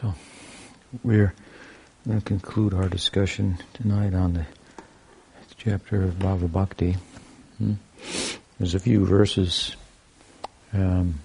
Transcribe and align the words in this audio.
So 0.00 0.14
we're 1.02 1.34
going 2.06 2.20
to 2.20 2.24
conclude 2.24 2.72
our 2.72 2.88
discussion 2.88 3.58
tonight 3.74 4.14
on 4.14 4.34
the 4.34 4.46
chapter 5.56 6.04
of 6.04 6.20
Bhava 6.20 6.46
Bhakti. 6.52 6.96
Hmm? 7.58 7.72
There's 8.58 8.76
a 8.76 8.78
few 8.78 9.04
verses 9.04 9.74
um, 10.72 11.18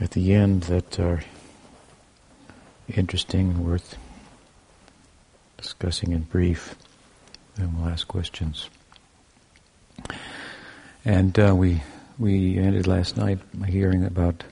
at 0.00 0.12
the 0.12 0.32
end 0.32 0.62
that 0.64 1.00
are 1.00 1.24
interesting 2.86 3.48
and 3.48 3.66
worth 3.66 3.96
discussing 5.56 6.12
in 6.12 6.20
brief. 6.22 6.76
Then 7.56 7.76
we'll 7.76 7.88
ask 7.88 8.06
questions. 8.06 8.70
And 11.04 11.36
uh, 11.36 11.52
we 11.56 11.82
we 12.16 12.58
ended 12.58 12.86
last 12.86 13.16
night 13.16 13.40
hearing 13.66 14.04
about 14.04 14.44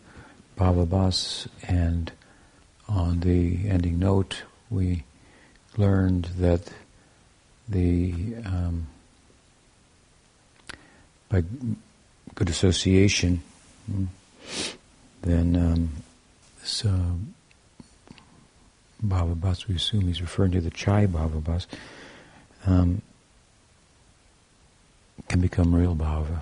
Bhava 0.57 1.49
and 1.67 2.13
on 2.89 3.21
the 3.21 3.69
ending 3.69 3.99
note, 3.99 4.43
we 4.71 5.05
learned 5.77 6.27
that 6.39 6.73
the 7.69 8.37
um, 8.45 8.87
by 11.29 11.43
good 12.35 12.49
association, 12.51 13.43
hmm, 13.91 14.05
then 15.23 15.57
um, 15.57 15.91
this 16.61 16.85
uh, 16.85 17.11
we 19.69 19.75
assume 19.75 20.03
he's 20.03 20.21
referring 20.21 20.53
to 20.53 20.61
the 20.61 20.71
Chaya 20.71 21.09
Bhava 21.09 21.67
um, 22.67 23.03
can 25.29 25.41
become 25.41 25.75
real 25.75 25.95
Bhava. 25.95 26.41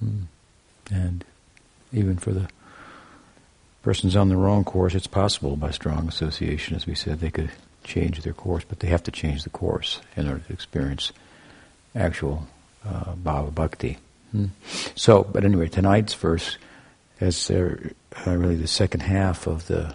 Hmm. 0.00 0.22
And 0.90 1.24
even 1.92 2.18
for 2.18 2.32
the 2.32 2.48
person's 3.86 4.16
on 4.16 4.28
the 4.28 4.36
wrong 4.36 4.64
course, 4.64 4.96
it's 4.96 5.06
possible 5.06 5.54
by 5.54 5.70
strong 5.70 6.08
association, 6.08 6.74
as 6.74 6.88
we 6.88 6.94
said, 6.96 7.20
they 7.20 7.30
could 7.30 7.52
change 7.84 8.20
their 8.22 8.32
course, 8.32 8.64
but 8.68 8.80
they 8.80 8.88
have 8.88 9.04
to 9.04 9.12
change 9.12 9.44
the 9.44 9.50
course 9.50 10.00
in 10.16 10.26
order 10.26 10.40
to 10.40 10.52
experience 10.52 11.12
actual 11.94 12.48
uh, 12.84 13.14
bhava 13.14 13.54
bhakti. 13.54 13.96
Hmm. 14.32 14.46
So, 14.96 15.22
but 15.22 15.44
anyway, 15.44 15.68
tonight's 15.68 16.14
verse 16.14 16.58
is 17.20 17.48
uh, 17.48 17.76
really 18.26 18.56
the 18.56 18.66
second 18.66 19.02
half 19.02 19.46
of 19.46 19.68
the 19.68 19.94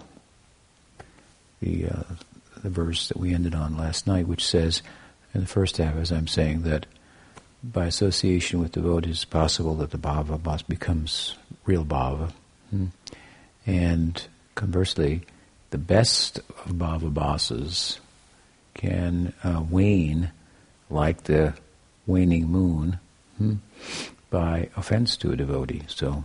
the 1.61 1.87
uh, 1.87 2.03
the 2.63 2.69
verse 2.69 3.09
that 3.09 3.17
we 3.17 3.33
ended 3.33 3.53
on 3.53 3.75
last 3.75 4.07
night, 4.07 4.25
which 4.25 4.45
says 4.45 4.81
in 5.33 5.41
the 5.41 5.47
first 5.47 5.75
half, 5.75 5.97
as 5.97 6.13
I'm 6.13 6.27
saying, 6.27 6.61
that 6.61 6.85
by 7.61 7.87
association 7.87 8.61
with 8.61 8.71
devotees, 8.71 9.17
it's 9.17 9.25
possible 9.25 9.75
that 9.75 9.91
the 9.91 9.97
bhava 9.97 10.65
becomes 10.69 11.35
real 11.65 11.83
bhava. 11.83 12.31
Hmm. 12.69 12.85
And 13.65 14.21
conversely, 14.55 15.21
the 15.69 15.77
best 15.77 16.39
of 16.65 16.73
bhava 16.73 17.99
can 18.73 19.33
uh, 19.43 19.63
wane 19.69 20.31
like 20.89 21.23
the 21.23 21.53
waning 22.05 22.47
moon 22.47 22.99
hmm, 23.37 23.55
by 24.29 24.69
offense 24.75 25.15
to 25.17 25.31
a 25.31 25.35
devotee. 25.35 25.83
So, 25.87 26.23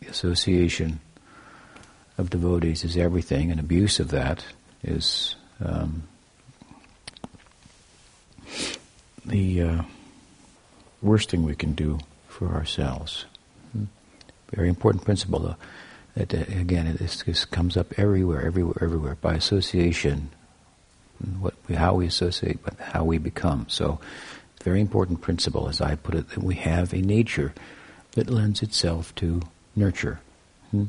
the 0.00 0.08
association 0.08 1.00
of 2.18 2.30
devotees 2.30 2.84
is 2.84 2.96
everything, 2.96 3.50
and 3.50 3.60
abuse 3.60 4.00
of 4.00 4.08
that 4.08 4.44
is 4.82 5.36
um, 5.64 6.02
the 9.24 9.62
uh, 9.62 9.82
worst 11.00 11.30
thing 11.30 11.42
we 11.44 11.54
can 11.54 11.72
do 11.72 11.98
for 12.28 12.48
ourselves. 12.48 13.26
Hmm. 13.72 13.84
Very 14.52 14.68
important 14.68 15.04
principle, 15.04 15.56
uh, 16.18 16.22
again, 16.22 16.96
this, 17.00 17.22
this 17.22 17.44
comes 17.44 17.76
up 17.76 17.98
everywhere, 17.98 18.44
everywhere, 18.44 18.78
everywhere 18.80 19.16
by 19.20 19.34
association. 19.34 20.30
What 21.40 21.54
how 21.74 21.94
we 21.94 22.06
associate, 22.06 22.62
but 22.62 22.78
how 22.78 23.04
we 23.04 23.18
become. 23.18 23.66
So, 23.68 24.00
very 24.62 24.80
important 24.80 25.20
principle, 25.20 25.68
as 25.68 25.80
I 25.80 25.94
put 25.94 26.14
it, 26.14 26.30
that 26.30 26.42
we 26.42 26.56
have 26.56 26.92
a 26.92 26.98
nature 26.98 27.54
that 28.12 28.28
lends 28.28 28.62
itself 28.62 29.14
to 29.16 29.42
nurture. 29.74 30.20
Hmm? 30.70 30.86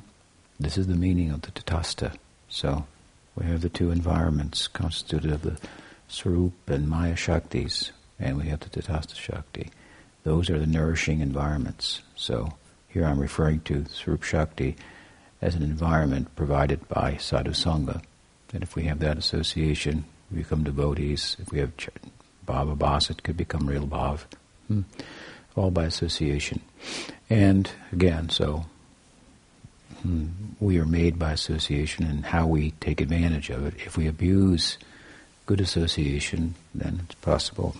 This 0.59 0.78
is 0.78 0.88
the 0.88 0.95
meaning 0.95 1.31
of 1.31 1.44
the 1.44 1.51
tatastha. 1.51 2.16
So, 2.50 2.85
we 3.35 3.45
have 3.45 3.62
the 3.62 3.69
two 3.69 3.91
environments 3.91 4.67
constituted 4.67 5.31
of 5.31 5.41
the 5.44 5.57
Swarup 6.07 6.53
and 6.67 6.88
Maya 6.88 7.16
Shaktis, 7.16 7.91
and 8.19 8.38
we 8.38 8.47
have 8.47 8.59
the 8.59 8.69
tatastha 8.69 9.16
Shakti. 9.16 9.72
Those 10.23 10.50
are 10.50 10.59
the 10.59 10.67
nourishing 10.67 11.22
environments. 11.22 12.01
So, 12.16 12.53
here 12.89 13.06
I'm 13.06 13.19
referring 13.19 13.62
to 13.62 13.85
Swarup 13.85 14.23
Shakti 14.23 14.75
as 15.43 15.55
an 15.55 15.61
environment 15.61 16.33
provided 16.37 16.87
by 16.87 17.17
sadhu 17.17 17.51
sangha. 17.51 18.01
And 18.53 18.63
if 18.63 18.75
we 18.75 18.83
have 18.83 18.99
that 18.99 19.17
association, 19.17 20.05
we 20.31 20.37
become 20.39 20.63
devotees. 20.63 21.35
If 21.39 21.51
we 21.51 21.59
have 21.59 21.75
ch- 21.75 21.89
bhava 22.47 23.09
it 23.09 23.23
could 23.23 23.35
become 23.35 23.67
real 23.67 23.85
bhav. 23.85 24.21
Hmm. 24.67 24.81
All 25.55 25.69
by 25.69 25.83
association. 25.83 26.61
And 27.29 27.69
again, 27.91 28.29
so 28.29 28.65
hmm, 30.01 30.27
we 30.59 30.79
are 30.79 30.85
made 30.85 31.19
by 31.19 31.33
association 31.33 32.05
and 32.05 32.25
how 32.25 32.47
we 32.47 32.71
take 32.79 33.01
advantage 33.01 33.49
of 33.49 33.65
it. 33.65 33.73
If 33.85 33.97
we 33.97 34.07
abuse 34.07 34.77
good 35.45 35.59
association, 35.59 36.55
then 36.73 37.01
it's 37.03 37.15
possible 37.15 37.75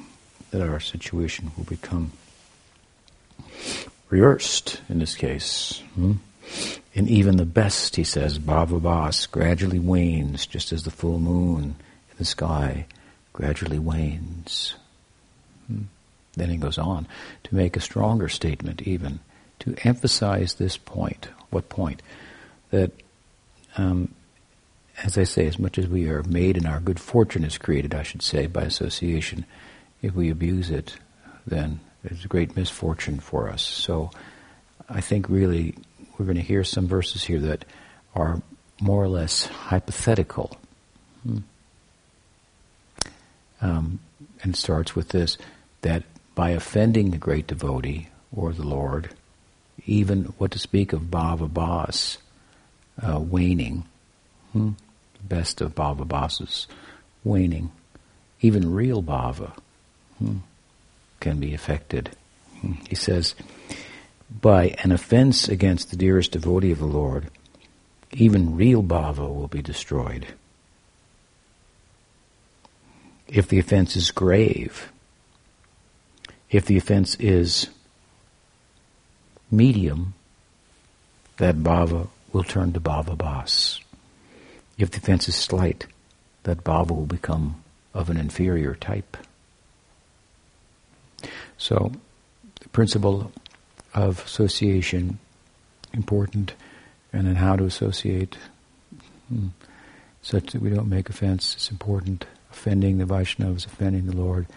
that 0.52 0.62
our 0.62 0.82
situation 0.82 1.52
will 1.56 1.64
become 1.64 2.12
reversed 4.10 4.82
in 4.90 5.00
this 5.00 5.16
case. 5.16 5.82
Hmm? 5.96 6.14
And 6.96 7.08
even 7.10 7.38
the 7.38 7.46
best, 7.46 7.96
he 7.96 8.04
says, 8.04 8.38
bhava 8.38 8.82
Bas, 8.82 9.26
gradually 9.26 9.80
wanes, 9.80 10.46
just 10.46 10.72
as 10.72 10.84
the 10.84 10.92
full 10.92 11.20
moon 11.20 11.64
in 12.12 12.18
the 12.18 12.26
sky 12.26 12.86
gradually 13.32 13.80
wanes. 13.80 14.76
Hmm. 15.68 15.84
Then 16.34 16.50
he 16.50 16.58
goes 16.58 16.78
on 16.78 17.08
to 17.44 17.56
make 17.56 17.76
a 17.76 17.82
stronger 17.82 18.30
statement, 18.30 18.84
even 18.84 19.20
to 19.60 19.76
emphasize 19.84 20.56
this 20.56 20.78
point. 20.78 21.30
What 21.50 21.70
point? 21.70 22.02
That, 22.72 22.92
um, 23.78 24.14
as 25.04 25.18
I 25.18 25.24
say, 25.24 25.48
as 25.48 25.60
much 25.60 25.78
as 25.78 25.88
we 25.88 26.10
are 26.10 26.24
made 26.24 26.58
and 26.58 26.68
our 26.68 26.80
good 26.80 27.00
fortune 27.00 27.44
is 27.44 27.58
created, 27.58 27.94
I 27.94 28.04
should 28.04 28.22
say, 28.22 28.48
by 28.48 28.64
association, 28.64 29.46
if 30.02 30.14
we 30.14 30.30
abuse 30.30 30.70
it, 30.70 30.96
then 31.46 31.80
it's 32.04 32.26
a 32.26 32.28
great 32.28 32.56
misfortune 32.56 33.20
for 33.20 33.50
us. 33.50 33.62
So 33.62 34.12
I 34.90 35.02
think 35.02 35.30
really 35.30 35.76
we're 36.18 36.26
going 36.26 36.38
to 36.38 36.44
hear 36.44 36.64
some 36.64 36.88
verses 36.88 37.24
here 37.24 37.40
that 37.40 37.66
are 38.16 38.42
more 38.80 39.04
or 39.04 39.08
less 39.08 39.46
hypothetical. 39.46 40.58
Hmm. 41.24 41.38
Um, 43.62 44.00
and 44.42 44.56
starts 44.56 44.96
with 44.96 45.10
this 45.10 45.38
that 45.82 46.04
by 46.36 46.50
offending 46.50 47.12
the 47.12 47.18
great 47.18 47.48
devotee 47.48 48.10
or 48.36 48.52
the 48.52 48.68
Lord, 48.68 49.10
even 49.86 50.26
what 50.38 50.52
to 50.52 50.60
speak 50.60 50.94
of 50.94 51.04
bhava 51.04 51.50
bhas 51.50 52.18
uh, 53.02 53.20
waning, 53.20 53.86
hmm, 54.52 54.72
best 55.24 55.62
of 55.62 55.76
bhava 55.76 56.06
bhasas 56.06 56.68
waning, 57.24 57.72
even 58.42 58.74
real 58.74 59.02
bhava 59.02 59.54
hmm, 60.18 60.38
can 61.20 61.40
be 61.40 61.54
affected. 61.54 62.12
Hmm. 62.62 62.74
He 62.90 62.96
says, 62.96 63.36
by 64.42 64.76
an 64.84 64.92
offense 64.92 65.48
against 65.48 65.90
the 65.90 65.98
dearest 65.98 66.32
devotee 66.32 66.72
of 66.72 66.80
the 66.80 66.86
Lord, 66.86 67.30
even 68.12 68.56
real 68.56 68.84
bhava 68.84 69.34
will 69.34 69.48
be 69.48 69.62
destroyed. 69.62 70.28
If 73.28 73.48
the 73.48 73.60
offense 73.60 73.96
is 73.96 74.12
grave, 74.12 74.92
if 76.50 76.66
the 76.66 76.78
offense 76.78 77.16
is 77.16 77.70
medium, 79.50 80.14
that 81.38 81.56
bhava 81.58 82.10
will 82.32 82.44
turn 82.44 82.74
to 82.74 82.80
bhava 82.80 83.18
bas. 83.18 83.80
If 84.78 84.92
the 84.92 84.98
offense 84.98 85.28
is 85.28 85.36
slight, 85.36 85.88
that 86.44 86.64
bhava 86.64 86.92
will 86.92 87.06
become 87.06 87.64
of 87.94 88.10
an 88.10 88.18
inferior 88.18 88.76
type. 88.76 89.18
So, 91.58 91.92
the 92.60 92.70
principle 92.70 93.32
of 93.94 94.24
association 94.26 95.20
important, 95.94 96.54
and 97.12 97.28
then 97.28 97.36
how 97.36 97.56
to 97.56 97.66
associate 97.66 98.38
hmm, 99.30 99.48
such 100.22 100.52
that 100.52 100.62
we 100.62 100.70
don't 100.70 100.90
make 100.90 101.10
offense. 101.10 101.54
It's 101.56 101.72
important. 101.72 102.26
Offending 102.52 102.98
the 102.98 103.06
Vaishnavas, 103.06 103.66
offending 103.66 104.06
the 104.06 104.16
Lord. 104.16 104.48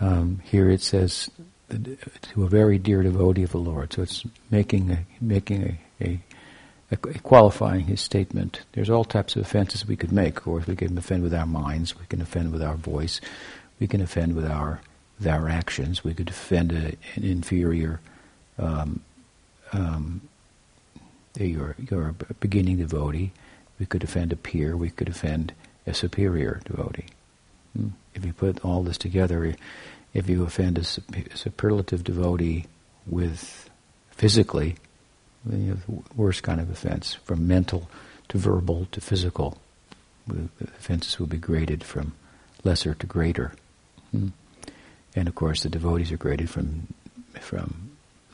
Um, 0.00 0.40
here 0.44 0.70
it 0.70 0.80
says 0.80 1.30
to 1.68 2.44
a 2.44 2.48
very 2.48 2.78
dear 2.78 3.02
devotee 3.02 3.42
of 3.42 3.50
the 3.50 3.58
Lord. 3.58 3.92
So 3.92 4.02
it's 4.02 4.24
making 4.50 4.90
a, 4.90 5.04
making 5.20 5.78
a, 6.00 6.20
a, 6.90 6.96
qualifying 7.22 7.86
his 7.86 8.00
statement. 8.00 8.62
There's 8.72 8.88
all 8.88 9.04
types 9.04 9.36
of 9.36 9.42
offenses 9.42 9.86
we 9.86 9.96
could 9.96 10.12
make. 10.12 10.38
Of 10.38 10.44
course, 10.44 10.66
we 10.66 10.76
can 10.76 10.96
offend 10.96 11.22
with 11.22 11.34
our 11.34 11.46
minds. 11.46 11.98
We 11.98 12.06
can 12.06 12.22
offend 12.22 12.52
with 12.52 12.62
our 12.62 12.76
voice. 12.76 13.20
We 13.80 13.86
can 13.86 14.00
offend 14.00 14.34
with 14.34 14.46
our 14.46 14.80
with 15.18 15.26
our 15.26 15.48
actions. 15.48 16.04
We 16.04 16.14
could 16.14 16.30
offend 16.30 16.72
a, 16.72 16.94
an 17.16 17.24
inferior 17.24 18.00
um, 18.58 19.00
um, 19.72 20.20
You're, 21.38 21.76
you're 21.78 22.14
a 22.28 22.34
beginning 22.34 22.78
devotee. 22.78 23.32
We 23.78 23.86
could 23.86 24.02
offend 24.02 24.32
a 24.32 24.36
peer. 24.36 24.76
We 24.76 24.90
could 24.90 25.08
offend 25.08 25.52
a 25.86 25.94
superior 25.94 26.60
devotee. 26.64 27.06
Hmm. 27.76 27.88
If 28.14 28.24
you 28.24 28.32
put 28.32 28.64
all 28.64 28.82
this 28.82 28.98
together, 28.98 29.54
if 30.12 30.28
you 30.28 30.42
offend 30.42 30.78
a 30.78 30.84
superlative 30.84 32.02
devotee 32.02 32.66
with 33.06 33.70
physically, 34.10 34.76
you 35.48 35.68
have 35.70 35.86
the 35.86 36.02
worst 36.16 36.42
kind 36.42 36.60
of 36.60 36.70
offense, 36.70 37.14
from 37.24 37.46
mental 37.46 37.88
to 38.30 38.38
verbal 38.38 38.88
to 38.90 39.00
physical. 39.00 39.58
The 40.26 40.48
offenses 40.76 41.18
will 41.20 41.28
be 41.28 41.38
graded 41.38 41.84
from 41.84 42.14
lesser 42.64 42.94
to 42.94 43.06
greater. 43.06 43.52
Hmm. 44.10 44.28
And 45.14 45.28
of 45.28 45.34
course, 45.34 45.62
the 45.62 45.68
devotees 45.68 46.10
are 46.10 46.16
graded 46.18 46.50
from 46.50 46.88
from 47.40 47.87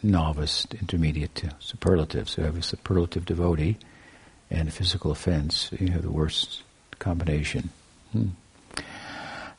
novice, 0.04 0.66
intermediate 0.80 1.34
to 1.36 1.50
superlative. 1.58 2.28
So 2.28 2.42
you 2.42 2.46
have 2.46 2.58
a 2.58 2.62
superlative 2.62 3.24
devotee 3.24 3.76
and 4.50 4.68
a 4.68 4.72
physical 4.72 5.10
offense. 5.10 5.70
You 5.72 5.88
have 5.88 6.02
the 6.02 6.10
worst 6.10 6.62
combination. 6.98 7.70
Hmm. 8.12 8.28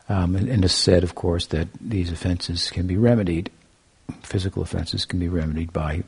Um, 0.07 0.35
and, 0.35 0.47
and 0.47 0.63
it's 0.63 0.73
said, 0.73 1.03
of 1.03 1.15
course, 1.15 1.47
that 1.47 1.67
these 1.81 2.11
offenses 2.11 2.69
can 2.69 2.85
be 2.85 2.95
remedied. 2.95 3.49
Physical 4.21 4.61
offenses 4.61 5.03
can 5.03 5.19
be 5.19 5.27
remedied 5.27 5.73
by 5.73 6.03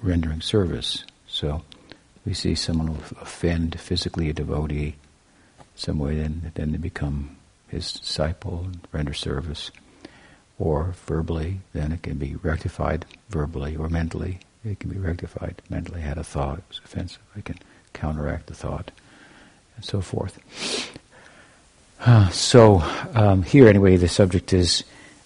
rendering 0.00 0.40
service. 0.40 1.04
So 1.26 1.62
we 2.24 2.34
see 2.34 2.54
someone 2.54 2.96
offend 3.20 3.78
physically 3.80 4.30
a 4.30 4.32
devotee 4.32 4.94
some 5.74 5.98
way, 5.98 6.16
then 6.16 6.52
then 6.54 6.72
they 6.72 6.78
become 6.78 7.36
his 7.68 7.92
disciple 7.92 8.64
and 8.66 8.86
render 8.92 9.14
service. 9.14 9.70
Or 10.60 10.94
verbally, 11.06 11.60
then 11.72 11.90
it 11.90 12.02
can 12.02 12.18
be 12.18 12.36
rectified 12.42 13.06
verbally 13.30 13.76
or 13.76 13.88
mentally. 13.88 14.40
It 14.64 14.78
can 14.78 14.90
be 14.90 14.98
rectified 14.98 15.62
mentally. 15.70 16.02
I 16.02 16.04
had 16.04 16.18
a 16.18 16.22
thought, 16.22 16.58
it 16.58 16.64
was 16.68 16.80
offensive. 16.84 17.22
I 17.34 17.40
can 17.40 17.58
counteract 17.94 18.46
the 18.46 18.54
thought, 18.54 18.90
and 19.76 19.84
so 19.84 20.02
forth. 20.02 20.38
Uh, 22.04 22.28
so 22.28 22.82
um, 23.14 23.42
here, 23.42 23.68
anyway, 23.68 23.96
the 23.96 24.06
subject 24.08 24.52
is 24.52 24.84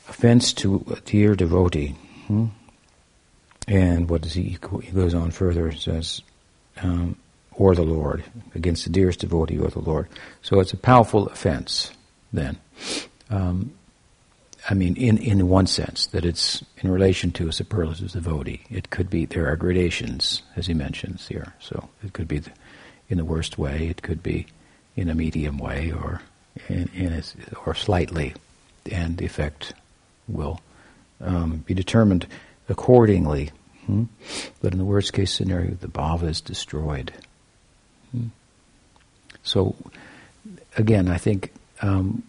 offense 0.09 0.53
to 0.53 0.85
a 0.97 1.01
dear 1.01 1.35
devotee. 1.35 1.97
Hmm? 2.29 2.47
And 3.67 4.09
what 4.09 4.23
does 4.23 4.35
he? 4.35 4.57
He 4.83 4.91
goes 4.93 5.15
on 5.15 5.31
further. 5.33 5.69
And 5.69 5.79
says, 5.79 6.23
um, 6.83 7.17
or 7.57 7.75
the 7.75 7.83
Lord 7.83 8.25
against 8.55 8.85
the 8.85 8.91
dearest 8.91 9.21
devotee 9.21 9.59
or 9.59 9.69
the 9.69 9.81
Lord. 9.81 10.09
So 10.43 10.61
it's 10.61 10.73
a 10.73 10.77
powerful 10.77 11.29
offense. 11.29 11.93
Then, 12.33 12.59
um, 13.31 13.73
I 14.69 14.75
mean, 14.75 14.97
in 14.97 15.19
in 15.19 15.49
one 15.49 15.67
sense 15.67 16.07
that 16.07 16.25
it's 16.25 16.65
in 16.79 16.91
relation 16.91 17.33
to 17.33 17.49
a 17.49 17.53
superlative 17.53 18.13
devotee. 18.13 18.63
It 18.71 18.91
could 18.91 19.11
be 19.11 19.27
there 19.27 19.47
are 19.51 19.57
gradations, 19.57 20.43
as 20.57 20.67
he 20.67 20.75
mentions 20.75 21.29
here. 21.29 21.53
So 21.61 21.89
it 22.03 22.13
could 22.13 22.29
be 22.29 22.39
the, 22.39 22.51
in 23.09 23.19
the 23.19 23.25
worst 23.25 23.59
way. 23.59 23.89
It 23.89 24.03
could 24.03 24.23
be 24.23 24.47
in 24.97 25.11
a 25.11 25.15
medium 25.15 25.59
way, 25.59 25.93
or 25.93 26.23
in, 26.69 26.89
in 26.95 27.13
a, 27.13 27.23
or 27.67 27.75
slightly, 27.75 28.35
and 28.91 29.19
the 29.19 29.27
effect 29.27 29.75
will 30.29 30.61
um, 31.21 31.59
be 31.67 31.75
determined 31.75 32.27
accordingly. 32.69 33.51
Hmm? 33.87 34.05
But 34.63 34.73
in 34.73 34.79
the 34.79 34.85
worst 34.85 35.13
case 35.13 35.33
scenario, 35.33 35.75
the 35.75 35.89
bhava 35.89 36.29
is 36.29 36.41
destroyed. 36.41 37.13
Hmm? 38.13 38.29
So, 39.43 39.75
again, 40.79 41.09
I 41.09 41.19
think 41.19 41.53
um, 41.83 42.23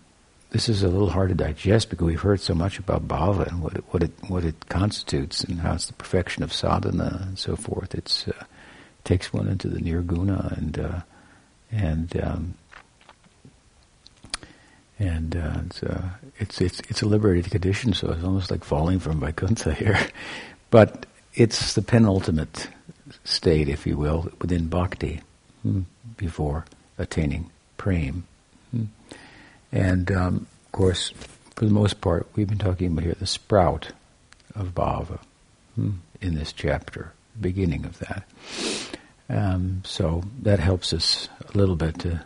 this 0.55 0.69
is 0.69 0.83
a 0.83 0.87
little 0.87 1.09
hard 1.09 1.27
to 1.27 1.35
digest 1.35 1.89
because 1.89 2.05
we've 2.05 2.21
heard 2.21 2.39
so 2.39 2.55
much 2.55 2.79
about 2.79 3.05
bhava 3.09 3.45
and 3.45 3.61
what 3.61 3.73
it, 3.73 3.83
what 3.89 4.01
it 4.01 4.11
what 4.29 4.45
it 4.45 4.69
constitutes 4.69 5.43
and 5.43 5.59
how 5.59 5.73
it's 5.73 5.87
the 5.87 5.93
perfection 5.93 6.43
of 6.43 6.53
sadhana 6.53 7.23
and 7.27 7.37
so 7.37 7.57
forth. 7.57 7.93
It's 7.93 8.25
uh, 8.29 8.45
takes 9.03 9.33
one 9.33 9.49
into 9.49 9.67
the 9.67 9.79
nirguna 9.79 10.57
and 10.57 10.79
uh, 10.79 11.01
and 11.73 12.23
um, 12.23 12.53
and 14.97 15.35
uh, 15.35 15.59
it's, 15.65 15.83
uh, 15.83 16.09
it's, 16.39 16.61
it's 16.61 16.79
it's 16.87 17.01
a 17.01 17.05
liberated 17.05 17.51
condition, 17.51 17.93
so 17.93 18.11
it's 18.11 18.23
almost 18.23 18.49
like 18.49 18.63
falling 18.63 18.99
from 18.99 19.19
Vaikuntha 19.19 19.73
here. 19.73 19.99
but 20.69 21.05
it's 21.33 21.73
the 21.73 21.81
penultimate 21.81 22.69
state, 23.25 23.67
if 23.67 23.85
you 23.85 23.97
will, 23.97 24.31
within 24.39 24.69
bhakti, 24.69 25.19
hmm, 25.63 25.81
before 26.15 26.63
attaining 26.97 27.51
prema. 27.75 28.21
And 29.75 30.09
um, 30.11 30.47
of 30.65 30.71
course, 30.71 31.11
for 31.55 31.65
the 31.65 31.71
most 31.71 31.99
part, 31.99 32.27
we've 32.35 32.47
been 32.47 32.57
talking 32.57 32.87
about 32.87 33.03
here 33.03 33.13
the 33.19 33.27
sprout 33.27 33.91
of 34.55 34.73
bhava 34.73 35.19
hmm, 35.75 35.91
in 36.21 36.35
this 36.35 36.53
chapter, 36.53 37.11
beginning 37.39 37.85
of 37.85 37.99
that. 37.99 38.23
Um, 39.29 39.81
so 39.83 40.23
that 40.43 40.59
helps 40.59 40.93
us 40.93 41.27
a 41.53 41.57
little 41.57 41.75
bit 41.75 41.99
to 41.99 42.25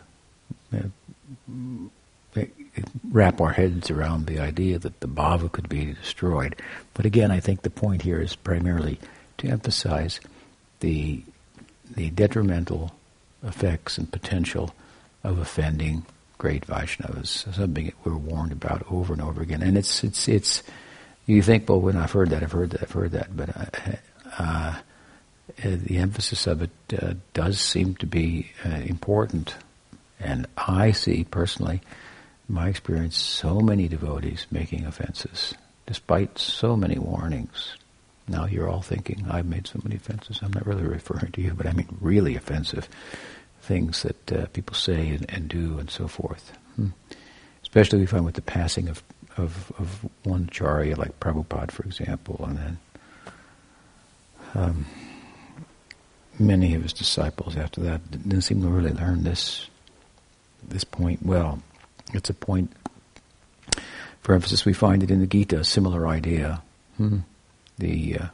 uh, 0.72 2.42
wrap 3.10 3.40
our 3.40 3.52
heads 3.52 3.90
around 3.90 4.26
the 4.26 4.38
idea 4.38 4.78
that 4.78 5.00
the 5.00 5.08
bhava 5.08 5.50
could 5.50 5.68
be 5.68 5.86
destroyed. 5.86 6.54
But 6.94 7.04
again, 7.04 7.32
I 7.32 7.40
think 7.40 7.62
the 7.62 7.70
point 7.70 8.02
here 8.02 8.20
is 8.20 8.36
primarily 8.36 9.00
to 9.38 9.48
emphasize 9.48 10.20
the 10.78 11.22
the 11.92 12.10
detrimental 12.10 12.94
effects 13.42 13.98
and 13.98 14.12
potential 14.12 14.72
of 15.24 15.38
offending 15.38 16.06
great 16.40 16.66
Vaishnavas, 16.66 17.54
something 17.54 17.92
we're 18.02 18.16
warned 18.16 18.50
about 18.50 18.82
over 18.90 19.12
and 19.12 19.20
over 19.20 19.42
again. 19.42 19.62
And 19.62 19.76
it's 19.76 20.02
it's 20.02 20.26
it's 20.26 20.62
you 21.26 21.42
think, 21.42 21.68
well, 21.68 21.80
when 21.80 21.96
I've 21.96 22.10
heard 22.10 22.30
that, 22.30 22.42
I've 22.42 22.50
heard 22.50 22.70
that, 22.70 22.82
I've 22.82 22.90
heard 22.90 23.12
that, 23.12 23.36
but 23.36 23.50
uh, 23.56 23.60
uh, 24.42 24.80
the 25.62 25.98
emphasis 25.98 26.46
of 26.46 26.62
it 26.62 26.70
uh, 27.00 27.12
does 27.34 27.60
seem 27.60 27.94
to 27.96 28.06
be 28.06 28.50
uh, 28.64 28.80
important. 28.86 29.54
And 30.18 30.46
I 30.56 30.92
see 30.92 31.24
personally 31.24 31.82
my 32.48 32.68
experience, 32.68 33.18
so 33.18 33.60
many 33.60 33.86
devotees 33.86 34.46
making 34.50 34.86
offenses, 34.86 35.54
despite 35.86 36.38
so 36.38 36.74
many 36.74 36.98
warnings. 36.98 37.76
Now 38.26 38.46
you're 38.46 38.68
all 38.68 38.82
thinking, 38.82 39.26
I've 39.30 39.46
made 39.46 39.66
so 39.66 39.78
many 39.84 39.96
offenses. 39.96 40.40
I'm 40.42 40.52
not 40.54 40.66
really 40.66 40.84
referring 40.84 41.32
to 41.32 41.42
you, 41.42 41.52
but 41.52 41.66
I 41.66 41.72
mean 41.72 41.88
really 42.00 42.34
offensive 42.34 42.88
things 43.60 44.02
that 44.02 44.32
uh, 44.32 44.46
people 44.46 44.74
say 44.74 45.08
and, 45.08 45.26
and, 45.28 45.48
do 45.48 45.78
and 45.78 45.90
so 45.90 46.08
forth. 46.08 46.52
Hmm. 46.76 46.88
Especially 47.62 48.00
we 48.00 48.06
find 48.06 48.24
with 48.24 48.34
the 48.34 48.42
passing 48.42 48.88
of, 48.88 49.02
of, 49.36 49.72
of 49.78 50.08
one 50.24 50.48
acharya, 50.50 50.96
like 50.96 51.18
Prabhupada, 51.20 51.70
for 51.70 51.84
example, 51.84 52.44
and 52.46 52.58
then 52.58 52.78
um, 54.54 54.86
many 56.38 56.74
of 56.74 56.82
his 56.82 56.92
disciples 56.92 57.56
after 57.56 57.80
that 57.82 58.10
didn't 58.10 58.42
seem 58.42 58.62
to 58.62 58.68
really 58.68 58.92
learn 58.92 59.24
this 59.24 59.66
this 60.68 60.84
point 60.84 61.24
well. 61.24 61.62
It's 62.12 62.28
a 62.28 62.34
point 62.34 62.72
for 64.20 64.34
emphasis. 64.34 64.64
We 64.64 64.72
find 64.72 65.02
it 65.02 65.10
in 65.10 65.20
the 65.20 65.26
Gita, 65.26 65.60
a 65.60 65.64
similar 65.64 66.06
idea. 66.06 66.62
Hmm. 66.96 67.18
The 67.78 68.18
uh, 68.18 68.26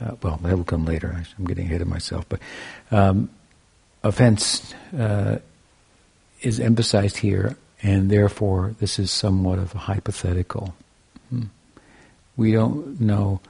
uh, 0.00 0.14
well, 0.22 0.38
that 0.42 0.56
will 0.56 0.64
come 0.64 0.84
later. 0.84 1.24
I'm 1.38 1.44
getting 1.44 1.66
ahead 1.66 1.82
of 1.82 1.88
myself, 1.88 2.24
but 2.28 2.40
um, 2.90 3.30
offense 4.02 4.74
uh, 4.96 5.38
is 6.40 6.60
emphasized 6.60 7.16
here, 7.16 7.56
and 7.82 8.10
therefore 8.10 8.74
this 8.80 8.98
is 8.98 9.10
somewhat 9.10 9.58
of 9.58 9.74
a 9.74 9.78
hypothetical. 9.78 10.74
Hmm. 11.30 11.44
We 12.36 12.52
don't 12.52 13.00
know 13.00 13.40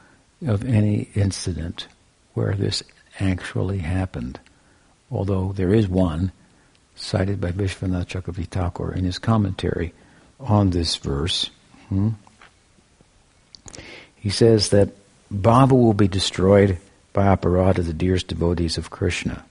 of 0.46 0.64
any 0.64 1.08
incident 1.14 1.88
where 2.34 2.54
this 2.54 2.82
actually 3.20 3.78
happened, 3.78 4.38
although 5.10 5.52
there 5.52 5.74
is 5.74 5.88
one 5.88 6.32
cited 6.94 7.40
by 7.40 7.52
Vishwanath 7.52 8.06
Chakravarti 8.06 8.96
in 8.96 9.04
his 9.04 9.18
commentary 9.18 9.92
on 10.40 10.70
this 10.70 10.96
verse. 10.96 11.50
Hmm? 11.88 12.10
He 14.16 14.30
says 14.30 14.70
that 14.70 14.90
bhava 15.32 15.72
will 15.72 15.94
be 15.94 16.08
destroyed 16.08 16.78
by 17.12 17.34
aparadha, 17.34 17.84
the 17.84 17.92
dearest 17.92 18.28
devotees 18.28 18.78
of 18.78 18.90
Krishna. 18.90 19.44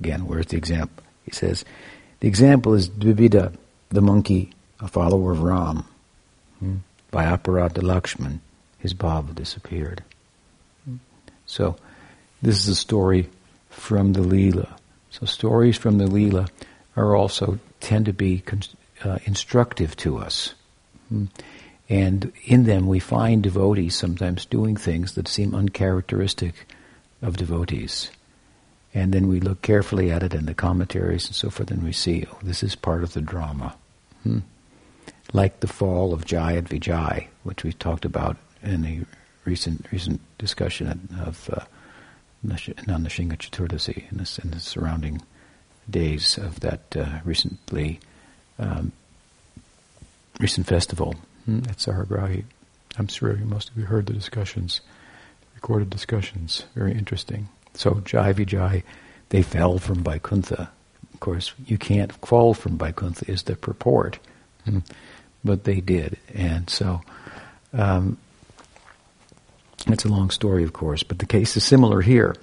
Again, 0.00 0.26
where's 0.26 0.46
the 0.46 0.56
example? 0.56 1.04
He 1.24 1.32
says, 1.32 1.64
the 2.20 2.28
example 2.28 2.74
is 2.74 2.88
Dvivida, 2.88 3.56
the 3.90 4.02
monkey, 4.02 4.52
a 4.80 4.88
follower 4.88 5.32
of 5.32 5.42
Ram. 5.42 5.86
Hmm? 6.58 6.76
By 7.10 7.24
aparadha 7.24 7.82
Lakshman, 7.82 8.40
his 8.78 8.94
bhava 8.94 9.34
disappeared. 9.34 10.02
Hmm? 10.84 10.96
So, 11.46 11.76
this 12.42 12.58
is 12.60 12.68
a 12.68 12.74
story 12.74 13.28
from 13.70 14.12
the 14.12 14.20
Leela. 14.20 14.76
So 15.10 15.26
stories 15.26 15.76
from 15.76 15.98
the 15.98 16.06
Leela 16.06 16.48
are 16.96 17.14
also 17.14 17.58
tend 17.80 18.06
to 18.06 18.12
be 18.12 18.42
uh, 19.04 19.18
instructive 19.24 19.96
to 19.96 20.18
us. 20.18 20.54
Hmm. 21.08 21.26
And 21.88 22.32
in 22.44 22.64
them 22.64 22.86
we 22.86 22.98
find 22.98 23.42
devotees 23.42 23.94
sometimes 23.94 24.44
doing 24.44 24.76
things 24.76 25.14
that 25.14 25.28
seem 25.28 25.54
uncharacteristic 25.54 26.66
of 27.22 27.36
devotees. 27.36 28.10
And 28.96 29.12
then 29.12 29.28
we 29.28 29.40
look 29.40 29.60
carefully 29.60 30.10
at 30.10 30.22
it 30.22 30.32
in 30.32 30.46
the 30.46 30.54
commentaries 30.54 31.26
and 31.26 31.34
so 31.34 31.50
forth, 31.50 31.70
and 31.70 31.84
we 31.84 31.92
see, 31.92 32.24
oh, 32.32 32.38
this 32.42 32.62
is 32.62 32.74
part 32.74 33.02
of 33.02 33.12
the 33.12 33.20
drama. 33.20 33.76
Hmm. 34.22 34.38
Like 35.34 35.60
the 35.60 35.66
fall 35.66 36.14
of 36.14 36.24
Jayat 36.24 36.68
Vijay, 36.68 37.26
which 37.42 37.62
we 37.62 37.74
talked 37.74 38.06
about 38.06 38.38
in 38.62 38.80
the 38.80 39.00
recent 39.44 39.84
recent 39.92 40.22
discussion 40.38 41.10
of 41.20 41.50
uh, 41.52 41.64
Chaturdasi 42.48 44.10
in 44.10 44.16
the, 44.16 44.48
the 44.48 44.60
surrounding 44.60 45.20
days 45.90 46.38
of 46.38 46.60
that 46.60 46.96
uh, 46.96 47.18
recently 47.22 48.00
um, 48.58 48.92
recent 50.40 50.66
festival 50.66 51.16
hmm, 51.44 51.58
at 51.68 51.76
Saragrahi. 51.76 52.44
I'm 52.96 53.08
sure 53.08 53.36
most 53.36 53.68
of 53.68 53.76
you 53.76 53.84
heard 53.84 54.06
the 54.06 54.14
discussions, 54.14 54.80
recorded 55.54 55.90
discussions. 55.90 56.64
Very 56.74 56.92
interesting. 56.92 57.50
So 57.76 58.00
Jai 58.04 58.32
Vijay, 58.32 58.82
they 59.28 59.42
fell 59.42 59.78
from 59.78 60.02
Vaikuntha. 60.02 60.70
Of 61.14 61.20
course, 61.20 61.52
you 61.66 61.78
can't 61.78 62.12
fall 62.12 62.54
from 62.54 62.78
Vaikuntha 62.78 63.30
is 63.30 63.44
the 63.44 63.56
purport, 63.56 64.18
hmm, 64.64 64.80
but 65.44 65.64
they 65.64 65.80
did, 65.80 66.18
and 66.34 66.68
so. 66.68 67.00
Um, 67.72 68.18
it's 69.88 70.04
a 70.04 70.08
long 70.08 70.30
story, 70.30 70.64
of 70.64 70.72
course, 70.72 71.02
but 71.02 71.18
the 71.18 71.26
case 71.26 71.56
is 71.56 71.64
similar 71.64 72.00
here. 72.00 72.34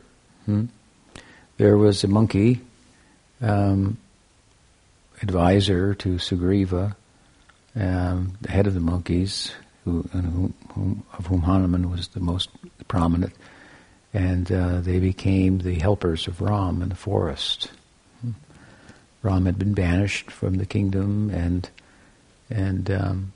Hmm? 0.45 0.65
There 1.57 1.77
was 1.77 2.03
a 2.03 2.07
monkey 2.07 2.61
um, 3.41 3.97
advisor 5.21 5.93
to 5.95 6.15
Sugriva, 6.15 6.95
um, 7.75 8.37
the 8.41 8.51
head 8.51 8.67
of 8.67 8.73
the 8.73 8.79
monkeys, 8.79 9.51
who, 9.83 10.07
of 11.17 11.25
whom 11.27 11.41
Hanuman 11.41 11.89
was 11.91 12.07
the 12.09 12.21
most 12.21 12.49
prominent, 12.87 13.33
and 14.13 14.51
uh, 14.51 14.81
they 14.81 14.99
became 14.99 15.59
the 15.59 15.75
helpers 15.75 16.27
of 16.27 16.41
Ram 16.41 16.81
in 16.81 16.89
the 16.89 16.95
forest. 16.95 17.71
Ram 19.23 19.45
had 19.45 19.57
been 19.57 19.73
banished 19.73 20.29
from 20.29 20.55
the 20.55 20.65
kingdom, 20.65 21.29
and 21.29 21.69
and 22.49 22.91
um, 22.91 23.33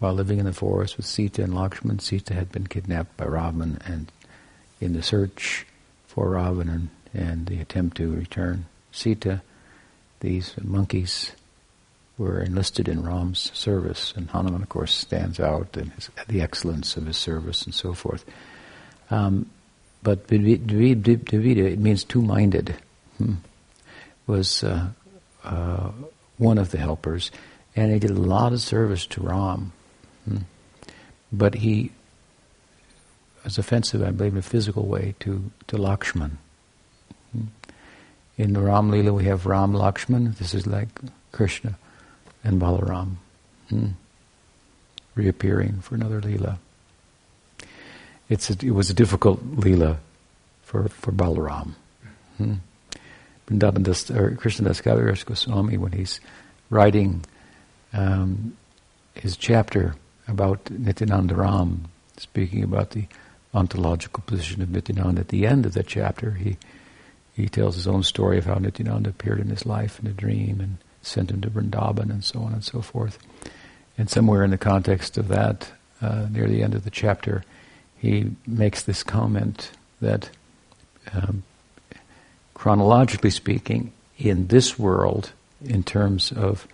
while 0.00 0.12
living 0.12 0.38
in 0.38 0.44
the 0.44 0.52
forest 0.52 0.96
with 0.96 1.06
Sita 1.06 1.42
and 1.42 1.54
Lakshman, 1.54 2.00
Sita 2.00 2.34
had 2.34 2.52
been 2.52 2.66
kidnapped 2.66 3.16
by 3.16 3.24
Ravan, 3.24 3.80
and 3.86 4.10
in 4.80 4.92
the 4.92 5.02
search 5.02 5.66
for 6.06 6.30
Ravan 6.30 6.68
and, 6.68 6.88
and 7.14 7.46
the 7.46 7.60
attempt 7.60 7.96
to 7.98 8.12
return 8.12 8.66
Sita, 8.92 9.40
these 10.20 10.54
monkeys 10.62 11.32
were 12.18 12.40
enlisted 12.40 12.88
in 12.88 13.02
Ram's 13.02 13.50
service, 13.54 14.12
and 14.16 14.30
Hanuman, 14.30 14.62
of 14.62 14.68
course, 14.68 14.94
stands 14.94 15.40
out 15.40 15.76
in 15.76 15.90
his, 15.90 16.10
the 16.28 16.42
excellence 16.42 16.96
of 16.96 17.06
his 17.06 17.16
service 17.16 17.62
and 17.62 17.74
so 17.74 17.94
forth. 17.94 18.24
Um, 19.10 19.50
but 20.04 20.26
Dvida, 20.26 21.72
it 21.72 21.78
means 21.78 22.04
two-minded, 22.04 22.76
hmm, 23.16 23.34
was 24.26 24.62
uh, 24.62 24.88
uh, 25.42 25.90
one 26.36 26.58
of 26.58 26.70
the 26.70 26.78
helpers, 26.78 27.30
and 27.74 27.90
he 27.90 27.98
did 27.98 28.10
a 28.10 28.20
lot 28.20 28.52
of 28.52 28.60
service 28.60 29.06
to 29.06 29.22
Ram. 29.22 29.72
Hmm. 30.28 30.36
But 31.32 31.54
he 31.54 31.90
was 33.42 33.56
offensive, 33.56 34.02
I 34.02 34.10
believe, 34.10 34.34
in 34.34 34.38
a 34.38 34.42
physical 34.42 34.86
way 34.86 35.14
to, 35.20 35.50
to 35.68 35.76
Lakshman. 35.76 36.32
Hmm. 37.32 37.46
In 38.36 38.52
the 38.52 38.60
Ram 38.60 38.90
Lila, 38.90 39.12
we 39.12 39.24
have 39.24 39.46
Ram 39.46 39.72
Lakshman. 39.72 40.36
This 40.36 40.52
is 40.52 40.66
like 40.66 40.88
Krishna 41.32 41.78
and 42.44 42.60
Balaram 42.60 43.16
hmm. 43.70 43.88
reappearing 45.14 45.80
for 45.80 45.94
another 45.94 46.20
Lila. 46.20 46.58
It's 48.34 48.50
a, 48.50 48.56
it 48.66 48.72
was 48.72 48.90
a 48.90 48.94
difficult 48.94 49.40
Lila 49.44 49.98
for, 50.62 50.88
for 50.88 51.12
Balaram. 51.12 51.74
Hmm. 52.36 52.54
Vrindavan 53.46 53.84
Das, 53.84 54.10
or 54.10 54.34
Krishna 54.34 54.66
Das 54.66 54.80
Kaviraj 54.80 55.24
Goswami, 55.24 55.76
when 55.78 55.92
he's 55.92 56.18
writing 56.68 57.24
um, 57.92 58.56
his 59.14 59.36
chapter 59.36 59.94
about 60.26 60.68
Nityananda 60.68 61.36
Ram, 61.36 61.84
speaking 62.16 62.64
about 62.64 62.90
the 62.90 63.06
ontological 63.54 64.24
position 64.26 64.62
of 64.62 64.70
Nityananda. 64.70 65.20
At 65.20 65.28
the 65.28 65.46
end 65.46 65.64
of 65.64 65.74
that 65.74 65.86
chapter, 65.86 66.32
he 66.32 66.56
he 67.36 67.48
tells 67.48 67.76
his 67.76 67.86
own 67.86 68.02
story 68.02 68.38
of 68.38 68.46
how 68.46 68.54
Nityananda 68.54 69.10
appeared 69.10 69.38
in 69.38 69.48
his 69.48 69.64
life 69.64 70.00
in 70.00 70.08
a 70.08 70.12
dream 70.12 70.60
and 70.60 70.78
sent 71.02 71.30
him 71.30 71.40
to 71.42 71.50
Vrindavan 71.50 72.10
and 72.10 72.24
so 72.24 72.40
on 72.40 72.52
and 72.52 72.64
so 72.64 72.80
forth. 72.80 73.16
And 73.96 74.10
somewhere 74.10 74.42
in 74.42 74.50
the 74.50 74.58
context 74.58 75.18
of 75.18 75.28
that, 75.28 75.70
uh, 76.02 76.26
near 76.32 76.48
the 76.48 76.64
end 76.64 76.74
of 76.74 76.82
the 76.82 76.90
chapter, 76.90 77.44
he 77.98 78.30
makes 78.46 78.82
this 78.82 79.02
comment 79.02 79.70
that, 80.00 80.30
um, 81.12 81.42
chronologically 82.54 83.30
speaking, 83.30 83.92
in 84.18 84.46
this 84.48 84.78
world, 84.78 85.32
in 85.64 85.82
terms 85.82 86.32
of 86.32 86.66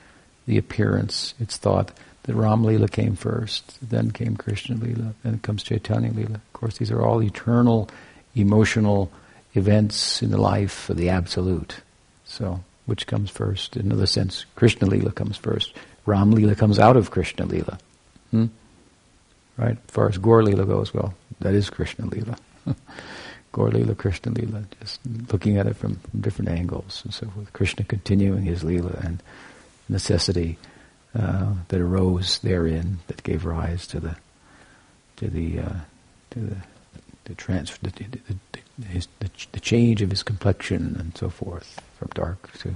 the 0.46 0.58
appearance, 0.58 1.34
it's 1.38 1.56
thought 1.56 1.92
that 2.24 2.34
Ram 2.34 2.64
Lila 2.64 2.88
came 2.88 3.16
first, 3.16 3.78
then 3.88 4.10
came 4.10 4.36
Krishna 4.36 4.76
Lila, 4.76 5.14
then 5.22 5.38
comes 5.38 5.62
Chaitanya 5.62 6.12
Lila. 6.12 6.34
Of 6.34 6.52
course, 6.52 6.78
these 6.78 6.90
are 6.90 7.02
all 7.02 7.22
eternal, 7.22 7.88
emotional 8.34 9.10
events 9.54 10.22
in 10.22 10.30
the 10.30 10.40
life 10.40 10.90
of 10.90 10.96
the 10.96 11.08
Absolute. 11.08 11.80
So, 12.24 12.62
which 12.86 13.06
comes 13.06 13.30
first? 13.30 13.76
In 13.76 13.86
another 13.86 14.06
sense, 14.06 14.44
Krishna 14.54 14.86
Lila 14.86 15.12
comes 15.12 15.36
first. 15.36 15.72
Ram 16.06 16.32
Lila 16.32 16.54
comes 16.54 16.78
out 16.78 16.96
of 16.96 17.10
Krishna 17.10 17.46
Lila. 17.46 17.78
Hmm? 18.30 18.46
Right? 19.60 19.76
As 19.76 19.90
far 19.94 20.08
as 20.08 20.16
Gaur 20.16 20.42
Lila 20.42 20.64
goes, 20.64 20.94
well, 20.94 21.12
that 21.40 21.52
is 21.52 21.68
Krishna 21.68 22.06
Lila. 22.06 22.36
Gaur 23.52 23.68
Lila, 23.72 23.94
Krishna 23.94 24.32
Lila, 24.32 24.64
just 24.80 25.00
looking 25.30 25.58
at 25.58 25.66
it 25.66 25.76
from, 25.76 25.96
from 25.96 26.20
different 26.22 26.50
angles 26.50 27.02
and 27.04 27.12
so 27.12 27.26
forth. 27.28 27.52
Krishna 27.52 27.84
continuing 27.84 28.44
his 28.44 28.64
Lila 28.64 28.98
and 29.02 29.22
necessity 29.90 30.56
uh, 31.14 31.52
that 31.68 31.78
arose 31.78 32.38
therein 32.38 33.00
that 33.08 33.22
gave 33.22 33.44
rise 33.44 33.86
to 33.88 34.00
the 34.00 34.16
to 35.16 35.28
the 35.28 35.58
uh, 35.58 35.74
to 36.30 36.38
the 36.38 36.56
the, 37.24 37.34
trans- 37.34 37.76
the, 37.82 37.90
the, 37.90 38.86
his, 38.86 39.08
the, 39.52 39.60
change 39.60 40.00
of 40.00 40.10
his 40.10 40.22
complexion 40.22 40.96
and 40.98 41.16
so 41.16 41.28
forth 41.28 41.80
from 41.98 42.08
dark 42.14 42.50
to 42.58 42.74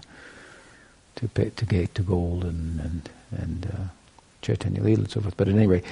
to 1.16 1.50
to 1.50 1.64
gate 1.64 1.94
to 1.94 2.02
gold 2.02 2.44
and 2.44 2.80
and 2.80 3.10
and 3.30 3.66
uh, 3.72 3.84
Chaitanya 4.42 4.82
Lila 4.82 5.02
and 5.02 5.10
so 5.10 5.20
forth. 5.20 5.36
But 5.36 5.48
at 5.48 5.54
any 5.54 5.66
rate, 5.66 5.84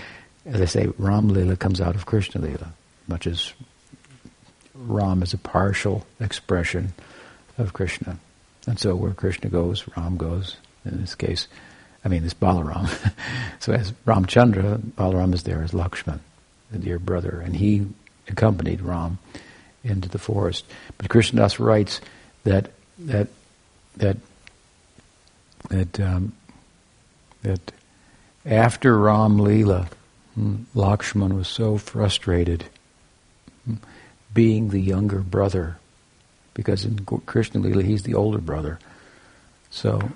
as 0.46 0.60
I 0.60 0.64
say, 0.64 0.88
Ram 0.98 1.28
Lila 1.28 1.56
comes 1.56 1.80
out 1.80 1.94
of 1.94 2.06
Krishna 2.06 2.40
Lila, 2.40 2.72
much 3.06 3.26
as 3.26 3.52
Ram 4.74 5.22
is 5.22 5.32
a 5.32 5.38
partial 5.38 6.06
expression 6.20 6.92
of 7.58 7.72
Krishna, 7.72 8.18
and 8.66 8.78
so 8.78 8.94
where 8.94 9.12
Krishna 9.12 9.50
goes, 9.50 9.86
Ram 9.96 10.16
goes. 10.16 10.56
In 10.84 11.00
this 11.00 11.14
case, 11.14 11.46
I 12.04 12.08
mean, 12.08 12.24
it's 12.24 12.34
Balaram. 12.34 12.88
so 13.60 13.72
as 13.72 13.92
Ramchandra, 14.04 14.78
Balaram 14.78 15.32
is 15.32 15.44
there 15.44 15.62
as 15.62 15.70
Lakshman, 15.70 16.18
the 16.72 16.78
dear 16.78 16.98
brother, 16.98 17.40
and 17.40 17.54
he 17.54 17.86
accompanied 18.28 18.80
Ram 18.80 19.18
into 19.84 20.08
the 20.08 20.18
forest. 20.18 20.64
But 20.98 21.08
Krishnadas 21.08 21.58
writes 21.58 22.00
that 22.44 22.70
that 22.98 23.28
that 23.96 24.16
that 25.68 26.00
um, 26.00 26.32
that 27.42 27.72
after 28.44 28.98
Ram 28.98 29.38
hmm, 29.38 29.84
Lakshman 30.74 31.34
was 31.34 31.48
so 31.48 31.78
frustrated, 31.78 32.64
hmm, 33.64 33.74
being 34.32 34.70
the 34.70 34.80
younger 34.80 35.20
brother, 35.20 35.76
because 36.54 36.84
in 36.84 37.04
Krishna 37.26 37.60
Leela 37.60 37.84
he's 37.84 38.02
the 38.02 38.14
older 38.14 38.38
brother. 38.38 38.78
So 39.70 40.10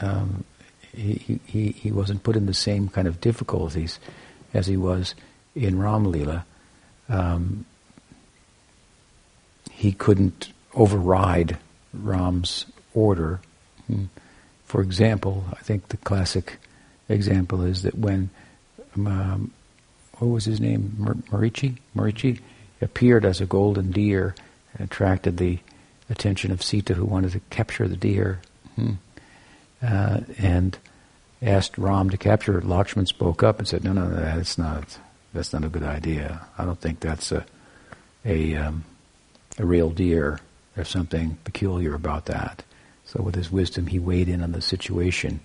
um, 0.00 0.44
he, 0.94 1.40
he, 1.46 1.68
he 1.68 1.90
wasn't 1.90 2.22
put 2.22 2.36
in 2.36 2.46
the 2.46 2.54
same 2.54 2.88
kind 2.88 3.08
of 3.08 3.20
difficulties 3.20 3.98
as 4.54 4.66
he 4.66 4.76
was 4.76 5.14
in 5.54 5.78
Ram 5.78 6.42
Um, 7.08 7.64
he 9.70 9.92
couldn't 9.92 10.52
override 10.74 11.58
Ram's 11.92 12.66
order. 12.94 13.40
Hmm. 13.86 14.04
For 14.66 14.82
example, 14.82 15.44
I 15.52 15.62
think 15.62 15.88
the 15.88 15.96
classic 15.96 16.58
example 17.08 17.62
is 17.62 17.82
that 17.82 17.96
when 17.96 18.30
um, 19.06 19.50
what 20.18 20.28
was 20.28 20.44
his 20.44 20.60
name, 20.60 20.96
Marichi, 21.30 21.78
Marichi 21.96 22.40
appeared 22.80 23.24
as 23.24 23.40
a 23.40 23.46
golden 23.46 23.90
deer 23.90 24.34
and 24.74 24.86
attracted 24.86 25.36
the 25.36 25.58
attention 26.10 26.50
of 26.50 26.62
Sita, 26.62 26.94
who 26.94 27.04
wanted 27.04 27.32
to 27.32 27.40
capture 27.50 27.86
the 27.86 27.96
deer. 27.96 28.40
Hmm 28.74 28.94
uh, 29.82 30.20
and 30.38 30.78
asked 31.42 31.78
Ram 31.78 32.10
to 32.10 32.16
capture 32.16 32.58
it. 32.58 32.64
Lakshman 32.64 33.06
spoke 33.06 33.42
up 33.42 33.58
and 33.58 33.68
said, 33.68 33.84
"No, 33.84 33.92
no, 33.92 34.08
no, 34.08 34.16
that's 34.16 34.58
not 34.58 34.98
that's 35.32 35.52
not 35.52 35.64
a 35.64 35.68
good 35.68 35.82
idea. 35.82 36.46
I 36.56 36.64
don't 36.64 36.80
think 36.80 37.00
that's 37.00 37.32
a 37.32 37.44
a 38.24 38.56
um, 38.56 38.84
a 39.58 39.64
real 39.64 39.90
deer. 39.90 40.40
There's 40.74 40.88
something 40.88 41.38
peculiar 41.44 41.94
about 41.94 42.26
that." 42.26 42.64
So, 43.04 43.22
with 43.22 43.36
his 43.36 43.50
wisdom, 43.50 43.86
he 43.86 43.98
weighed 43.98 44.28
in 44.28 44.42
on 44.42 44.52
the 44.52 44.60
situation, 44.60 45.40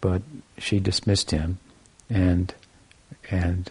but 0.00 0.22
she 0.58 0.80
dismissed 0.80 1.30
him, 1.30 1.58
and 2.08 2.54
and 3.30 3.70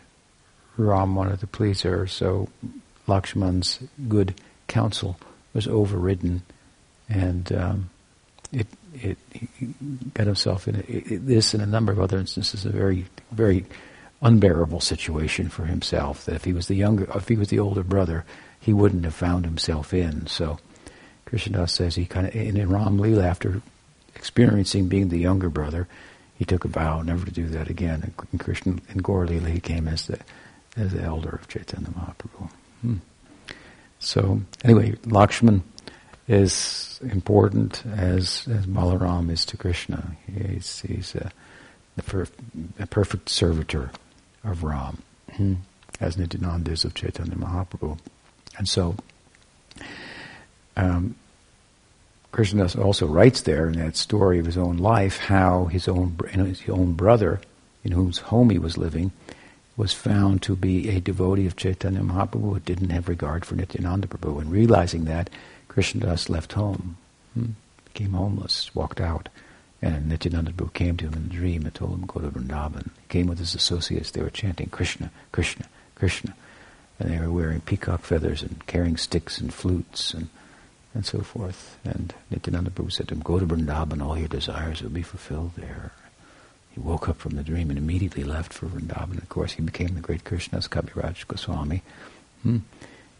Ram 0.78 1.16
wanted 1.16 1.40
to 1.40 1.48
please 1.48 1.82
her, 1.82 2.08
so 2.08 2.50
Lakshman's 3.08 3.80
good 4.08 4.36
counsel 4.68 5.18
was 5.54 5.68
overridden, 5.68 6.44
and 7.10 7.52
um, 7.54 7.90
it 8.52 8.68
it, 9.02 9.18
he 9.32 9.48
got 10.14 10.26
himself 10.26 10.68
in 10.68 10.84
a, 10.88 11.18
this 11.18 11.54
and 11.54 11.62
a 11.62 11.66
number 11.66 11.92
of 11.92 12.00
other 12.00 12.18
instances 12.18 12.66
a 12.66 12.70
very, 12.70 13.06
very 13.32 13.66
unbearable 14.22 14.80
situation 14.80 15.50
for 15.50 15.66
himself. 15.66 16.26
That 16.26 16.36
if 16.36 16.46
he 16.46 16.54
was 16.54 16.68
the 16.68 16.76
younger, 16.76 17.08
if 17.16 17.28
he 17.28 17.36
was 17.36 17.50
the 17.50 17.60
older 17.60 17.84
brother, 17.84 18.26
he 18.60 18.74
wouldn't 18.74 19.04
have 19.04 19.16
found 19.16 19.46
himself 19.46 19.94
in. 19.94 20.28
So 20.28 20.60
Krishnadas 21.26 21.72
says 21.72 21.96
he 21.96 22.06
kind 22.06 22.28
of, 22.28 22.36
in 22.36 22.56
Ram 22.70 22.98
Leela, 22.98 23.24
after 23.24 23.62
experiencing 24.16 24.88
being 24.88 25.10
the 25.10 25.20
younger 25.20 25.50
brother, 25.50 25.88
he 26.38 26.46
took 26.46 26.66
a 26.66 26.68
vow 26.68 27.02
never 27.02 27.26
to 27.26 27.32
do 27.32 27.48
that 27.48 27.70
again. 27.70 28.14
And 28.32 28.40
Krishna, 28.40 28.76
in 28.90 28.98
Gaur 29.00 29.26
he 29.26 29.60
came 29.60 29.88
as 29.88 30.08
the, 30.08 30.20
as 30.76 30.94
the 30.94 31.02
elder 31.02 31.30
of 31.30 31.48
Chaitanya 31.48 31.90
Mahaprabhu. 31.90 32.50
Hmm. 32.82 32.96
So, 34.00 34.42
anyway, 34.64 34.92
Lakshman 35.06 35.62
is 36.28 37.00
important 37.02 37.84
as, 37.86 38.48
as 38.52 38.66
Balaram 38.66 39.32
is 39.32 39.46
to 39.46 39.58
Krishna. 39.58 40.16
He's, 40.32 40.82
he's 40.82 41.16
a, 41.16 41.32
a, 41.98 42.28
a 42.80 42.88
perfect 42.88 43.30
servitor 43.30 43.92
of 44.44 44.64
Ram, 44.64 45.02
hmm. 45.34 45.54
as 46.00 46.18
Nityananda 46.18 46.72
is 46.72 46.84
of 46.84 46.94
Chaitanya 46.94 47.36
Mahaprabhu. 47.36 47.98
And 48.58 48.68
so, 48.68 48.96
um, 50.76 51.16
Krishna 52.36 52.68
also 52.78 53.08
writes 53.08 53.44
there 53.44 53.70
in 53.70 53.80
that 53.80 53.96
story 53.96 54.40
of 54.40 54.46
his 54.46 54.58
own 54.58 54.76
life 54.76 55.20
how 55.20 55.68
his 55.68 55.88
own 55.88 56.18
his 56.34 56.62
own 56.68 56.92
brother, 56.92 57.40
in 57.82 57.94
whose 57.94 58.18
home 58.18 58.50
he 58.50 58.60
was 58.60 58.78
living, 58.78 59.14
was 59.78 59.94
found 59.94 60.42
to 60.42 60.54
be 60.54 60.90
a 60.90 61.00
devotee 61.00 61.48
of 61.48 61.56
Chaitanya 61.56 62.02
Mahaprabhu 62.02 62.56
who 62.56 62.60
didn't 62.60 62.90
have 62.90 63.08
regard 63.08 63.46
for 63.46 63.56
Nityananda 63.56 64.10
Prabhu. 64.10 64.42
And 64.42 64.52
realizing 64.52 65.06
that, 65.06 65.30
Krishnadas 65.70 66.28
left 66.28 66.52
home, 66.52 66.98
hmm, 67.36 67.52
became 67.86 68.12
homeless, 68.12 68.76
walked 68.76 69.00
out. 69.00 69.30
And 69.82 70.10
Nityananda 70.10 70.52
Prabhu 70.52 70.74
came 70.74 70.98
to 70.98 71.06
him 71.06 71.14
in 71.14 71.32
a 71.32 71.40
dream 71.40 71.64
and 71.64 71.74
told 71.74 71.94
him, 71.94 72.06
go 72.06 72.20
to 72.20 72.30
Vrindavan. 72.32 72.90
He 72.98 73.08
came 73.08 73.28
with 73.28 73.40
his 73.40 73.56
associates. 73.56 74.12
They 74.12 74.22
were 74.22 74.30
chanting 74.30 74.68
Krishna, 74.68 75.10
Krishna, 75.32 75.70
Krishna. 75.96 76.36
And 77.00 77.14
they 77.14 77.18
were 77.18 77.32
wearing 77.32 77.62
peacock 77.62 78.02
feathers 78.02 78.44
and 78.44 78.68
carrying 78.68 78.98
sticks 78.98 79.38
and 79.38 79.54
flutes 79.54 80.14
and 80.14 80.28
and 80.96 81.06
so 81.06 81.20
forth. 81.20 81.78
And 81.84 82.16
Nityananda 82.32 82.72
Prabhu 82.72 82.92
said 82.92 83.10
to 83.10 83.16
him, 83.16 83.22
go 83.22 83.38
to 83.38 83.46
Vrindavan, 83.46 84.02
all 84.02 84.18
your 84.18 84.30
desires 84.30 84.82
will 84.82 84.90
be 84.90 85.04
fulfilled 85.04 85.52
there. 85.56 85.92
He 86.72 86.80
woke 86.80 87.08
up 87.08 87.18
from 87.18 87.36
the 87.36 87.44
dream 87.44 87.70
and 87.70 87.78
immediately 87.78 88.24
left 88.24 88.54
for 88.54 88.66
Vrindavan. 88.68 89.18
Of 89.18 89.30
course, 89.30 89.54
he 89.54 89.62
became 89.62 89.94
the 89.94 90.02
great 90.02 90.24
Krishnadas 90.24 90.70
Kaviraj 90.70 91.28
Goswami. 91.28 91.84
Hmm. 92.44 92.60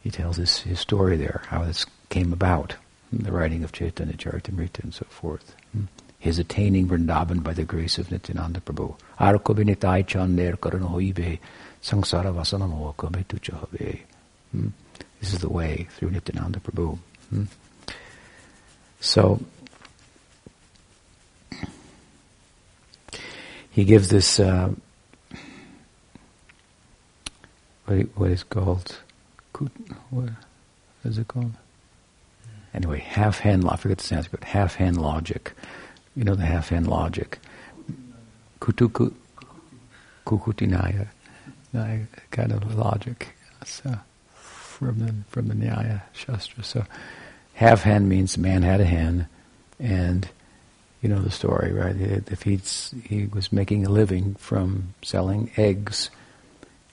He 0.02 0.10
tells 0.10 0.38
his, 0.38 0.60
his 0.60 0.80
story 0.80 1.18
there, 1.18 1.44
how 1.48 1.64
this 1.66 1.86
came 2.10 2.32
about, 2.32 2.76
the 3.12 3.32
writing 3.32 3.64
of 3.64 3.72
Chaitanya 3.72 4.14
Charitamrita 4.14 4.84
and 4.84 4.94
so 4.94 5.06
forth. 5.10 5.56
Hmm. 5.74 5.84
His 6.18 6.40
attaining 6.40 6.88
Vrindavan 6.88 7.44
by 7.44 7.54
the 7.54 7.66
grace 7.66 7.98
of 7.98 8.10
Nityananda 8.10 8.62
Prabhu. 8.62 8.98
Arko 9.20 9.54
binitai 9.54 10.06
chander 10.06 10.56
karanoibe 10.56 11.40
sangsara 11.84 12.34
vasanam 12.34 12.96
tuchahave. 12.96 14.00
Hmm. 14.52 14.70
This 15.20 15.34
is 15.34 15.40
the 15.40 15.50
way 15.50 15.88
through 15.98 16.12
Nityananda 16.12 16.60
Prabhu. 16.60 16.98
Hmm. 17.30 17.44
So 19.06 19.40
he 23.70 23.86
gives 23.86 24.10
this 24.10 24.40
uh, 24.40 24.72
what, 27.86 27.98
what 28.16 28.32
is 28.32 28.44
called 28.44 28.98
what 30.10 30.30
is 31.04 31.20
it 31.20 31.28
called? 31.28 31.54
Anyway, 32.74 33.00
half 33.00 33.40
hen. 33.40 33.70
I 33.70 33.76
forget 33.76 34.00
the 34.00 34.04
Sanskrit. 34.04 34.44
Half 34.44 34.76
hen 34.76 34.96
logic. 34.96 35.54
You 36.16 36.24
know 36.24 36.34
the 36.34 36.46
half 36.46 36.70
hen 36.70 36.86
logic. 36.86 37.38
Kutuku, 38.60 39.14
kukutinaya, 40.26 41.08
kind 42.32 42.52
of 42.52 42.76
logic. 42.76 43.36
So 43.66 43.98
from 44.34 44.98
the 45.00 45.14
from 45.30 45.48
the 45.48 45.54
Nyaya 45.54 46.02
Shastra. 46.12 46.64
So 46.64 46.86
half 47.56 47.84
hen 47.84 48.08
means 48.08 48.38
man 48.38 48.62
had 48.62 48.82
a 48.82 48.86
hen, 48.86 49.28
and 49.80 50.28
you 51.02 51.10
know 51.10 51.22
the 51.22 51.32
story, 51.32 51.72
right? 51.72 51.96
If 51.98 52.44
he's 52.44 52.94
he 53.04 53.26
was 53.26 53.52
making 53.52 53.86
a 53.86 53.90
living 53.90 54.36
from 54.36 54.94
selling 55.02 55.52
eggs, 55.58 56.10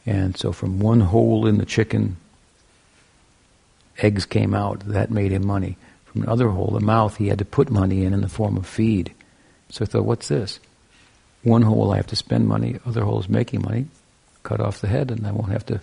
and 0.07 0.37
so 0.37 0.53
from 0.53 0.81
one 0.81 1.01
hole 1.01 1.47
in 1.47 1.59
the 1.59 1.67
chicken, 1.67 2.17
eggs 3.99 4.25
came 4.25 4.55
out. 4.55 4.81
That 4.81 5.11
made 5.11 5.33
him 5.33 5.47
money. 5.47 5.77
From 6.07 6.23
another 6.23 6.49
hole, 6.49 6.69
the 6.69 6.81
mouth, 6.81 7.17
he 7.17 7.29
had 7.29 7.39
to 7.39 7.45
put 7.45 7.71
money 7.71 8.05
in 8.05 8.13
in 8.13 8.21
the 8.21 8.29
form 8.29 8.57
of 8.57 8.67
feed. 8.67 9.13
So 9.71 9.85
I 9.85 9.87
thought, 9.87 10.05
what's 10.05 10.29
this? 10.29 10.61
One 11.43 11.63
hole 11.63 11.91
I 11.91 11.97
have 11.97 12.07
to 12.09 12.17
spend 12.17 12.47
money, 12.47 12.79
other 12.85 13.03
hole 13.03 13.19
is 13.19 13.29
making 13.29 13.63
money. 13.63 13.87
Cut 14.43 14.61
off 14.61 14.81
the 14.81 14.89
head, 14.89 15.11
and 15.11 15.27
I 15.27 15.33
won't 15.33 15.53
have 15.53 15.65
to 15.67 15.81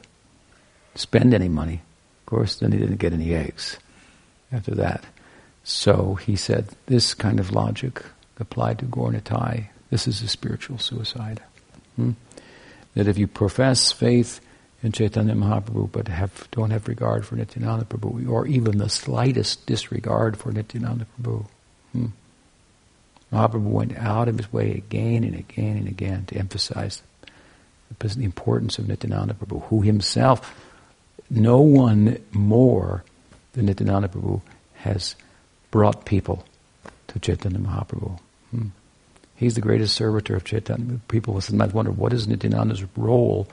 spend 0.94 1.34
any 1.34 1.50
money. 1.50 1.82
Of 2.22 2.26
course, 2.28 2.56
then 2.58 2.72
he 2.72 2.78
didn't 2.78 2.98
get 2.98 3.14
any 3.14 3.34
eggs 3.34 3.78
after 4.52 4.76
that. 4.76 5.04
So 5.64 6.16
he 6.16 6.36
said, 6.36 6.70
this 6.88 7.14
kind 7.14 7.40
of 7.40 7.52
logic 7.52 8.04
applied 8.40 8.80
to 8.80 8.86
Gaur 8.86 9.12
Nitai, 9.12 9.68
this 9.90 10.08
is 10.08 10.22
a 10.22 10.28
spiritual 10.28 10.78
suicide. 10.78 11.42
Hmm? 11.96 12.12
That 12.96 13.08
if 13.08 13.18
you 13.18 13.28
profess 13.28 13.92
faith 13.92 14.40
in 14.82 14.92
Chaitanya 14.92 15.36
Mahaprabhu 15.36 15.92
but 15.92 16.08
have, 16.08 16.48
don't 16.52 16.72
have 16.72 16.88
regard 16.88 17.26
for 17.26 17.36
Nityananda 17.36 17.86
Prabhu, 17.86 18.30
or 18.30 18.48
even 18.48 18.78
the 18.78 18.90
slightest 18.90 19.66
disregard 19.66 20.38
for 20.38 20.52
Nityananda 20.52 21.06
Prabhu, 21.22 21.46
hmm? 21.92 22.08
Mahaprabhu 23.32 23.70
went 23.70 23.98
out 23.98 24.28
of 24.28 24.38
his 24.38 24.52
way 24.52 24.72
again 24.72 25.24
and 25.24 25.36
again 25.36 25.78
and 25.78 25.88
again 25.88 26.26
to 26.26 26.36
emphasize 26.36 27.04
the 28.00 28.24
importance 28.24 28.80
of 28.80 28.88
Nityananda 28.88 29.34
Prabhu, 29.34 29.64
who 29.68 29.82
himself, 29.82 30.56
no 31.30 31.60
one 31.60 32.18
more 32.32 33.04
the 33.60 33.66
Nityananda 33.66 34.08
Prabhu 34.08 34.42
has 34.76 35.16
brought 35.70 36.06
people 36.06 36.46
to 37.08 37.20
Chaitanya 37.20 37.60
Mahaprabhu. 37.60 38.18
Hmm. 38.52 38.68
He's 39.36 39.56
the 39.56 39.62
greatest 39.62 39.96
servitor 39.96 40.36
of 40.36 40.46
Chaitanya. 40.46 41.00
People 41.10 41.40
sometimes 41.42 41.74
wonder 41.74 41.92
what 41.92 42.14
is 42.14 42.28
Nityananda's 42.28 42.86
role 42.96 43.48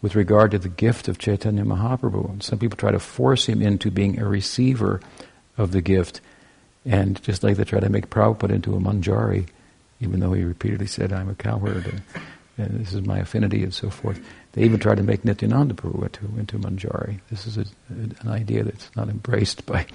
with 0.00 0.14
regard 0.14 0.52
to 0.52 0.58
the 0.60 0.68
gift 0.68 1.08
of 1.08 1.18
Chaitanya 1.18 1.64
Mahaprabhu. 1.64 2.30
And 2.30 2.42
some 2.42 2.60
people 2.60 2.76
try 2.76 2.92
to 2.92 3.00
force 3.00 3.46
him 3.46 3.60
into 3.60 3.90
being 3.90 4.20
a 4.20 4.28
receiver 4.28 5.00
of 5.56 5.72
the 5.72 5.82
gift. 5.82 6.20
And 6.84 7.20
just 7.22 7.42
like 7.42 7.56
they 7.56 7.64
try 7.64 7.80
to 7.80 7.88
make 7.88 8.10
Prabhupada 8.10 8.50
into 8.50 8.76
a 8.76 8.78
manjari, 8.78 9.48
even 10.00 10.20
though 10.20 10.34
he 10.34 10.44
repeatedly 10.44 10.86
said, 10.86 11.12
I'm 11.12 11.28
a 11.28 11.34
cowherd, 11.34 11.86
and, 11.86 12.02
and 12.56 12.80
this 12.80 12.92
is 12.92 13.02
my 13.02 13.18
affinity, 13.18 13.64
and 13.64 13.74
so 13.74 13.90
forth. 13.90 14.20
They 14.58 14.64
even 14.64 14.80
tried 14.80 14.96
to 14.96 15.04
make 15.04 15.24
Nityananda 15.24 15.74
Prabhu 15.74 16.02
into, 16.02 16.24
into 16.36 16.58
manjari. 16.58 17.20
This 17.30 17.46
is 17.46 17.58
a, 17.58 17.64
an 17.90 18.26
idea 18.26 18.64
that's 18.64 18.90
not 18.96 19.08
embraced 19.08 19.64
by, 19.64 19.86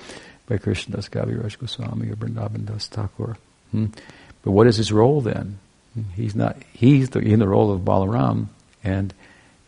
by 0.48 0.58
Krishnadas 0.58 1.10
Kaviraj 1.10 1.60
Goswami 1.60 2.10
or 2.10 2.16
Vrindavan 2.16 2.66
Das 2.66 2.88
Thakur. 2.88 3.36
Hmm? 3.72 3.88
But 4.42 4.52
what 4.52 4.68
is 4.68 4.78
his 4.78 4.94
role 4.94 5.20
then? 5.20 5.60
He's 6.16 6.34
not. 6.34 6.56
He's 6.72 7.10
the, 7.10 7.20
in 7.20 7.40
the 7.40 7.48
role 7.50 7.74
of 7.74 7.82
Balaram, 7.82 8.48
and 8.86 9.14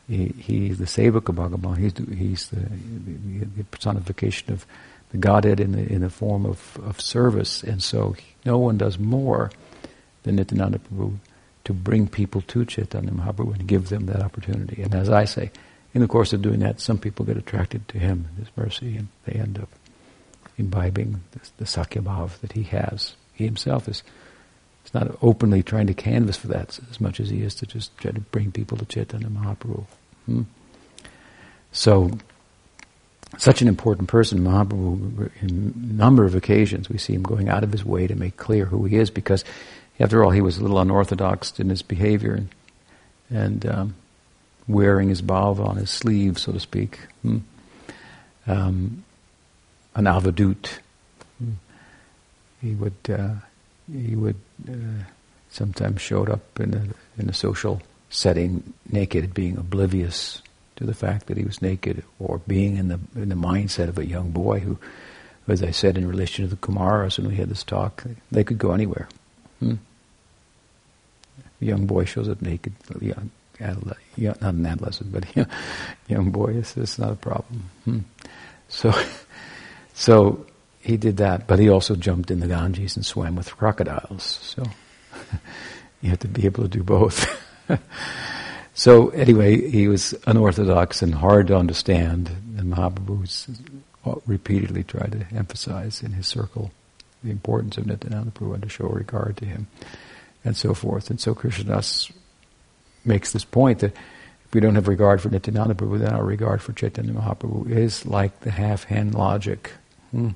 he, 0.07 0.27
he's 0.27 0.77
the 0.77 0.85
sevak 0.85 1.27
of 1.27 1.35
Bhagavan. 1.35 1.77
He's 1.77 1.93
the, 1.93 2.15
he's 2.15 2.47
the, 2.47 2.61
the, 2.61 3.45
the, 3.47 3.63
personification 3.65 4.53
of 4.53 4.65
the 5.09 5.17
Godhead 5.17 5.59
in 5.59 5.73
the 5.73 5.91
in 5.91 6.01
the 6.03 6.09
form 6.09 6.45
of, 6.45 6.79
of 6.81 7.01
service, 7.01 7.63
and 7.63 7.83
so 7.83 8.15
no 8.45 8.57
one 8.59 8.77
does 8.77 8.97
more 8.97 9.51
than 10.23 10.37
Nityananda 10.37 10.79
Prabhu 10.79 11.17
to 11.65 11.73
bring 11.73 12.07
people 12.07 12.41
to 12.41 12.63
Chaitanya 12.63 13.11
Mahaprabhu 13.11 13.55
and 13.55 13.67
give 13.67 13.89
them 13.89 14.05
that 14.05 14.21
opportunity. 14.21 14.81
And 14.81 14.95
as 14.95 15.09
I 15.09 15.25
say, 15.25 15.51
in 15.93 16.01
the 16.01 16.07
course 16.07 16.31
of 16.31 16.41
doing 16.41 16.59
that, 16.59 16.79
some 16.79 16.97
people 16.97 17.25
get 17.25 17.37
attracted 17.37 17.87
to 17.89 17.99
him, 17.99 18.27
his 18.37 18.47
mercy, 18.55 18.95
and 18.95 19.07
they 19.25 19.33
end 19.33 19.59
up 19.59 19.69
imbibing 20.57 21.21
the, 21.57 21.65
Sakhya 21.65 22.01
Bhav 22.03 22.39
that 22.39 22.53
he 22.53 22.63
has. 22.63 23.15
He 23.33 23.45
himself 23.45 23.87
is, 23.87 24.03
is 24.85 24.93
not 24.93 25.17
openly 25.21 25.63
trying 25.63 25.87
to 25.87 25.93
canvas 25.93 26.37
for 26.37 26.47
that 26.47 26.79
as 26.89 27.01
much 27.01 27.19
as 27.19 27.29
he 27.29 27.41
is 27.41 27.55
to 27.55 27.65
just 27.65 27.97
try 27.97 28.11
to 28.11 28.21
bring 28.21 28.51
people 28.51 28.77
to 28.77 28.85
Chaitanya 28.85 29.27
Mahaprabhu. 29.27 29.85
Hmm? 30.25 30.43
So, 31.71 32.11
such 33.37 33.61
an 33.61 33.67
important 33.67 34.07
person, 34.07 34.39
Mahaprabhu, 34.39 35.31
in 35.41 35.73
a 35.75 35.93
number 35.93 36.25
of 36.25 36.35
occasions, 36.35 36.89
we 36.89 36.97
see 36.97 37.13
him 37.13 37.23
going 37.23 37.49
out 37.49 37.63
of 37.63 37.71
his 37.71 37.83
way 37.83 38.07
to 38.07 38.15
make 38.15 38.37
clear 38.37 38.65
who 38.65 38.85
he 38.85 38.97
is 38.97 39.09
because 39.09 39.43
after 39.99 40.23
all, 40.23 40.31
he 40.31 40.41
was 40.41 40.57
a 40.57 40.61
little 40.61 40.79
unorthodox 40.79 41.59
in 41.59 41.69
his 41.69 41.81
behavior 41.81 42.33
and, 42.33 42.49
and 43.29 43.65
um, 43.65 43.95
wearing 44.67 45.09
his 45.09 45.21
bhav 45.21 45.59
on 45.59 45.77
his 45.77 45.89
sleeve, 45.89 46.37
so 46.37 46.51
to 46.51 46.59
speak. 46.59 46.99
Hmm? 47.21 47.37
Um, 48.47 49.03
an 49.95 50.05
avadhut. 50.05 50.79
Hmm. 51.39 51.51
He 52.61 52.75
would 52.75 52.93
uh, 53.09 53.35
he 53.91 54.15
would 54.15 54.35
uh, 54.69 55.03
sometimes 55.49 56.01
showed 56.01 56.29
up 56.29 56.59
in 56.59 56.73
a 56.73 57.21
in 57.21 57.29
a 57.29 57.33
social 57.33 57.81
setting 58.09 58.73
naked, 58.91 59.33
being 59.33 59.57
oblivious 59.57 60.41
to 60.75 60.83
the 60.83 60.93
fact 60.93 61.27
that 61.27 61.37
he 61.37 61.43
was 61.43 61.61
naked, 61.61 62.03
or 62.19 62.41
being 62.47 62.77
in 62.77 62.89
the 62.89 62.99
in 63.15 63.29
the 63.29 63.35
mindset 63.35 63.87
of 63.87 63.97
a 63.97 64.05
young 64.05 64.31
boy 64.31 64.59
who, 64.59 64.77
as 65.47 65.63
I 65.63 65.71
said 65.71 65.97
in 65.97 66.07
relation 66.07 66.43
to 66.43 66.49
the 66.53 66.57
Kumaras 66.57 67.17
when 67.17 67.27
we 67.27 67.35
had 67.35 67.49
this 67.49 67.63
talk, 67.63 68.03
they 68.31 68.43
could 68.43 68.57
go 68.57 68.73
anywhere. 68.73 69.07
Young 71.59 71.85
boy 71.85 72.05
shows 72.05 72.29
up 72.29 72.41
naked, 72.41 72.73
young, 73.01 73.31
young, 73.59 74.35
not 74.41 74.53
an 74.53 74.65
adolescent, 74.65 75.11
but 75.11 75.35
young, 75.35 75.47
young 76.07 76.31
boy, 76.31 76.53
it's, 76.57 76.75
it's 76.77 76.99
not 76.99 77.11
a 77.11 77.15
problem. 77.15 77.69
Hmm? 77.85 77.99
So, 78.67 78.93
so 79.93 80.45
he 80.81 80.97
did 80.97 81.17
that, 81.17 81.47
but 81.47 81.59
he 81.59 81.69
also 81.69 81.95
jumped 81.95 82.29
in 82.31 82.39
the 82.39 82.47
Ganges 82.47 82.95
and 82.95 83.05
swam 83.05 83.35
with 83.35 83.55
crocodiles. 83.55 84.23
So 84.23 84.63
you 86.01 86.09
have 86.09 86.19
to 86.19 86.27
be 86.27 86.45
able 86.45 86.63
to 86.63 86.69
do 86.69 86.83
both. 86.83 87.25
so 88.73 89.09
anyway, 89.09 89.69
he 89.69 89.87
was 89.87 90.13
unorthodox 90.27 91.01
and 91.01 91.15
hard 91.15 91.47
to 91.47 91.57
understand, 91.57 92.29
and 92.57 92.73
Mahaprabhu 92.73 93.25
repeatedly 94.27 94.83
tried 94.83 95.11
to 95.13 95.35
emphasize 95.35 96.03
in 96.03 96.11
his 96.11 96.27
circle 96.27 96.71
the 97.23 97.31
importance 97.31 97.77
of 97.77 97.87
Nityananda 97.87 98.31
Prabhu 98.31 98.53
and 98.53 98.63
to 98.63 98.69
show 98.69 98.85
regard 98.85 99.37
to 99.37 99.45
him, 99.45 99.67
and 100.45 100.55
so 100.55 100.73
forth. 100.73 101.09
And 101.09 101.19
so 101.19 101.35
Krishnadas 101.35 102.11
makes 103.03 103.33
this 103.33 103.43
point 103.43 103.79
that 103.79 103.93
if 104.45 104.53
we 104.53 104.61
don't 104.61 104.75
have 104.75 104.87
regard 104.87 105.21
for 105.21 105.29
Nityananda 105.29 105.73
Prabhu, 105.73 105.99
then 105.99 106.13
our 106.13 106.23
regard 106.23 106.61
for 106.61 106.71
Chaitanya 106.71 107.13
Mahaprabhu 107.13 107.69
is 107.69 108.05
like 108.05 108.39
the 108.41 108.51
half-hen 108.51 109.11
logic. 109.11 109.71
Hmm. 110.11 110.29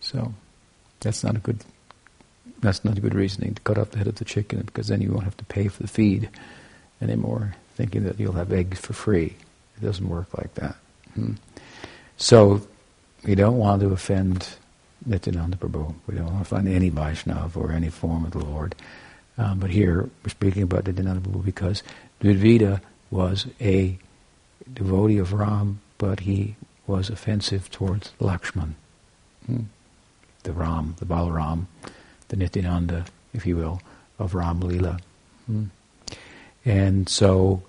So 0.00 0.34
that's 1.00 1.24
not 1.24 1.36
a 1.36 1.40
good 1.40 1.64
that's 2.60 2.84
not 2.84 2.96
a 2.96 3.00
good 3.00 3.14
reasoning 3.14 3.54
to 3.54 3.62
cut 3.62 3.76
off 3.76 3.90
the 3.90 3.98
head 3.98 4.06
of 4.06 4.14
the 4.14 4.24
chicken 4.24 4.62
because 4.62 4.88
then 4.88 5.02
you 5.02 5.10
won't 5.10 5.24
have 5.24 5.36
to 5.36 5.44
pay 5.44 5.68
for 5.68 5.82
the 5.82 5.88
feed 5.88 6.28
anymore, 7.02 7.54
thinking 7.74 8.04
that 8.04 8.18
you'll 8.18 8.32
have 8.32 8.52
eggs 8.52 8.80
for 8.80 8.92
free. 8.94 9.36
It 9.76 9.84
doesn't 9.84 10.08
work 10.08 10.36
like 10.36 10.54
that. 10.54 10.76
Hmm. 11.14 11.34
So 12.16 12.66
we 13.26 13.34
don't 13.34 13.58
want 13.58 13.82
to 13.82 13.88
offend 13.88 14.48
Nityananda 15.04 15.56
Prabhu. 15.56 15.94
We 16.06 16.16
don't 16.16 16.26
want 16.26 16.48
to 16.48 16.54
offend 16.54 16.68
any 16.68 16.90
Vaishnav 16.90 17.56
or 17.56 17.72
any 17.72 17.90
form 17.90 18.24
of 18.24 18.32
the 18.32 18.44
Lord. 18.44 18.74
Um, 19.38 19.58
but 19.58 19.70
here 19.70 20.08
we're 20.24 20.30
speaking 20.30 20.62
about 20.62 20.86
Nityananda 20.86 21.20
Prabhu 21.20 21.44
because 21.44 21.82
Dvivida 22.20 22.80
was 23.10 23.46
a 23.60 23.98
devotee 24.72 25.18
of 25.18 25.32
Ram, 25.32 25.80
but 25.98 26.20
he 26.20 26.56
was 26.86 27.10
offensive 27.10 27.70
towards 27.70 28.12
Lakshman. 28.20 28.74
Hmm. 29.46 29.64
The 30.42 30.52
Ram, 30.52 30.96
the 30.98 31.06
Balaram, 31.06 31.66
the 32.28 32.36
Nityananda, 32.36 33.06
if 33.34 33.46
you 33.46 33.56
will, 33.56 33.82
of 34.18 34.34
Ram 34.34 34.60
Lila. 34.60 34.98
Hmm. 35.46 35.64
And 36.64 37.08
so 37.08 37.62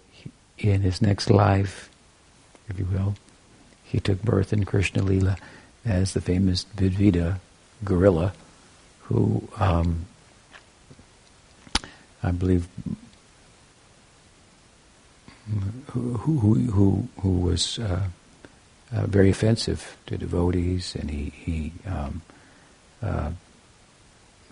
in 0.58 0.82
his 0.82 1.02
next 1.02 1.30
life, 1.30 1.90
if 2.70 2.80
you 2.80 2.86
will, 2.86 3.16
he 3.84 4.00
took 4.00 4.22
birth 4.22 4.54
in 4.54 4.66
Krishna 4.66 5.04
Lila 5.04 5.38
as 5.86 6.14
the 6.14 6.22
famous 6.22 6.66
Dvivida 6.76 7.40
gorilla 7.84 8.34
who 9.02 9.48
um, 9.58 10.06
I 12.24 12.32
believe 12.32 12.68
who 15.92 16.18
who 16.18 16.56
who, 16.56 17.08
who 17.22 17.32
was 17.40 17.80
uh, 17.80 18.04
uh, 18.92 19.08
very 19.08 19.30
offensive 19.30 19.98
to 20.08 20.18
devotees, 20.18 20.96
and 20.96 21.10
he 21.10 21.32
he 21.36 21.72
um, 21.86 22.22
uh, 23.02 23.32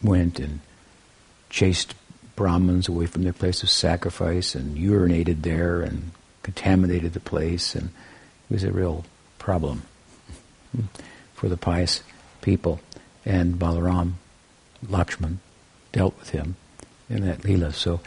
went 0.02 0.40
and 0.40 0.62
chased 1.50 1.96
Brahmins 2.36 2.88
away 2.88 3.06
from 3.06 3.24
their 3.24 3.34
place 3.34 3.64
of 3.64 3.70
sacrifice, 3.70 4.56
and 4.56 4.78
urinated 4.78 5.42
there, 5.42 5.82
and 5.82 6.12
contaminated 6.44 7.14
the 7.14 7.20
place, 7.20 7.76
and 7.76 7.90
it 8.50 8.54
was 8.54 8.64
a 8.64 8.72
real 8.72 9.06
problem 9.40 9.84
for 11.34 11.50
the 11.50 11.58
pious 11.58 12.04
people. 12.42 12.80
And 13.26 13.56
Balaram, 13.56 14.14
Lakshman, 14.86 15.38
dealt 15.92 16.18
with 16.20 16.30
him 16.30 16.56
in 17.10 17.26
that 17.26 17.44
lila. 17.44 17.74
So 17.74 18.00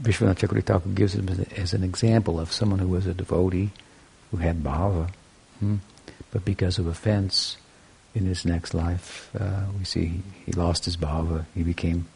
Vishwanath 0.00 0.38
Chakravarti 0.38 0.94
gives 0.94 1.14
him 1.14 1.28
as 1.56 1.74
an 1.74 1.84
example 1.84 2.40
of 2.40 2.52
someone 2.52 2.78
who 2.78 2.88
was 2.88 3.06
a 3.06 3.14
devotee, 3.14 3.70
who 4.30 4.38
had 4.38 4.62
bhava, 4.62 5.10
hmm, 5.58 5.76
but 6.30 6.44
because 6.44 6.78
of 6.78 6.86
offense 6.86 7.56
in 8.14 8.24
his 8.24 8.44
next 8.44 8.74
life, 8.74 9.30
uh, 9.38 9.64
we 9.78 9.84
see 9.84 10.22
he 10.46 10.52
lost 10.52 10.86
his 10.86 10.96
bhava, 10.96 11.44
he 11.54 11.62
became, 11.62 12.06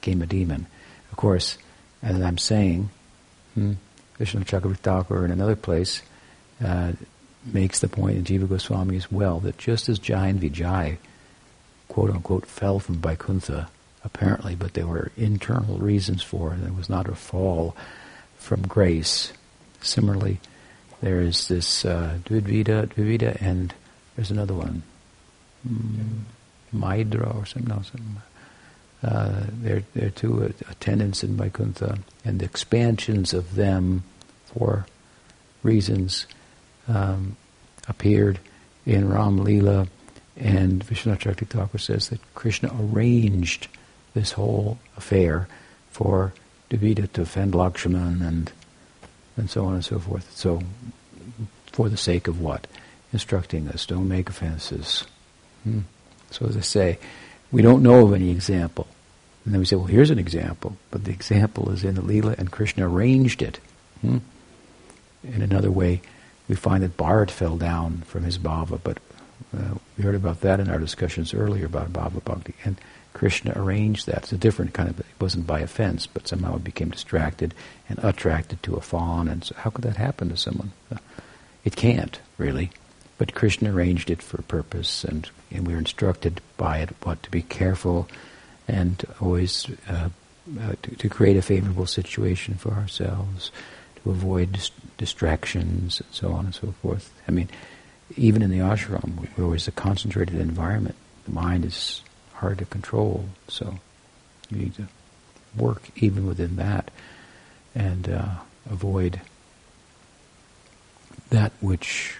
became 0.00 0.22
a 0.22 0.26
demon. 0.26 0.66
Of 1.10 1.16
course, 1.16 1.56
as 2.02 2.20
I'm 2.20 2.38
saying, 2.38 2.90
hmm, 3.54 3.74
Vishwanath 4.18 4.46
Chakravarti 4.46 5.24
in 5.24 5.30
another 5.30 5.56
place 5.56 6.02
uh, 6.62 6.92
makes 7.44 7.80
the 7.80 7.88
point 7.88 8.16
in 8.16 8.24
Jiva 8.24 8.48
Goswami 8.48 8.96
as 8.96 9.10
well 9.10 9.40
that 9.40 9.58
just 9.58 9.88
as 9.88 9.98
Jai 9.98 10.28
and 10.28 10.40
Vijay, 10.40 10.98
quote 11.88 12.10
unquote, 12.10 12.46
fell 12.46 12.78
from 12.78 12.96
Vaikuntha, 12.96 13.68
apparently, 14.04 14.54
but 14.54 14.74
there 14.74 14.86
were 14.86 15.12
internal 15.16 15.78
reasons 15.78 16.22
for 16.22 16.52
it. 16.52 16.62
It 16.62 16.74
was 16.74 16.88
not 16.88 17.08
a 17.08 17.14
fall 17.14 17.76
from 18.36 18.62
grace. 18.62 19.32
Similarly, 19.80 20.40
there 21.00 21.20
is 21.20 21.48
this 21.48 21.84
uh, 21.84 22.18
Dvivida, 22.24 22.86
Dvivida, 22.86 23.40
and 23.40 23.74
there's 24.16 24.30
another 24.30 24.54
one, 24.54 24.82
mm, 25.68 26.20
Maidra 26.74 27.34
or 27.34 27.46
something. 27.46 27.72
Something. 27.72 28.22
Uh, 29.02 29.46
there, 29.48 29.82
there 29.94 30.06
are 30.06 30.10
two 30.10 30.52
attendants 30.70 31.24
in 31.24 31.36
Vaikuntha, 31.36 31.98
and 32.24 32.38
the 32.38 32.44
expansions 32.44 33.34
of 33.34 33.56
them 33.56 34.04
for 34.46 34.86
reasons 35.64 36.26
um, 36.86 37.36
appeared 37.88 38.38
in 38.86 39.08
Ram 39.08 39.38
Lila, 39.38 39.88
and 40.36 40.86
Chakravarti 40.86 41.48
Thakur 41.48 41.78
says 41.78 42.08
that 42.08 42.20
Krishna 42.34 42.70
arranged 42.80 43.68
this 44.14 44.32
whole 44.32 44.78
affair 44.96 45.48
for 45.90 46.32
Dvivida 46.70 47.10
to 47.12 47.22
offend 47.22 47.54
Lakshman 47.54 48.26
and 48.26 48.52
and 49.36 49.48
so 49.48 49.64
on 49.64 49.74
and 49.74 49.84
so 49.84 49.98
forth. 49.98 50.30
So, 50.36 50.62
for 51.72 51.88
the 51.88 51.96
sake 51.96 52.28
of 52.28 52.40
what? 52.40 52.66
Instructing 53.12 53.68
us, 53.68 53.86
don't 53.86 54.08
make 54.08 54.28
offenses. 54.28 55.04
Hmm. 55.64 55.80
So 56.30 56.46
as 56.46 56.56
I 56.56 56.60
say, 56.60 56.98
we 57.50 57.62
don't 57.62 57.82
know 57.82 58.06
of 58.06 58.14
any 58.14 58.30
example. 58.30 58.86
And 59.44 59.52
then 59.52 59.60
we 59.60 59.66
say, 59.66 59.76
well, 59.76 59.86
here's 59.86 60.10
an 60.10 60.18
example. 60.18 60.76
But 60.90 61.04
the 61.04 61.10
example 61.10 61.70
is 61.70 61.84
in 61.84 61.94
the 61.94 62.02
Leela, 62.02 62.38
and 62.38 62.50
Krishna 62.50 62.88
arranged 62.88 63.42
it. 63.42 63.58
Hmm. 64.00 64.18
In 65.24 65.42
another 65.42 65.70
way, 65.70 66.00
we 66.48 66.54
find 66.54 66.82
that 66.82 66.96
Bharat 66.96 67.30
fell 67.30 67.56
down 67.56 68.02
from 68.06 68.24
his 68.24 68.38
bhava, 68.38 68.80
but 68.82 68.98
uh, 69.56 69.74
we 69.96 70.04
heard 70.04 70.14
about 70.14 70.40
that 70.40 70.60
in 70.60 70.68
our 70.68 70.78
discussions 70.78 71.34
earlier 71.34 71.66
about 71.66 71.92
bhava 71.92 72.24
bhakti. 72.24 72.54
And 72.64 72.76
Krishna 73.12 73.52
arranged 73.56 74.06
that. 74.06 74.18
It's 74.18 74.32
a 74.32 74.38
different 74.38 74.72
kind 74.72 74.88
of, 74.88 75.00
it 75.00 75.06
wasn't 75.20 75.46
by 75.46 75.60
offense, 75.60 76.06
but 76.06 76.28
somehow 76.28 76.56
it 76.56 76.64
became 76.64 76.90
distracted 76.90 77.54
and 77.88 77.98
attracted 78.02 78.62
to 78.62 78.76
a 78.76 78.80
fawn. 78.80 79.28
And 79.28 79.44
so 79.44 79.54
how 79.56 79.70
could 79.70 79.84
that 79.84 79.96
happen 79.96 80.28
to 80.30 80.36
someone? 80.36 80.72
Uh, 80.90 80.98
it 81.64 81.76
can't, 81.76 82.18
really. 82.38 82.70
But 83.18 83.34
Krishna 83.34 83.72
arranged 83.72 84.10
it 84.10 84.22
for 84.22 84.38
a 84.38 84.44
purpose, 84.44 85.04
and, 85.04 85.30
and 85.50 85.66
we're 85.66 85.78
instructed 85.78 86.40
by 86.56 86.78
it 86.78 86.90
what 87.02 87.22
to 87.22 87.30
be 87.30 87.42
careful 87.42 88.08
and 88.66 89.04
always 89.20 89.66
uh, 89.88 90.08
uh, 90.60 90.72
to, 90.82 90.96
to, 90.96 91.08
create 91.08 91.36
a 91.36 91.42
favorable 91.42 91.86
situation 91.86 92.54
for 92.54 92.72
ourselves, 92.72 93.52
to 94.02 94.10
avoid 94.10 94.52
dis- 94.52 94.70
distractions, 94.98 96.00
and 96.00 96.08
so 96.12 96.32
on 96.32 96.46
and 96.46 96.54
so 96.54 96.74
forth. 96.82 97.12
I 97.28 97.30
mean, 97.30 97.48
even 98.16 98.42
in 98.42 98.50
the 98.50 98.58
ashram, 98.58 99.28
we're 99.36 99.44
always 99.44 99.68
a 99.68 99.72
concentrated 99.72 100.36
environment. 100.36 100.96
The 101.26 101.32
mind 101.32 101.64
is 101.64 102.02
hard 102.42 102.58
to 102.58 102.64
control. 102.66 103.24
So 103.48 103.78
you 104.50 104.58
need 104.58 104.74
to 104.74 104.88
work 105.56 105.82
even 105.96 106.26
within 106.26 106.56
that 106.56 106.90
and 107.74 108.08
uh, 108.08 108.34
avoid 108.68 109.20
that 111.30 111.52
which 111.60 112.16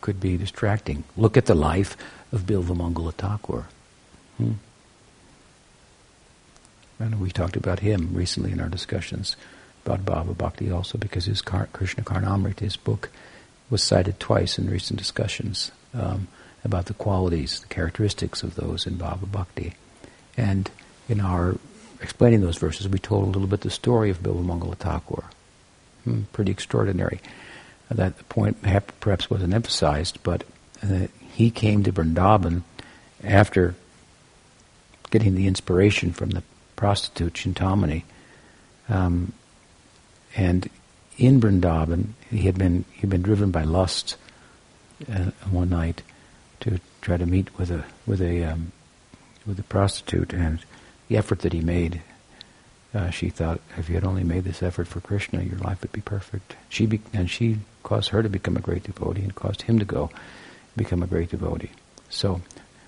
could 0.00 0.20
be 0.20 0.36
distracting. 0.36 1.04
Look 1.16 1.36
at 1.36 1.46
the 1.46 1.56
life 1.56 1.96
of 2.32 2.42
Bilvamangala 2.42 3.12
Thakur. 3.14 3.66
Hmm. 4.36 4.52
And 7.00 7.20
we 7.20 7.30
talked 7.30 7.56
about 7.56 7.80
him 7.80 8.10
recently 8.12 8.52
in 8.52 8.60
our 8.60 8.68
discussions 8.68 9.36
about 9.84 10.04
Bhava 10.04 10.36
Bhakti 10.36 10.70
also 10.70 10.98
because 10.98 11.24
his 11.26 11.42
Krishna 11.42 12.04
Karnamrita, 12.04 12.60
his 12.60 12.76
book, 12.76 13.10
was 13.70 13.82
cited 13.82 14.20
twice 14.20 14.58
in 14.58 14.70
recent 14.70 14.98
discussions. 14.98 15.70
Um, 15.94 16.28
about 16.68 16.86
the 16.86 16.94
qualities, 16.94 17.60
the 17.60 17.66
characteristics 17.68 18.42
of 18.42 18.54
those 18.54 18.86
in 18.86 18.96
Bhava 18.96 19.30
Bhakti. 19.30 19.74
And 20.36 20.70
in 21.08 21.20
our 21.20 21.56
explaining 22.00 22.42
those 22.42 22.58
verses, 22.58 22.88
we 22.88 22.98
told 22.98 23.24
a 23.24 23.30
little 23.30 23.48
bit 23.48 23.62
the 23.62 23.70
story 23.70 24.10
of 24.10 24.22
Bilva 24.22 24.44
Mangala 24.44 24.76
Thakur. 24.76 25.24
Hmm, 26.04 26.22
pretty 26.32 26.52
extraordinary. 26.52 27.20
That 27.90 28.28
point 28.28 28.58
perhaps 29.00 29.30
wasn't 29.30 29.54
emphasized, 29.54 30.18
but 30.22 30.44
uh, 30.82 31.06
he 31.32 31.50
came 31.50 31.82
to 31.84 31.92
Vrindavan 31.92 32.62
after 33.24 33.74
getting 35.10 35.34
the 35.34 35.46
inspiration 35.46 36.12
from 36.12 36.30
the 36.30 36.42
prostitute 36.76 37.32
Chintamani. 37.32 38.02
Um, 38.90 39.32
and 40.36 40.68
in 41.16 41.40
Vrindavan, 41.40 42.08
he 42.30 42.42
had 42.42 42.58
been 42.58 42.84
he 42.92 43.00
had 43.00 43.10
been 43.10 43.22
driven 43.22 43.50
by 43.50 43.64
lust 43.64 44.16
uh, 45.10 45.30
one 45.50 45.70
night, 45.70 46.02
to 46.60 46.80
try 47.00 47.16
to 47.16 47.26
meet 47.26 47.56
with 47.58 47.70
a 47.70 47.84
with 48.06 48.20
a 48.20 48.44
um, 48.44 48.72
with 49.46 49.58
a 49.58 49.64
prostitute, 49.64 50.32
and 50.32 50.58
the 51.08 51.16
effort 51.16 51.40
that 51.40 51.52
he 51.52 51.60
made, 51.60 52.02
uh, 52.94 53.10
she 53.10 53.30
thought, 53.30 53.60
if 53.76 53.88
you 53.88 53.94
had 53.94 54.04
only 54.04 54.24
made 54.24 54.44
this 54.44 54.62
effort 54.62 54.86
for 54.86 55.00
Krishna, 55.00 55.42
your 55.42 55.58
life 55.58 55.80
would 55.82 55.92
be 55.92 56.00
perfect. 56.00 56.56
She 56.68 56.86
be- 56.86 57.00
and 57.12 57.30
she 57.30 57.58
caused 57.82 58.10
her 58.10 58.22
to 58.22 58.28
become 58.28 58.56
a 58.56 58.60
great 58.60 58.84
devotee, 58.84 59.22
and 59.22 59.34
caused 59.34 59.62
him 59.62 59.78
to 59.78 59.84
go 59.84 60.10
become 60.76 61.02
a 61.02 61.06
great 61.06 61.30
devotee. 61.30 61.70
So 62.10 62.40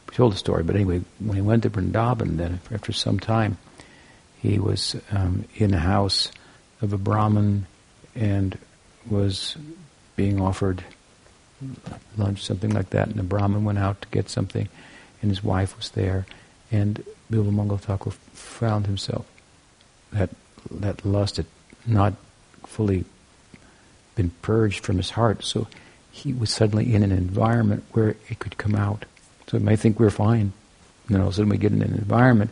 we 0.08 0.14
told 0.14 0.32
the 0.32 0.38
story, 0.38 0.62
but 0.62 0.76
anyway, 0.76 1.02
when 1.18 1.36
he 1.36 1.42
went 1.42 1.62
to 1.62 1.70
Vrindavan, 1.70 2.36
then 2.36 2.60
after 2.70 2.92
some 2.92 3.18
time, 3.18 3.58
he 4.38 4.58
was 4.58 4.96
um, 5.10 5.44
in 5.54 5.74
a 5.74 5.78
house 5.78 6.30
of 6.80 6.92
a 6.92 6.98
Brahmin 6.98 7.66
and 8.14 8.58
was 9.08 9.56
being 10.16 10.40
offered 10.40 10.82
lunch, 12.16 12.44
something 12.44 12.70
like 12.70 12.90
that, 12.90 13.08
and 13.08 13.16
the 13.16 13.22
Brahmin 13.22 13.64
went 13.64 13.78
out 13.78 14.02
to 14.02 14.08
get 14.08 14.28
something, 14.28 14.68
and 15.22 15.30
his 15.30 15.44
wife 15.44 15.76
was 15.76 15.90
there, 15.90 16.26
and 16.70 17.04
Bilva 17.30 17.52
Mangal 17.52 17.78
Thakur 17.78 18.10
found 18.10 18.86
himself 18.86 19.26
that 20.12 20.30
that 20.70 21.04
lust 21.04 21.36
had 21.36 21.46
not 21.86 22.14
fully 22.66 23.04
been 24.14 24.30
purged 24.42 24.84
from 24.84 24.96
his 24.96 25.10
heart, 25.10 25.44
so 25.44 25.66
he 26.10 26.32
was 26.32 26.50
suddenly 26.50 26.94
in 26.94 27.02
an 27.02 27.12
environment 27.12 27.84
where 27.92 28.16
it 28.28 28.38
could 28.38 28.58
come 28.58 28.74
out. 28.74 29.04
So 29.46 29.58
we 29.58 29.64
may 29.64 29.76
think 29.76 29.98
we're 29.98 30.10
fine, 30.10 30.52
you 31.08 31.18
know, 31.18 31.30
suddenly 31.30 31.56
we 31.56 31.60
get 31.60 31.72
in 31.72 31.82
an 31.82 31.94
environment, 31.94 32.50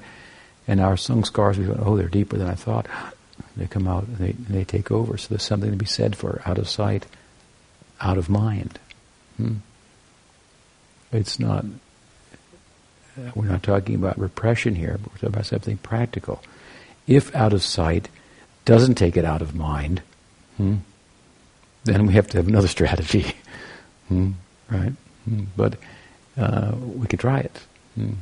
and 0.66 0.81
our 0.81 0.94
sanskars, 0.94 1.57
we 1.57 1.64
go, 1.64 1.81
oh, 1.81 1.97
they're 1.97 2.09
deeper 2.09 2.37
than 2.37 2.49
I 2.49 2.55
thought. 2.55 2.87
They 3.57 3.66
come 3.66 3.88
out 3.88 4.05
and 4.05 4.18
they, 4.18 4.31
and 4.31 4.47
they 4.49 4.62
take 4.62 4.92
over. 4.92 5.16
So 5.18 5.29
there's 5.31 5.42
something 5.42 5.73
to 5.73 5.77
be 5.77 5.85
said 5.85 6.14
for 6.14 6.40
out 6.47 6.59
of 6.59 6.68
sight, 6.68 7.07
out 8.01 8.16
of 8.18 8.29
mind. 8.29 8.79
Hmm. 9.38 9.55
It's 11.11 11.38
not, 11.38 11.64
we're 13.35 13.46
not 13.46 13.62
talking 13.62 13.94
about 13.94 14.18
repression 14.18 14.74
here, 14.74 14.98
but 15.03 15.11
we're 15.12 15.16
talking 15.18 15.29
about 15.31 15.46
something 15.46 15.79
practical. 15.79 16.42
If 17.07 17.35
out 17.35 17.55
of 17.55 17.62
sight 17.62 18.11
doesn't 18.66 18.96
take 18.96 19.16
it 19.16 19.24
out 19.24 19.40
of 19.40 19.55
mind, 19.55 20.03
hmm, 20.59 20.77
then 21.85 22.07
we 22.07 22.12
have 22.12 22.27
to 22.29 22.37
have 22.37 22.48
another 22.48 22.68
strategy. 22.79 23.33
hmm, 24.09 24.33
right? 24.70 24.92
Hmm, 25.24 25.44
but 25.57 25.77
uh, 26.37 26.72
we 26.77 27.07
could 27.07 27.20
try 27.20 27.40
it. 27.40 27.62
Hmm. 27.94 28.14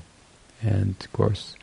And 0.63 0.97
of 1.01 1.13
course, 1.13 1.57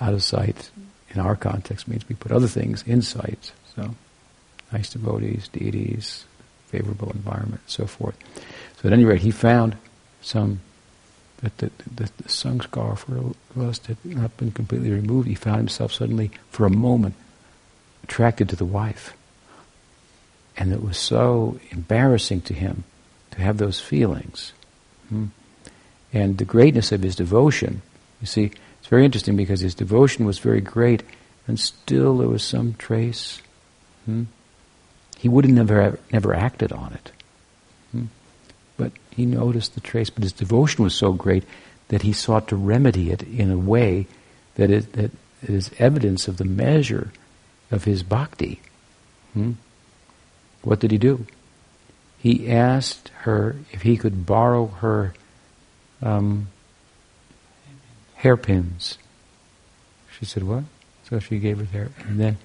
out 0.00 0.14
of 0.14 0.22
sight 0.22 0.70
in 1.10 1.20
our 1.20 1.36
context 1.36 1.88
means 1.88 2.08
we 2.08 2.14
put 2.14 2.32
other 2.32 2.48
things 2.48 2.82
in 2.86 3.02
sight. 3.02 3.52
So, 3.76 3.94
nice 4.72 4.90
devotees, 4.90 5.48
deities, 5.48 6.24
favorable 6.70 7.10
environment, 7.10 7.60
and 7.62 7.70
so 7.70 7.86
forth. 7.86 8.16
So 8.80 8.88
at 8.88 8.92
any 8.92 9.04
rate, 9.04 9.20
he 9.20 9.30
found 9.30 9.76
some 10.22 10.60
that 11.42 11.56
the, 11.58 11.70
the, 11.94 12.10
the 12.18 12.28
sanskar 12.28 12.96
for 12.96 13.34
lust 13.56 13.86
had 13.86 13.96
not 14.04 14.36
been 14.36 14.50
completely 14.50 14.90
removed. 14.90 15.26
He 15.26 15.34
found 15.34 15.56
himself 15.56 15.92
suddenly, 15.92 16.30
for 16.50 16.66
a 16.66 16.70
moment, 16.70 17.14
attracted 18.04 18.48
to 18.50 18.56
the 18.56 18.64
wife. 18.64 19.14
And 20.56 20.72
it 20.72 20.82
was 20.82 20.98
so 20.98 21.58
embarrassing 21.70 22.42
to 22.42 22.54
him 22.54 22.84
to 23.30 23.40
have 23.40 23.56
those 23.56 23.80
feelings. 23.80 24.52
Hmm. 25.08 25.26
And 26.12 26.36
the 26.36 26.44
greatness 26.44 26.92
of 26.92 27.02
his 27.02 27.16
devotion, 27.16 27.82
you 28.20 28.26
see, 28.26 28.50
it's 28.78 28.88
very 28.88 29.04
interesting 29.04 29.36
because 29.36 29.60
his 29.60 29.74
devotion 29.74 30.26
was 30.26 30.38
very 30.38 30.60
great, 30.60 31.02
and 31.46 31.58
still 31.58 32.18
there 32.18 32.28
was 32.28 32.42
some 32.42 32.74
trace. 32.74 33.40
Hmm. 34.04 34.24
He 35.20 35.28
would 35.28 35.44
have 35.44 35.52
never, 35.52 35.98
never 36.10 36.32
acted 36.32 36.72
on 36.72 36.94
it. 36.94 37.12
Hmm. 37.92 38.04
But 38.78 38.92
he 39.10 39.26
noticed 39.26 39.74
the 39.74 39.82
trace, 39.82 40.08
but 40.08 40.22
his 40.22 40.32
devotion 40.32 40.82
was 40.82 40.94
so 40.94 41.12
great 41.12 41.44
that 41.88 42.00
he 42.00 42.14
sought 42.14 42.48
to 42.48 42.56
remedy 42.56 43.10
it 43.10 43.22
in 43.22 43.50
a 43.50 43.58
way 43.58 44.06
that, 44.54 44.70
it, 44.70 44.94
that 44.94 45.10
is 45.42 45.70
evidence 45.78 46.26
of 46.26 46.38
the 46.38 46.46
measure 46.46 47.12
of 47.70 47.84
his 47.84 48.02
bhakti. 48.02 48.62
Hmm? 49.34 49.52
What 50.62 50.80
did 50.80 50.90
he 50.90 50.96
do? 50.96 51.26
He 52.16 52.50
asked 52.50 53.10
her 53.24 53.56
if 53.72 53.82
he 53.82 53.98
could 53.98 54.24
borrow 54.24 54.68
her 54.68 55.12
um, 56.00 56.48
hairpins. 58.14 58.96
She 60.18 60.24
said, 60.24 60.44
What? 60.44 60.64
So 61.10 61.18
she 61.18 61.38
gave 61.38 61.58
her 61.58 61.64
hair. 61.66 61.90
And 62.06 62.18
then 62.18 62.38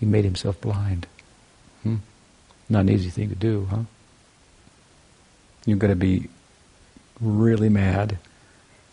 he 0.00 0.06
made 0.06 0.24
himself 0.24 0.60
blind. 0.60 1.06
Not 2.70 2.82
an 2.82 2.90
easy 2.90 3.10
thing 3.10 3.28
to 3.30 3.34
do, 3.34 3.66
huh? 3.68 3.82
You've 5.66 5.80
got 5.80 5.88
to 5.88 5.96
be 5.96 6.28
really 7.20 7.68
mad. 7.68 8.16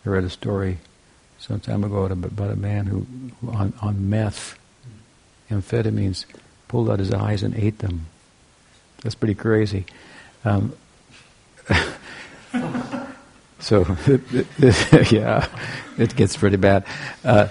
I 0.04 0.08
read 0.08 0.24
a 0.24 0.30
story 0.30 0.78
some 1.38 1.60
time 1.60 1.84
ago 1.84 2.04
about 2.04 2.50
a 2.50 2.56
man 2.56 2.86
who, 2.86 3.06
on, 3.48 3.72
on 3.80 4.10
meth, 4.10 4.58
amphetamines, 5.48 6.24
pulled 6.66 6.90
out 6.90 6.98
his 6.98 7.12
eyes 7.12 7.44
and 7.44 7.54
ate 7.54 7.78
them. 7.78 8.06
That's 9.02 9.14
pretty 9.14 9.36
crazy. 9.36 9.86
Um, 10.44 10.72
so, 13.60 13.96
yeah, 15.10 15.46
it 15.96 16.16
gets 16.16 16.36
pretty 16.36 16.56
bad. 16.56 16.84
Uh, 17.24 17.46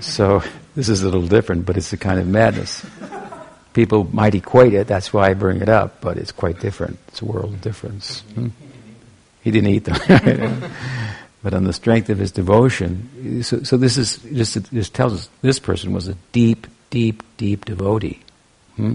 so, 0.00 0.42
this 0.74 0.90
is 0.90 1.02
a 1.02 1.06
little 1.06 1.26
different, 1.26 1.64
but 1.64 1.78
it's 1.78 1.92
a 1.94 1.96
kind 1.96 2.20
of 2.20 2.26
madness. 2.26 2.84
People 3.72 4.08
might 4.12 4.34
equate 4.34 4.74
it, 4.74 4.86
that's 4.86 5.12
why 5.12 5.30
I 5.30 5.34
bring 5.34 5.60
it 5.62 5.68
up, 5.68 6.00
but 6.00 6.18
it's 6.18 6.32
quite 6.32 6.60
different. 6.60 6.98
It's 7.08 7.22
a 7.22 7.24
world 7.24 7.60
difference. 7.60 8.20
Hmm? 8.34 8.48
He 9.42 9.50
didn't 9.50 9.70
eat 9.70 9.84
them. 9.84 10.62
but 11.42 11.54
on 11.54 11.64
the 11.64 11.72
strength 11.72 12.10
of 12.10 12.18
his 12.18 12.30
devotion, 12.30 13.42
so, 13.42 13.62
so 13.62 13.76
this 13.76 13.96
is 13.96 14.18
just 14.18 14.70
this 14.72 14.90
tells 14.90 15.14
us 15.14 15.28
this 15.40 15.58
person 15.58 15.92
was 15.92 16.06
a 16.08 16.14
deep, 16.32 16.66
deep, 16.90 17.22
deep 17.36 17.64
devotee. 17.64 18.20
Hmm? 18.76 18.94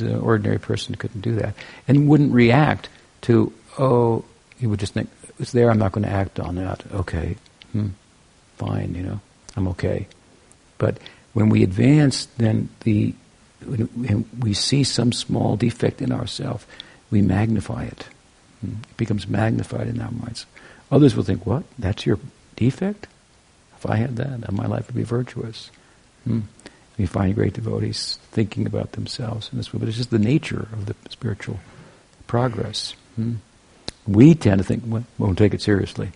An 0.00 0.16
ordinary 0.16 0.58
person 0.58 0.94
couldn't 0.94 1.22
do 1.22 1.36
that, 1.36 1.54
and 1.88 2.08
wouldn't 2.08 2.32
react 2.32 2.88
to 3.22 3.52
oh, 3.78 4.24
he 4.58 4.66
would 4.66 4.80
just 4.80 4.94
think 4.94 5.10
it's 5.38 5.52
there. 5.52 5.70
I'm 5.70 5.78
not 5.78 5.92
going 5.92 6.04
to 6.04 6.12
act 6.12 6.40
on 6.40 6.56
that. 6.56 6.82
Okay, 6.92 7.36
hmm. 7.72 7.88
fine, 8.56 8.94
you 8.94 9.02
know, 9.02 9.20
I'm 9.56 9.68
okay. 9.68 10.06
But 10.78 10.98
when 11.32 11.48
we 11.48 11.62
advance, 11.62 12.26
then 12.38 12.68
the 12.80 13.14
when 13.64 14.28
we 14.40 14.52
see 14.52 14.84
some 14.84 15.12
small 15.12 15.56
defect 15.56 16.02
in 16.02 16.12
ourselves, 16.12 16.66
we 17.10 17.22
magnify 17.22 17.84
it. 17.84 18.06
Hmm. 18.60 18.74
It 18.90 18.96
becomes 18.96 19.26
magnified 19.28 19.88
in 19.88 20.00
our 20.00 20.10
minds. 20.10 20.46
Others 20.90 21.16
will 21.16 21.24
think, 21.24 21.46
"What? 21.46 21.64
That's 21.78 22.06
your 22.06 22.18
defect? 22.54 23.06
If 23.76 23.86
I 23.86 23.96
had 23.96 24.16
that, 24.16 24.52
my 24.52 24.66
life 24.66 24.86
would 24.86 24.96
be 24.96 25.02
virtuous." 25.02 25.70
Hmm. 26.24 26.40
We 26.98 27.06
find 27.06 27.34
great 27.34 27.52
devotees 27.52 28.18
thinking 28.32 28.66
about 28.66 28.92
themselves 28.92 29.50
in 29.52 29.58
this 29.58 29.72
way, 29.72 29.78
but 29.78 29.88
it's 29.88 29.98
just 29.98 30.10
the 30.10 30.18
nature 30.18 30.68
of 30.72 30.86
the 30.86 30.94
spiritual 31.10 31.60
progress. 32.26 32.94
Hmm? 33.16 33.34
We 34.06 34.34
tend 34.34 34.58
to 34.58 34.64
think, 34.64 34.84
well, 34.86 35.04
we 35.18 35.24
won't 35.26 35.36
take 35.36 35.52
it 35.52 35.60
seriously. 35.60 36.12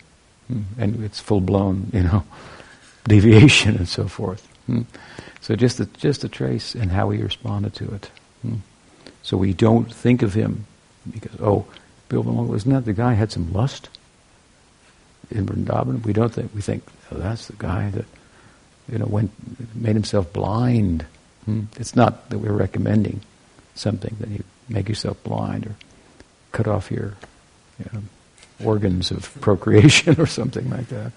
Hmm? 0.47 0.61
And 0.77 1.03
it's 1.03 1.19
full 1.19 1.41
blown, 1.41 1.91
you 1.93 2.03
know, 2.03 2.23
deviation 3.07 3.75
and 3.77 3.87
so 3.87 4.07
forth. 4.07 4.47
Hmm? 4.67 4.81
So 5.41 5.55
just 5.55 5.79
a, 5.79 5.85
just 5.85 6.23
a 6.23 6.29
trace 6.29 6.75
in 6.75 6.89
how 6.89 7.09
he 7.09 7.21
responded 7.21 7.73
to 7.75 7.93
it. 7.93 8.11
Hmm? 8.41 8.55
So 9.23 9.37
we 9.37 9.53
don't 9.53 9.91
think 9.91 10.21
of 10.21 10.33
him 10.33 10.65
because, 11.09 11.39
oh, 11.39 11.65
Bill 12.09 12.23
Malone, 12.23 12.55
isn't 12.55 12.71
that 12.71 12.85
the 12.85 12.93
guy 12.93 13.13
had 13.13 13.31
some 13.31 13.51
lust 13.53 13.89
in 15.29 15.45
Vrindavan? 15.45 16.03
We 16.03 16.13
don't 16.13 16.33
think, 16.33 16.51
we 16.53 16.61
think, 16.61 16.83
oh, 17.11 17.17
that's 17.17 17.47
the 17.47 17.55
guy 17.57 17.89
that 17.91 18.05
you 18.91 18.97
know, 18.97 19.05
went, 19.05 19.31
made 19.75 19.95
himself 19.95 20.31
blind. 20.33 21.05
Hmm? 21.45 21.61
It's 21.77 21.95
not 21.95 22.29
that 22.29 22.39
we're 22.39 22.51
recommending 22.51 23.21
something 23.75 24.15
that 24.19 24.29
you 24.29 24.43
make 24.69 24.89
yourself 24.89 25.21
blind 25.23 25.65
or 25.65 25.75
cut 26.51 26.67
off 26.67 26.91
your 26.91 27.15
you 27.79 27.85
know, 27.93 28.01
organs 28.63 29.11
of 29.11 29.33
procreation 29.41 30.15
or 30.19 30.25
something 30.25 30.69
like 30.69 30.87
that. 30.87 31.11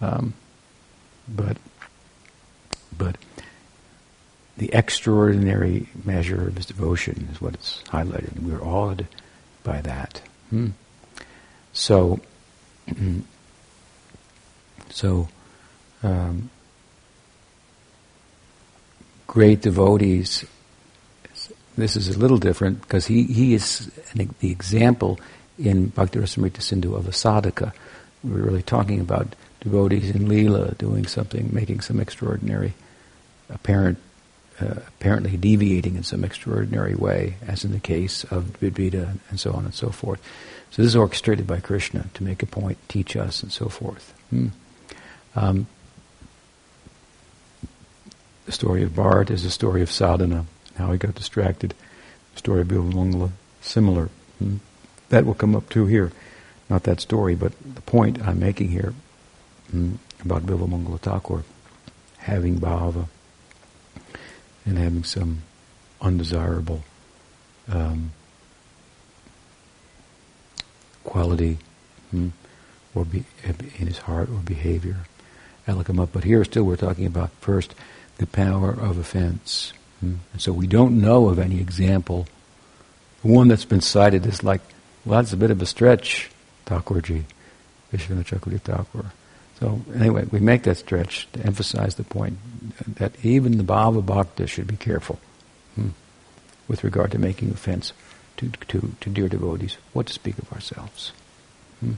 Um, 0.00 0.34
but, 1.28 1.56
but 2.96 3.16
the 4.56 4.72
extraordinary 4.72 5.88
measure 6.04 6.48
of 6.48 6.56
his 6.56 6.66
devotion 6.66 7.28
is 7.32 7.40
what 7.40 7.54
it's 7.54 7.82
highlighted. 7.88 8.40
We're 8.40 8.62
awed 8.62 9.06
by 9.62 9.80
that. 9.80 10.20
Hmm. 10.50 10.68
So, 11.72 12.20
so 14.90 15.28
um, 16.02 16.50
great 19.26 19.60
devotees, 19.60 20.44
this 21.76 21.96
is 21.96 22.08
a 22.08 22.18
little 22.18 22.38
different 22.38 22.80
because 22.82 23.06
he, 23.06 23.24
he 23.24 23.54
is 23.54 23.90
an, 24.12 24.32
the 24.38 24.52
example 24.52 25.18
in 25.58 25.88
Bhakti 25.88 26.20
Rasamrita 26.20 26.62
Sindhu 26.62 26.94
of 26.94 27.08
a 27.08 27.10
sadhaka. 27.10 27.72
We're 28.22 28.42
really 28.42 28.62
talking 28.62 29.00
about 29.00 29.34
devotees 29.60 30.10
in 30.10 30.28
Leela 30.28 30.78
doing 30.78 31.06
something, 31.06 31.50
making 31.52 31.80
some 31.80 31.98
extraordinary, 31.98 32.74
apparent, 33.48 33.98
uh, 34.60 34.76
apparently 34.86 35.36
deviating 35.36 35.96
in 35.96 36.02
some 36.02 36.24
extraordinary 36.24 36.94
way, 36.94 37.36
as 37.46 37.64
in 37.64 37.72
the 37.72 37.80
case 37.80 38.24
of 38.24 38.58
Dvivida 38.60 39.18
and 39.30 39.40
so 39.40 39.52
on 39.52 39.64
and 39.64 39.74
so 39.74 39.90
forth. 39.90 40.20
So 40.70 40.82
this 40.82 40.88
is 40.88 40.96
orchestrated 40.96 41.46
by 41.46 41.60
Krishna 41.60 42.06
to 42.14 42.24
make 42.24 42.42
a 42.42 42.46
point, 42.46 42.78
teach 42.88 43.16
us, 43.16 43.42
and 43.42 43.52
so 43.52 43.68
forth. 43.68 44.12
Hmm. 44.30 44.48
Um, 45.36 45.66
the 48.46 48.52
story 48.52 48.82
of 48.82 48.90
Bharat 48.90 49.30
is 49.30 49.44
a 49.44 49.50
story 49.50 49.82
of 49.82 49.90
sadhana, 49.90 50.46
how 50.76 50.92
he 50.92 50.98
got 50.98 51.14
distracted. 51.14 51.74
The 52.34 52.38
story 52.38 52.60
of 52.62 52.68
Bilvamangala, 52.68 53.30
similar. 53.60 54.10
Hmm? 54.38 54.56
That 55.08 55.24
will 55.24 55.34
come 55.34 55.54
up 55.54 55.68
too 55.68 55.86
here. 55.86 56.12
not 56.68 56.82
that 56.84 57.00
story, 57.00 57.34
but 57.34 57.52
the 57.62 57.82
point 57.82 58.20
I'm 58.26 58.38
making 58.38 58.70
here 58.70 58.94
mm, 59.72 59.98
about 60.24 60.42
Bilva 60.44 61.00
Thakur 61.00 61.44
having 62.18 62.58
bhava 62.58 63.08
and 64.64 64.78
having 64.78 65.04
some 65.04 65.42
undesirable 66.00 66.82
um, 67.68 68.12
quality 71.02 71.58
hmm, 72.10 72.28
or 72.94 73.04
be, 73.04 73.24
in 73.44 73.86
his 73.86 73.98
heart 73.98 74.28
or 74.28 74.38
behavior. 74.38 74.96
I'll 75.66 75.82
come 75.84 76.00
up. 76.00 76.12
But 76.12 76.24
here 76.24 76.44
still 76.44 76.64
we're 76.64 76.76
talking 76.76 77.06
about 77.06 77.30
first 77.40 77.74
the 78.18 78.26
power 78.26 78.70
of 78.70 78.98
offense. 78.98 79.72
Hmm. 80.00 80.14
And 80.32 80.40
so 80.40 80.52
we 80.52 80.66
don't 80.66 81.00
know 81.00 81.28
of 81.28 81.38
any 81.38 81.60
example. 81.60 82.26
The 83.22 83.28
one 83.32 83.48
that's 83.48 83.64
been 83.64 83.80
cited 83.80 84.26
is 84.26 84.44
like, 84.44 84.60
well, 85.04 85.20
that's 85.20 85.32
a 85.32 85.36
bit 85.36 85.50
of 85.50 85.60
a 85.62 85.66
stretch, 85.66 86.30
Thakurji, 86.66 87.24
Chakravarti 87.92 88.60
Thakur. 88.60 89.06
So 89.60 89.80
anyway, 89.94 90.26
we 90.30 90.40
make 90.40 90.64
that 90.64 90.76
stretch 90.76 91.28
to 91.32 91.40
emphasize 91.40 91.94
the 91.94 92.04
point 92.04 92.38
that 92.86 93.12
even 93.24 93.56
the 93.56 93.64
Bhava 93.64 94.04
Bhakta 94.04 94.46
should 94.46 94.66
be 94.66 94.76
careful 94.76 95.18
hmm, 95.74 95.90
with 96.66 96.82
regard 96.82 97.12
to 97.12 97.18
making 97.18 97.50
offense 97.50 97.92
to, 98.38 98.48
to, 98.68 98.94
to 99.00 99.10
dear 99.10 99.28
devotees, 99.28 99.76
what 99.92 100.06
to 100.06 100.12
speak 100.12 100.38
of 100.38 100.52
ourselves. 100.52 101.12
Hmm. 101.80 101.92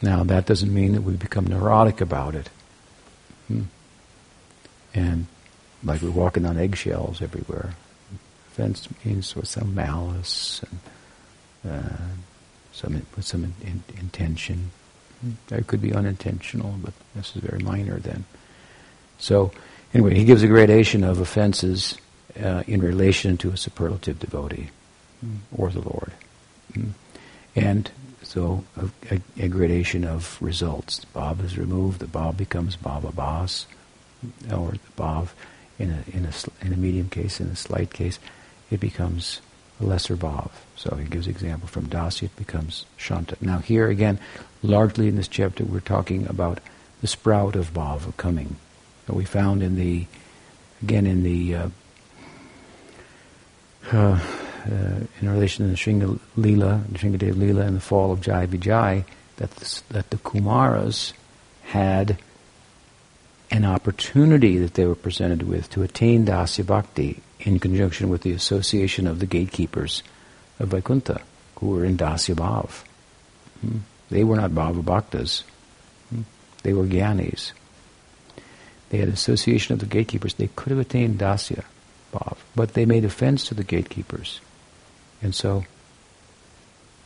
Now, 0.00 0.24
that 0.24 0.46
doesn't 0.46 0.72
mean 0.72 0.92
that 0.92 1.02
we 1.02 1.14
become 1.14 1.46
neurotic 1.46 2.00
about 2.00 2.34
it. 2.34 2.48
Hmm. 3.48 3.62
And 4.94 5.26
like 5.84 6.02
we're 6.02 6.10
walking 6.10 6.46
on 6.46 6.56
eggshells 6.56 7.22
everywhere. 7.22 7.74
Offense 8.48 8.88
means 9.04 9.34
with 9.36 9.48
some 9.48 9.74
malice 9.74 10.62
and 11.64 11.72
uh, 11.72 11.96
some 12.72 13.02
with 13.16 13.24
some 13.24 13.44
in, 13.44 13.54
in, 13.62 13.82
intention. 13.98 14.70
That 15.48 15.66
could 15.66 15.82
be 15.82 15.92
unintentional, 15.92 16.74
but 16.82 16.94
this 17.14 17.34
is 17.34 17.42
very 17.42 17.62
minor 17.62 17.98
then. 17.98 18.24
So, 19.18 19.50
anyway, 19.92 20.14
he 20.14 20.24
gives 20.24 20.42
a 20.42 20.46
gradation 20.46 21.02
of 21.02 21.18
offenses 21.18 21.96
uh, 22.40 22.62
in 22.66 22.80
relation 22.80 23.36
to 23.38 23.50
a 23.50 23.56
superlative 23.56 24.20
devotee 24.20 24.70
or 25.56 25.70
the 25.70 25.80
Lord. 25.80 26.12
Mm. 26.72 26.90
And 27.56 27.90
so 28.22 28.64
a, 28.76 29.14
a, 29.14 29.44
a, 29.44 29.48
gradation 29.48 30.04
of 30.04 30.36
results. 30.40 31.04
Bhav 31.14 31.44
is 31.44 31.58
removed, 31.58 32.00
the 32.00 32.06
Bhav 32.06 32.36
becomes 32.36 32.76
Bhava 32.76 33.14
Bas, 33.14 33.66
or 34.52 34.72
the 34.72 34.78
Bhav 34.96 35.30
in 35.78 35.90
a, 35.90 36.16
in, 36.16 36.26
a, 36.26 36.32
in 36.64 36.72
a 36.72 36.76
medium 36.76 37.08
case, 37.08 37.40
in 37.40 37.48
a 37.48 37.56
slight 37.56 37.92
case, 37.92 38.18
it 38.70 38.80
becomes 38.80 39.40
a 39.80 39.84
lesser 39.84 40.16
Bhav. 40.16 40.50
So 40.76 40.96
he 40.96 41.06
gives 41.06 41.26
example 41.26 41.68
from 41.68 41.86
Dasya, 41.86 42.24
it 42.24 42.36
becomes 42.36 42.84
Shanta. 42.96 43.36
Now 43.40 43.58
here 43.58 43.88
again, 43.88 44.18
largely 44.62 45.08
in 45.08 45.16
this 45.16 45.28
chapter, 45.28 45.64
we're 45.64 45.80
talking 45.80 46.26
about 46.26 46.60
the 47.00 47.06
sprout 47.06 47.56
of 47.56 47.72
Bhava 47.72 48.16
coming. 48.16 48.56
That 49.06 49.14
we 49.14 49.24
found 49.24 49.62
in 49.62 49.76
the, 49.76 50.06
again 50.82 51.06
in 51.06 51.22
the 51.22 51.54
uh, 51.54 51.68
uh, 53.92 54.20
uh, 54.70 55.00
in 55.20 55.30
relation 55.30 55.64
to 55.64 55.70
the 55.70 55.76
Shringa 55.76 56.18
Leela, 56.36 56.84
Shringadev 56.88 57.34
Leela, 57.34 57.66
and 57.66 57.76
the 57.76 57.80
fall 57.80 58.12
of 58.12 58.20
Jai 58.20 58.46
Vijay, 58.46 59.04
that 59.36 59.50
the, 59.52 59.82
that 59.90 60.10
the 60.10 60.18
Kumaras 60.18 61.12
had 61.62 62.18
an 63.50 63.64
opportunity 63.64 64.58
that 64.58 64.74
they 64.74 64.84
were 64.84 64.94
presented 64.94 65.42
with 65.42 65.70
to 65.70 65.82
attain 65.82 66.26
Dasya 66.26 66.66
Bhakti 66.66 67.22
in 67.40 67.58
conjunction 67.58 68.08
with 68.08 68.22
the 68.22 68.32
association 68.32 69.06
of 69.06 69.20
the 69.20 69.26
gatekeepers 69.26 70.02
of 70.58 70.68
Vaikuntha, 70.68 71.22
who 71.56 71.68
were 71.68 71.84
in 71.84 71.96
Dasya 71.96 72.34
Bhav. 72.34 72.84
Hmm. 73.60 73.78
They 74.10 74.24
were 74.24 74.36
not 74.36 74.52
Bhava 74.52 74.82
Bhaktas. 74.82 75.42
Hmm. 76.10 76.22
They 76.62 76.72
were 76.72 76.84
Gyanis. 76.84 77.52
They 78.90 78.98
had 78.98 79.08
association 79.08 79.74
of 79.74 79.80
the 79.80 79.86
gatekeepers. 79.86 80.34
They 80.34 80.48
could 80.48 80.70
have 80.70 80.78
attained 80.78 81.18
Dasya 81.18 81.64
Bhav, 82.12 82.38
but 82.54 82.74
they 82.74 82.86
made 82.86 83.04
offense 83.04 83.46
to 83.48 83.54
the 83.54 83.64
gatekeepers. 83.64 84.40
And 85.20 85.34
so 85.34 85.64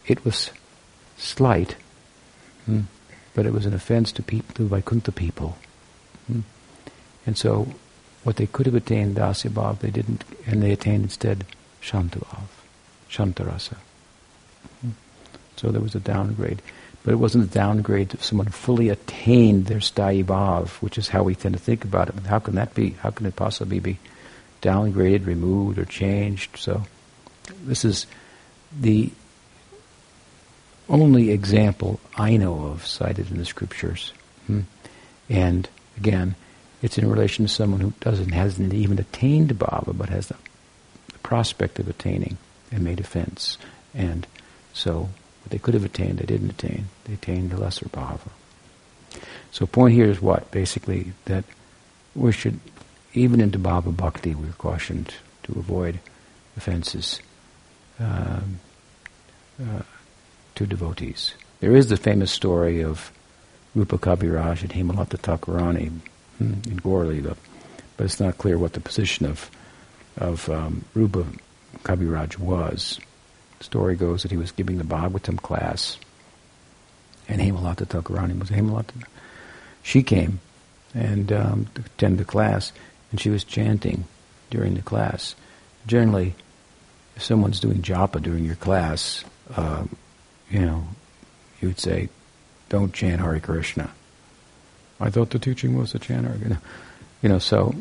it 0.07 0.25
was 0.25 0.51
slight, 1.17 1.77
hmm, 2.67 2.83
but 3.35 3.47
it 3.47 3.53
was 3.53 3.67
an 3.67 3.75
offense 3.75 4.13
to 4.13 4.23
people, 4.23 4.55
to 4.55 4.69
Vaikuntha 4.69 5.13
people. 5.13 5.57
Hmm. 6.27 6.41
And 7.27 7.37
so 7.37 7.69
what 8.23 8.37
they 8.37 8.47
could 8.47 8.67
have 8.67 8.75
attained 8.75 9.17
Dasyabhav, 9.17 9.81
they 9.81 9.91
didn't, 9.91 10.25
and 10.47 10.63
they 10.63 10.73
attained 10.73 11.05
instead 11.05 11.45
Shantabhav, 11.81 12.47
Shantarasa. 13.11 13.77
Hmm. 14.81 14.91
So 15.57 15.71
there 15.71 15.81
was 15.81 15.95
a 15.97 16.01
downgrade. 16.01 16.63
But 17.05 17.13
it 17.13 17.19
wasn't 17.19 17.45
a 17.45 17.55
downgrade 17.55 18.15
if 18.15 18.25
someone 18.25 18.49
fully 18.49 18.89
attained 18.89 19.67
their 19.67 19.79
sthayi 19.79 20.25
which 20.81 20.99
is 20.99 21.09
how 21.09 21.25
we 21.25 21.35
tend 21.35 21.55
to 21.55 21.61
think 21.61 21.85
about 21.85 22.09
it. 22.09 22.15
How 22.27 22.39
can 22.39 22.55
that 22.55 22.75
be? 22.75 22.91
How 22.91 23.11
can 23.11 23.27
it 23.27 23.35
possibly 23.35 23.81
be 23.81 23.99
downgraded, 24.61 25.27
removed, 25.27 25.79
or 25.79 25.85
changed? 25.85 26.57
So 26.57 26.83
this 27.65 27.85
is 27.85 28.07
the 28.79 29.11
only 30.89 31.31
example 31.31 31.99
I 32.17 32.37
know 32.37 32.67
of 32.67 32.87
cited 32.87 33.31
in 33.31 33.39
the 33.39 33.45
scriptures. 33.45 34.13
Hmm. 34.47 34.61
And 35.29 35.69
again, 35.97 36.37
it's 36.83 36.99
in 36.99 37.09
relation 37.09 37.47
to 37.47 37.53
someone 37.53 37.81
who 37.81 37.93
doesn't 38.01 38.33
hasn't 38.33 38.75
even 38.75 38.99
attained 38.99 39.51
bhava, 39.59 39.97
but 39.97 40.09
has 40.09 40.29
the, 40.29 40.37
the 41.13 41.19
prospect 41.21 41.79
of 41.79 41.89
attaining 41.89 42.39
and 42.71 42.83
made 42.85 43.01
offense. 43.01 43.59
And 43.95 44.27
so 44.73 45.09
what 45.43 45.51
they 45.51 45.59
could 45.59 45.75
have 45.75 45.85
attained, 45.85 46.19
they 46.19 46.27
didn't 46.27 46.51
attain. 46.51 46.87
They 47.05 47.15
attained 47.15 47.51
the 47.51 47.61
lesser 47.61 47.87
bhava. 47.87 48.31
So 49.51 49.67
point 49.67 49.95
here 49.95 50.07
is 50.07 50.21
what? 50.21 50.51
Basically 50.51 51.13
that 51.27 51.45
we 52.15 52.33
should, 52.33 52.61
even 53.15 53.41
into 53.41 53.59
bhava 53.59 53.95
bhakti, 53.95 54.35
we're 54.35 54.53
cautioned 54.53 55.15
to 55.45 55.53
avoid 55.59 55.99
offenses 56.57 57.21
um, 57.99 58.61
uh, 59.61 59.83
to 60.55 60.67
devotees. 60.67 61.35
There 61.61 61.77
is 61.77 61.89
the 61.89 61.97
famous 61.97 62.31
story 62.31 62.83
of 62.83 63.13
Rupa 63.75 63.99
Kabiraj 63.99 64.63
and 64.63 64.71
Hemalata 64.71 65.19
Thakurani 65.19 65.91
hmm, 66.39 66.55
in 66.69 66.77
Gaur 66.79 67.05
but, 67.23 67.37
it's 68.05 68.19
not 68.19 68.39
clear 68.39 68.59
what 68.59 68.73
the 68.73 68.81
position 68.81 69.27
of 69.27 69.51
of 70.19 70.49
um, 70.51 70.85
Rupa 70.95 71.25
Kabiraj 71.85 72.39
was. 72.39 73.01
Story 73.63 73.97
goes 73.97 74.23
that 74.23 74.31
he 74.31 74.37
was 74.37 74.53
giving 74.53 74.79
the 74.79 74.85
Bhagavatam 74.85 75.41
class, 75.41 75.99
and 77.29 77.41
Hemalata 77.41 77.87
Thakurani 77.87 78.39
was 78.39 78.51
Hemalata. 78.51 79.05
She 79.83 80.03
came 80.03 80.41
and 80.95 81.33
um, 81.33 81.67
to 81.75 81.81
attend 81.81 82.19
the 82.19 82.25
class, 82.25 82.73
and 83.11 83.21
she 83.21 83.31
was 83.31 83.45
chanting 83.45 84.05
during 84.51 84.75
the 84.75 84.83
class. 84.83 85.35
Generally, 85.87 86.35
if 87.17 87.23
someone's 87.23 87.61
doing 87.61 87.83
japa 87.83 88.23
during 88.23 88.45
your 88.45 88.57
class, 88.57 89.25
um, 89.57 89.97
you 90.51 90.61
know, 90.61 90.85
you 91.61 91.69
would 91.69 91.81
say, 91.81 92.09
don't 92.69 92.93
chant 92.93 93.21
Hare 93.21 93.41
Krishna. 93.41 93.91
I 95.01 95.11
thought 95.11 95.31
the 95.31 95.39
teaching 95.39 95.77
was 95.77 95.93
to 95.93 95.99
chant 95.99 96.27
Hare 96.27 96.37
Krishna. 96.37 96.61
You 97.23 97.29
know, 97.29 97.39
so 97.39 97.75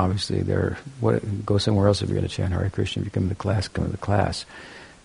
obviously 0.00 0.42
there, 0.42 0.78
what, 1.00 1.46
go 1.46 1.58
somewhere 1.58 1.86
else 1.86 2.02
if 2.02 2.08
you're 2.08 2.18
going 2.18 2.28
to 2.28 2.34
chant 2.34 2.52
Hare 2.52 2.70
Krishna. 2.70 3.00
If 3.00 3.06
you 3.06 3.10
come 3.10 3.24
to 3.24 3.28
the 3.30 3.34
class, 3.34 3.68
come 3.68 3.84
to 3.84 3.90
the 3.90 3.96
class. 3.96 4.44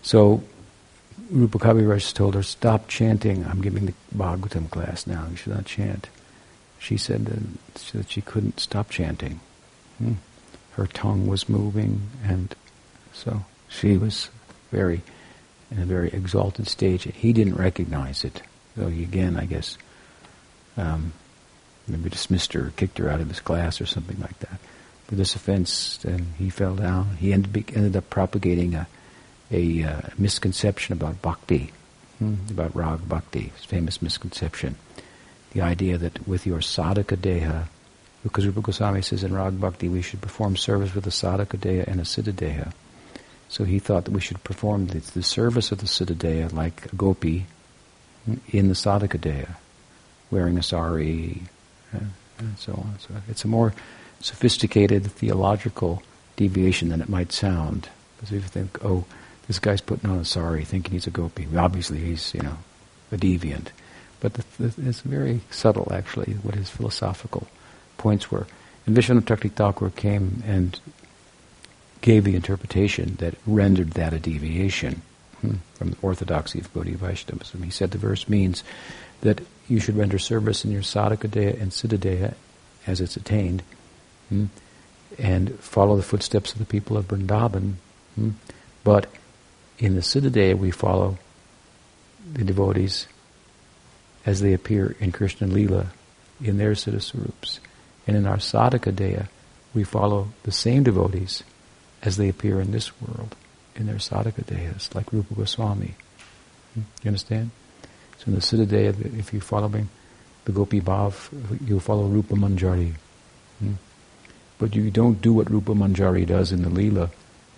So 0.02 0.44
Rupa 1.30 1.60
Kabiraj 1.60 2.14
told 2.14 2.36
her, 2.36 2.44
stop 2.44 2.88
chanting. 2.88 3.46
I'm 3.46 3.62
giving 3.62 3.86
the 3.86 3.94
Bhagavatam 4.16 4.70
class 4.70 5.08
now. 5.08 5.28
You 5.30 5.36
should 5.36 5.54
not 5.54 5.66
chant. 5.66 6.10
She 6.80 6.98
said 6.98 7.26
that, 7.26 8.10
she 8.10 8.22
couldn't 8.22 8.60
stop 8.60 8.90
chanting. 8.90 9.40
Hmm. 9.98 10.14
Her 10.74 10.88
tongue 10.88 11.28
was 11.28 11.48
moving 11.48 12.10
and 12.24 12.54
so 13.14 13.46
she 13.70 13.98
was 13.98 14.30
very 14.72 15.02
in 15.72 15.80
a 15.80 15.86
very 15.86 16.10
exalted 16.10 16.68
stage, 16.68 17.04
he 17.04 17.34
didn't 17.34 17.56
recognize 17.56 18.24
it. 18.24 18.42
So 18.76 18.88
he 18.88 19.04
again, 19.04 19.38
I 19.38 19.46
guess, 19.46 19.78
um, 20.78 21.14
maybe 21.88 22.10
dismissed 22.10 22.54
her, 22.54 22.68
or 22.68 22.74
kicked 22.76 22.98
her 22.98 23.10
out 23.10 23.22
of 23.22 23.30
his 23.30 23.40
class, 23.40 23.80
or 23.82 23.86
something 23.86 24.20
like 24.20 24.38
that. 24.40 24.60
For 25.08 25.16
this 25.16 25.36
offense, 25.36 25.98
then 25.98 26.34
he 26.38 26.50
fell 26.50 26.76
down. 26.76 27.18
He 27.18 27.32
ended, 27.32 27.72
ended 27.76 27.96
up 27.96 28.10
propagating 28.10 28.74
a, 28.74 28.88
a 29.52 29.84
uh, 29.84 30.02
misconception 30.18 30.94
about 30.94 31.22
bhakti, 31.22 31.72
hmm, 32.20 32.36
about 32.50 32.76
rag 32.76 33.08
bhakti, 33.08 33.52
his 33.56 33.66
famous 33.66 34.02
misconception. 34.02 34.76
The 35.54 35.62
idea 35.62 35.98
that 35.98 36.28
with 36.28 36.46
your 36.46 36.60
sadhaka 36.60 37.18
deha, 37.18 37.66
because 38.24 38.48
Rupa 38.48 38.62
Goswami 38.62 39.04
says 39.04 39.24
in 39.24 39.34
rag 39.34 39.60
bhakti 39.62 39.88
we 39.88 40.02
should 40.02 40.22
perform 40.22 40.58
service 40.58 40.96
with 40.96 41.06
a 41.06 41.12
sadhaka 41.12 41.58
deha 41.60 41.88
and 41.88 42.00
a 42.00 42.04
siddha 42.04 42.34
deha. 42.34 42.74
So 43.48 43.64
he 43.64 43.80
thought 43.80 44.06
that 44.06 44.12
we 44.12 44.22
should 44.22 44.44
perform 44.44 44.88
the, 44.88 45.00
the 45.00 45.24
service 45.24 45.72
of 45.72 45.80
the 45.80 45.86
Siddhadeha 45.86 46.52
like 46.52 46.92
a 46.92 46.96
gopi 46.96 47.46
in 48.50 48.68
the 48.68 48.74
Sadhakadeha, 48.74 49.56
wearing 50.32 50.58
a 50.58 50.64
sari, 50.64 51.44
uh, 51.94 52.00
and 52.40 52.58
so 52.58 52.74
on. 52.74 52.96
So 53.00 53.10
it's 53.28 53.46
a 53.46 53.48
more 53.48 53.74
sophisticated 54.26 55.06
theological 55.06 56.02
deviation 56.36 56.90
than 56.90 57.00
it 57.00 57.08
might 57.08 57.32
sound. 57.32 57.90
Because 58.18 58.32
if 58.32 58.42
you 58.42 58.50
think, 58.50 58.84
oh, 58.84 59.06
this 59.48 59.60
guy's 59.60 59.82
putting 59.82 60.10
on 60.10 60.18
a 60.18 60.26
sari, 60.26 60.66
thinking 60.66 60.94
he's 60.94 61.06
a 61.06 61.12
gopi. 61.12 61.48
Obviously, 61.56 62.00
he's 62.00 62.34
you 62.34 62.42
know 62.42 62.58
a 63.12 63.18
deviant, 63.18 63.68
but 64.20 64.34
the, 64.34 64.44
the, 64.58 64.90
it's 64.90 65.02
very 65.02 65.42
subtle 65.52 65.94
actually 65.94 66.34
what 66.42 66.56
his 66.56 66.72
philosophical 66.72 67.48
points 68.00 68.32
were. 68.32 68.48
And 68.88 68.96
Vishnu 68.96 69.22
Vishwanath 69.22 69.52
Thakur 69.52 69.92
came 69.92 70.42
and 70.44 70.80
gave 72.02 72.24
the 72.24 72.36
interpretation 72.36 73.16
that 73.20 73.36
rendered 73.46 73.92
that 73.92 74.14
a 74.14 74.20
deviation 74.20 75.04
hmm, 75.42 75.56
from 75.76 75.92
the 75.92 75.98
orthodoxy 76.02 76.60
of 76.60 76.74
Gaudiya 76.74 76.96
Vaishnavism. 76.96 77.62
He 77.62 77.70
said 77.70 77.92
the 77.92 78.00
verse 78.00 78.28
means 78.28 78.64
that 79.22 79.42
you 79.68 79.80
should 79.80 79.98
render 79.98 80.18
service 80.18 80.66
in 80.66 80.72
your 80.72 80.82
sadhakadeha 80.82 81.62
and 81.62 81.72
siddhadeha 81.72 82.34
as 82.88 83.02
it's 83.02 83.18
attained, 83.18 83.62
hmm, 84.30 84.46
and 85.18 85.58
follow 85.60 85.96
the 85.96 86.04
footsteps 86.04 86.54
of 86.54 86.60
the 86.60 86.66
people 86.66 86.98
of 86.98 87.08
Vrindavan. 87.08 87.74
Hmm, 88.16 88.32
but 88.84 89.08
in 89.78 89.96
the 89.96 90.02
siddhadeha 90.02 90.58
we 90.58 90.72
follow 90.72 91.18
the 92.34 92.44
devotees 92.44 93.08
as 94.26 94.42
they 94.42 94.54
appear 94.54 94.96
in 95.00 95.12
Krishna 95.12 95.48
Lila 95.48 95.88
in 96.42 96.58
their 96.58 96.72
siddha 96.72 97.60
And 98.08 98.18
in 98.18 98.26
our 98.26 98.38
sadhakadeha 98.38 99.28
we 99.74 99.84
follow 99.84 100.30
the 100.44 100.52
same 100.52 100.84
devotees 100.84 101.44
as 102.02 102.18
they 102.18 102.30
appear 102.30 102.62
in 102.62 102.72
this 102.72 102.92
world, 103.02 103.36
in 103.76 103.88
their 103.88 103.96
sadhaka 103.96 104.44
dehas, 104.46 104.94
like 104.96 105.12
Rupa 105.12 105.34
Goswami. 105.34 105.96
Hmm? 106.74 106.82
You 107.04 107.10
understand? 107.10 107.52
So 108.18 108.26
in 108.28 108.36
the 108.36 108.42
Siddha 108.42 108.66
Deha, 108.66 109.20
if 109.20 109.34
you 109.34 109.42
follow 109.42 109.68
him, 109.68 109.90
the 110.46 110.52
Gopi 110.52 110.80
Bhav, 110.80 111.30
you'll 111.68 111.80
follow 111.80 112.06
Rupa 112.06 112.36
Manjari. 112.36 112.94
Hmm? 113.60 113.74
But 114.58 114.76
you 114.76 114.90
don't 114.90 115.22
do 115.22 115.34
what 115.34 115.50
Rupa 115.50 115.74
Manjari 115.74 116.26
does 116.26 116.52
in 116.52 116.62
the 116.62 116.70
Leela, 116.70 117.10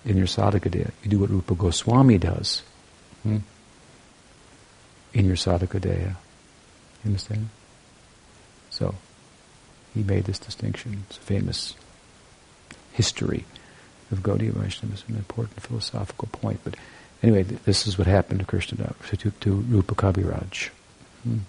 in 0.06 0.18
your 0.18 0.28
sadhaka 0.28 0.70
deha. 0.70 0.92
You 1.04 1.10
do 1.10 1.20
what 1.20 1.30
Rupa 1.30 1.56
Goswami 1.56 2.18
does 2.18 2.64
hmm? 3.24 3.38
in 5.14 5.26
your 5.26 5.36
sadhaka 5.36 5.80
deha. 5.80 6.16
You 7.04 7.06
understand? 7.06 7.50
So, 8.70 8.96
he 9.94 10.04
made 10.04 10.26
this 10.26 10.40
distinction. 10.40 11.04
It's 11.10 11.18
a 11.18 11.22
famous 11.22 11.76
history 12.94 13.46
of 14.12 14.20
Gaudiya 14.20 14.52
Vaishnavism, 14.52 14.92
It's 14.94 15.04
an 15.08 15.16
important 15.16 15.62
philosophical 15.62 16.28
point. 16.32 16.60
But 16.64 16.76
anyway, 17.22 17.44
th- 17.44 17.62
this 17.64 17.88
is 17.88 17.98
what 17.98 18.08
happened 18.08 18.40
to 18.40 18.46
Krishna 18.46 18.94
to, 19.06 19.32
to 19.32 19.52
Rupa 19.52 19.96
Kaviraj. 19.96 20.70
Hmm. 21.24 21.40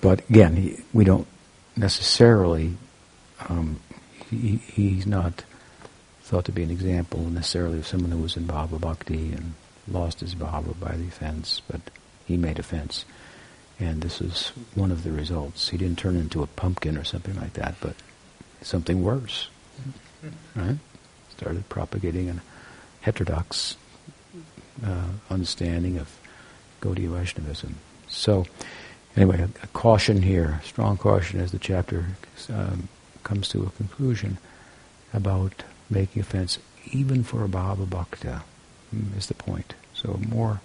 But 0.00 0.28
again, 0.28 0.56
he, 0.56 0.78
we 0.92 1.04
don't 1.04 1.26
necessarily, 1.76 2.76
um, 3.48 3.80
he, 4.30 4.56
he's 4.56 5.06
not 5.06 5.44
thought 6.22 6.44
to 6.46 6.52
be 6.52 6.62
an 6.62 6.70
example 6.70 7.20
necessarily 7.20 7.78
of 7.78 7.86
someone 7.86 8.10
who 8.10 8.18
was 8.18 8.36
in 8.36 8.46
Bhava 8.46 8.80
Bhakti 8.80 9.32
and 9.32 9.54
lost 9.88 10.20
his 10.20 10.34
Bhava 10.34 10.78
by 10.78 10.96
the 10.96 11.08
offense, 11.08 11.60
but 11.68 11.80
he 12.26 12.36
made 12.36 12.58
offense. 12.58 13.04
And 13.80 14.02
this 14.02 14.20
is 14.20 14.52
one 14.74 14.92
of 14.92 15.02
the 15.02 15.10
results. 15.10 15.70
He 15.70 15.76
didn't 15.76 15.98
turn 15.98 16.16
into 16.16 16.42
a 16.42 16.46
pumpkin 16.46 16.96
or 16.96 17.04
something 17.04 17.34
like 17.36 17.54
that, 17.54 17.74
but 17.80 17.96
something 18.62 19.02
worse 19.02 19.48
right? 20.54 20.78
Started 21.30 21.68
propagating 21.68 22.28
a 22.30 22.42
heterodox 23.00 23.76
uh, 24.84 25.08
understanding 25.30 25.98
of 25.98 26.18
Gaudiya 26.80 27.08
Vaishnavism. 27.08 27.76
So, 28.08 28.46
anyway, 29.16 29.40
a, 29.40 29.64
a, 29.64 29.66
caution 29.68 30.22
here, 30.22 30.60
strong 30.64 30.96
caution 30.96 31.40
as 31.40 31.52
the 31.52 31.58
chapter 31.58 32.06
um, 32.52 32.88
comes 33.22 33.48
to 33.48 33.64
a 33.64 33.70
conclusion 33.70 34.38
about 35.12 35.62
making 35.90 36.22
offense 36.22 36.58
even 36.90 37.22
for 37.22 37.44
a 37.44 37.48
Bhava 37.48 37.88
Bhakta 37.88 38.42
mm, 38.94 39.16
is 39.16 39.26
the 39.26 39.34
point. 39.34 39.74
So 39.94 40.18
more 40.28 40.60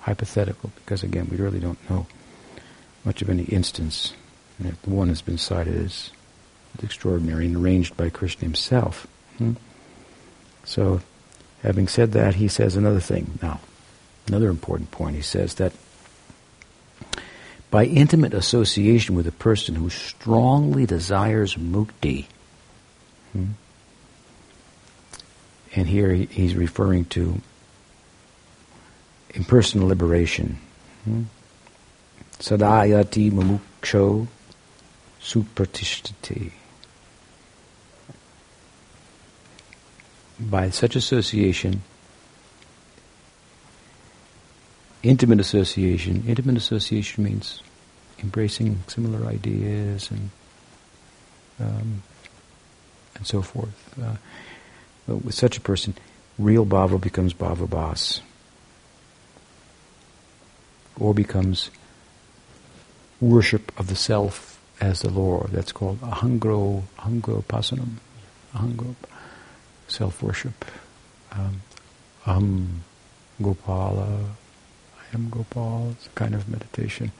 hypothetical, 0.00 0.72
because 0.76 1.02
again, 1.02 1.28
we 1.30 1.36
really 1.36 1.60
don't 1.60 1.78
know 1.88 2.06
much 3.04 3.22
of 3.22 3.30
any 3.30 3.44
instance. 3.44 4.12
And 4.58 4.68
if 4.68 4.80
the 4.82 4.90
one 4.90 5.08
has 5.08 5.22
been 5.22 5.38
cited 5.38 5.76
as 5.76 6.10
extraordinary 6.82 7.46
and 7.46 7.56
arranged 7.56 7.96
by 7.96 8.10
Krishna 8.10 8.44
himself. 8.44 9.06
Hmm? 9.38 9.52
So, 10.64 11.00
having 11.62 11.88
said 11.88 12.12
that, 12.12 12.36
he 12.36 12.48
says 12.48 12.74
another 12.76 13.00
thing 13.00 13.38
now. 13.42 13.60
Another 14.26 14.48
important 14.48 14.90
point. 14.90 15.16
He 15.16 15.22
says 15.22 15.54
that 15.54 15.72
by 17.70 17.84
intimate 17.84 18.34
association 18.34 19.14
with 19.14 19.26
a 19.26 19.32
person 19.32 19.74
who 19.74 19.90
strongly 19.90 20.86
desires 20.86 21.56
mukti, 21.56 22.26
hmm? 23.32 23.52
and 25.74 25.88
here 25.88 26.12
he's 26.12 26.54
referring 26.54 27.04
to 27.06 27.40
impersonal 29.34 29.88
liberation. 29.88 30.58
Hmm? 31.04 31.22
Sadayati 32.38 33.32
mumuksho 33.32 34.28
supratishtati. 35.20 36.52
by 40.38 40.70
such 40.70 40.96
association, 40.96 41.82
intimate 45.04 45.40
association, 45.40 46.24
intimate 46.26 46.56
association 46.56 47.24
means 47.24 47.62
embracing 48.18 48.78
similar 48.86 49.26
ideas 49.28 50.10
and 50.10 50.30
um, 51.60 52.02
and 53.14 53.26
so 53.26 53.42
forth. 53.42 53.94
Uh, 54.02 54.16
but 55.06 55.24
with 55.24 55.34
such 55.34 55.56
a 55.56 55.60
person, 55.60 55.94
real 56.38 56.66
bhava 56.66 57.00
becomes 57.00 57.32
bhava 57.32 57.68
bas, 57.68 58.20
or 60.98 61.14
becomes 61.14 61.70
worship 63.20 63.72
of 63.78 63.86
the 63.86 63.96
self 63.96 64.60
as 64.80 65.00
the 65.00 65.10
Lord. 65.10 65.50
That's 65.50 65.72
called 65.72 66.00
ahangro, 66.00 66.82
ahangro 66.98 67.44
pasanam, 67.44 67.96
ahangro 68.54 68.94
self-worship. 69.88 70.64
Um, 71.32 71.62
um, 72.26 72.84
Gopala, 73.40 74.24
Am 75.14 75.28
Gopal. 75.30 75.90
It's 75.92 76.06
a 76.06 76.10
kind 76.10 76.34
of 76.34 76.48
meditation 76.48 77.12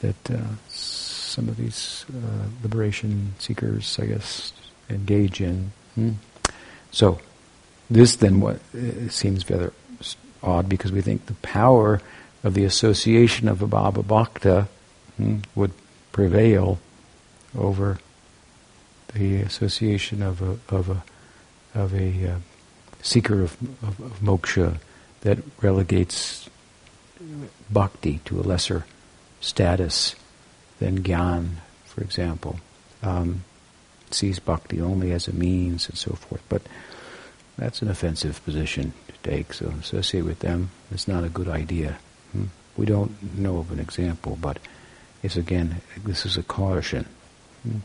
that 0.00 0.30
uh, 0.30 0.38
some 0.68 1.48
of 1.48 1.56
these 1.56 2.04
uh, 2.08 2.46
liberation 2.62 3.34
seekers, 3.38 3.98
I 4.00 4.06
guess, 4.06 4.52
engage 4.88 5.40
in. 5.40 5.72
Hmm? 5.94 6.12
So, 6.90 7.20
this 7.90 8.16
then 8.16 8.40
what 8.40 8.60
uh, 8.74 9.08
seems 9.08 9.48
rather 9.48 9.72
odd 10.42 10.68
because 10.68 10.92
we 10.92 11.00
think 11.00 11.26
the 11.26 11.34
power 11.34 12.00
of 12.42 12.54
the 12.54 12.64
association 12.64 13.48
of 13.48 13.60
a 13.60 13.66
Bhava 13.66 14.02
Bhakta 14.02 14.68
hmm, 15.16 15.38
would 15.54 15.72
prevail 16.12 16.78
over 17.56 17.98
the 19.14 19.36
association 19.36 20.22
of 20.22 20.40
a, 20.40 20.58
of 20.74 20.88
a 20.88 21.02
of 21.74 21.94
a 21.94 22.30
uh, 22.30 22.36
seeker 23.02 23.42
of, 23.42 23.56
of, 23.82 24.00
of, 24.00 24.20
moksha 24.20 24.78
that 25.20 25.38
relegates 25.60 26.48
bhakti 27.70 28.20
to 28.24 28.40
a 28.40 28.42
lesser 28.42 28.84
status 29.40 30.14
than 30.78 31.02
gyan, 31.02 31.56
for 31.84 32.02
example. 32.02 32.60
Um, 33.02 33.44
sees 34.10 34.38
bhakti 34.38 34.80
only 34.80 35.12
as 35.12 35.28
a 35.28 35.32
means 35.32 35.88
and 35.88 35.96
so 35.96 36.12
forth. 36.14 36.42
But 36.48 36.62
that's 37.56 37.82
an 37.82 37.88
offensive 37.88 38.44
position 38.44 38.92
to 39.08 39.30
take, 39.30 39.52
so 39.52 39.66
associate 39.80 40.24
with 40.24 40.40
them 40.40 40.70
is 40.92 41.06
not 41.06 41.24
a 41.24 41.28
good 41.28 41.48
idea. 41.48 41.98
Hmm? 42.32 42.46
We 42.76 42.86
don't 42.86 43.38
know 43.38 43.58
of 43.58 43.70
an 43.70 43.78
example, 43.78 44.38
but 44.40 44.58
it's 45.22 45.36
again, 45.36 45.80
this 46.04 46.24
is 46.24 46.36
a 46.36 46.42
caution 46.42 47.06
hmm? 47.62 47.78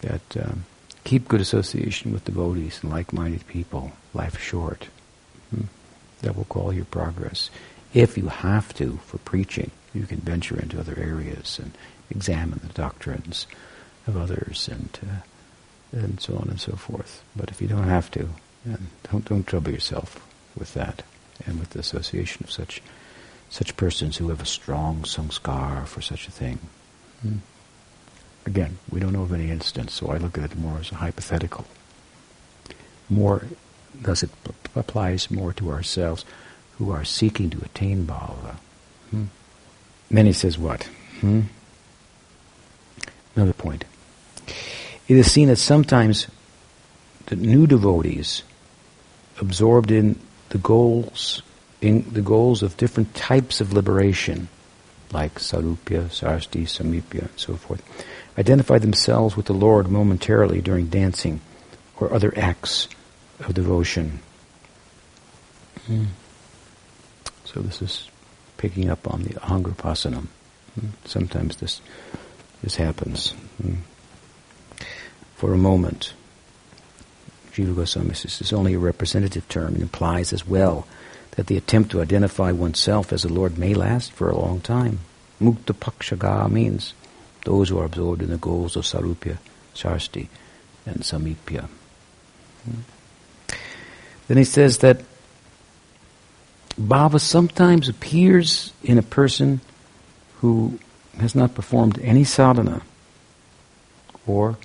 that 0.00 0.36
um, 0.36 0.64
Keep 1.08 1.28
good 1.28 1.40
association 1.40 2.12
with 2.12 2.26
devotees 2.26 2.80
and 2.82 2.92
like-minded 2.92 3.46
people. 3.46 3.92
Life 4.12 4.38
short. 4.38 4.88
Hmm? 5.48 5.62
That 6.20 6.36
will 6.36 6.44
call 6.44 6.70
your 6.70 6.84
progress. 6.84 7.48
If 7.94 8.18
you 8.18 8.28
have 8.28 8.74
to 8.74 8.98
for 9.06 9.18
preaching, 9.18 9.70
you 9.94 10.06
can 10.06 10.18
venture 10.18 10.58
into 10.58 10.78
other 10.78 10.98
areas 10.98 11.58
and 11.58 11.72
examine 12.10 12.60
the 12.62 12.72
doctrines 12.72 13.46
of 14.06 14.16
others 14.16 14.68
and 14.70 14.98
uh, 15.02 15.20
and 15.90 16.20
so 16.20 16.36
on 16.36 16.48
and 16.50 16.60
so 16.60 16.72
forth. 16.72 17.24
But 17.34 17.50
if 17.50 17.62
you 17.62 17.68
don't 17.68 17.88
have 17.88 18.10
to, 18.12 18.28
don't 19.10 19.24
don't 19.24 19.46
trouble 19.46 19.72
yourself 19.72 20.20
with 20.56 20.74
that 20.74 21.02
and 21.46 21.58
with 21.58 21.70
the 21.70 21.78
association 21.78 22.44
of 22.44 22.50
such 22.50 22.82
such 23.48 23.76
persons 23.76 24.18
who 24.18 24.28
have 24.28 24.42
a 24.42 24.46
strong 24.46 25.02
sanskar 25.02 25.86
for 25.86 26.02
such 26.02 26.28
a 26.28 26.30
thing. 26.30 26.58
Hmm. 27.22 27.38
Again, 28.44 28.78
we 28.90 29.00
don't 29.00 29.12
know 29.12 29.22
of 29.22 29.32
any 29.32 29.50
instance, 29.50 29.94
so 29.94 30.10
I 30.10 30.18
look 30.18 30.38
at 30.38 30.44
it 30.52 30.58
more 30.58 30.78
as 30.78 30.92
a 30.92 30.96
hypothetical. 30.96 31.66
More, 33.08 33.44
thus 33.94 34.22
it 34.22 34.30
p- 34.44 34.52
applies 34.74 35.30
more 35.30 35.52
to 35.54 35.70
ourselves 35.70 36.24
who 36.78 36.90
are 36.90 37.04
seeking 37.04 37.50
to 37.50 37.58
attain 37.58 38.06
bhava. 38.06 38.56
Hmm? 39.10 39.24
Then 40.10 40.26
he 40.26 40.32
says 40.32 40.58
what? 40.58 40.84
Hmm? 41.20 41.42
Another 43.36 43.52
point. 43.52 43.84
It 45.08 45.16
is 45.16 45.30
seen 45.30 45.48
that 45.48 45.56
sometimes 45.56 46.28
the 47.26 47.36
new 47.36 47.66
devotees, 47.66 48.42
absorbed 49.40 49.90
in 49.90 50.18
the 50.48 50.58
goals 50.58 51.42
in 51.80 52.04
the 52.12 52.22
goals 52.22 52.62
of 52.62 52.76
different 52.76 53.14
types 53.14 53.60
of 53.60 53.72
liberation, 53.72 54.48
like 55.12 55.36
sarupya, 55.36 56.08
sarsti, 56.08 56.62
samipya, 56.62 57.22
and 57.22 57.38
so 57.38 57.54
forth, 57.54 57.82
identify 58.36 58.78
themselves 58.78 59.36
with 59.36 59.46
the 59.46 59.54
Lord 59.54 59.88
momentarily 59.88 60.60
during 60.60 60.86
dancing 60.86 61.40
or 61.96 62.12
other 62.12 62.32
acts 62.36 62.88
of 63.40 63.54
devotion. 63.54 64.20
Mm. 65.86 66.06
So 67.58 67.64
this 67.64 67.82
is 67.82 68.08
picking 68.56 68.88
up 68.88 69.12
on 69.12 69.24
the 69.24 69.30
ahangrapasanam. 69.30 70.28
Mm. 70.78 70.90
Sometimes 71.06 71.56
this 71.56 71.80
this 72.62 72.76
happens 72.76 73.34
mm. 73.60 73.78
for 75.34 75.52
a 75.52 75.58
moment. 75.58 76.12
Jiva 77.50 77.74
Goswami 77.74 78.14
says 78.14 78.40
it's 78.40 78.52
only 78.52 78.74
a 78.74 78.78
representative 78.78 79.48
term 79.48 79.74
and 79.74 79.82
implies 79.82 80.32
as 80.32 80.46
well 80.46 80.86
that 81.32 81.48
the 81.48 81.56
attempt 81.56 81.90
to 81.90 82.00
identify 82.00 82.52
oneself 82.52 83.12
as 83.12 83.24
the 83.24 83.32
Lord 83.32 83.58
may 83.58 83.74
last 83.74 84.12
for 84.12 84.30
a 84.30 84.38
long 84.38 84.60
time. 84.60 85.00
Mukta 85.40 85.74
Pakshaga 85.74 86.48
means 86.48 86.94
those 87.44 87.70
who 87.70 87.80
are 87.80 87.86
absorbed 87.86 88.22
in 88.22 88.30
the 88.30 88.36
goals 88.36 88.76
of 88.76 88.84
Sarupya, 88.84 89.38
Sarsti, 89.74 90.28
and 90.86 90.98
Samipya. 91.00 91.68
Then 94.28 94.36
he 94.36 94.44
says 94.44 94.78
that 94.78 95.00
Bhava 96.78 97.20
sometimes 97.20 97.88
appears 97.88 98.72
in 98.82 98.98
a 98.98 99.02
person 99.02 99.60
who 100.40 100.78
has 101.18 101.34
not 101.34 101.54
performed 101.54 101.98
any 102.00 102.24
sadhana 102.24 102.82
or 104.26 104.56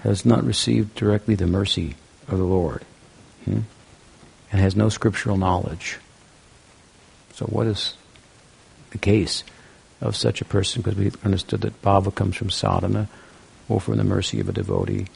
has 0.00 0.26
not 0.26 0.44
received 0.44 0.94
directly 0.94 1.34
the 1.34 1.46
mercy 1.46 1.94
of 2.28 2.38
the 2.38 2.44
Lord. 2.44 2.84
Hmm? 3.44 3.60
and 4.50 4.60
has 4.60 4.76
no 4.76 4.88
scriptural 4.88 5.36
knowledge. 5.36 5.98
So, 7.34 7.46
what 7.46 7.66
is 7.66 7.94
the 8.90 8.98
case 8.98 9.44
of 10.00 10.16
such 10.16 10.40
a 10.40 10.44
person? 10.44 10.82
Because 10.82 10.98
we 10.98 11.12
understood 11.24 11.60
that 11.62 11.80
bhava 11.82 12.14
comes 12.14 12.36
from 12.36 12.50
sadhana 12.50 13.08
or 13.68 13.80
from 13.80 13.96
the 13.96 14.04
mercy 14.04 14.40
of 14.40 14.48
a 14.48 14.52
devotee 14.52 15.06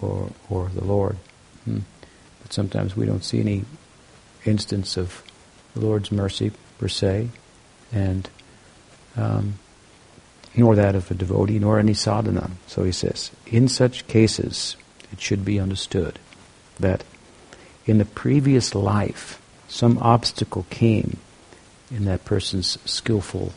or, 0.00 0.30
or, 0.48 0.68
the 0.74 0.84
Lord. 0.84 1.16
Hmm. 1.64 1.80
But 2.42 2.52
sometimes 2.52 2.96
we 2.96 3.06
don't 3.06 3.24
see 3.24 3.40
any 3.40 3.64
instance 4.44 4.96
of 4.96 5.22
the 5.74 5.80
Lord's 5.80 6.10
mercy 6.10 6.52
per 6.78 6.88
se, 6.88 7.28
and 7.92 8.28
um, 9.16 9.54
nor 10.54 10.74
that 10.74 10.94
of 10.94 11.10
a 11.10 11.14
devotee, 11.14 11.58
nor 11.58 11.78
any 11.78 11.94
sadhana. 11.94 12.50
So 12.66 12.84
he 12.84 12.92
says, 12.92 13.30
in 13.46 13.68
such 13.68 14.06
cases, 14.06 14.76
it 15.12 15.20
should 15.20 15.44
be 15.44 15.60
understood 15.60 16.18
that 16.78 17.04
in 17.86 17.98
the 17.98 18.04
previous 18.04 18.74
life, 18.74 19.40
some 19.68 19.98
obstacle 19.98 20.66
came 20.70 21.18
in 21.90 22.04
that 22.04 22.24
person's 22.24 22.78
skillful 22.84 23.52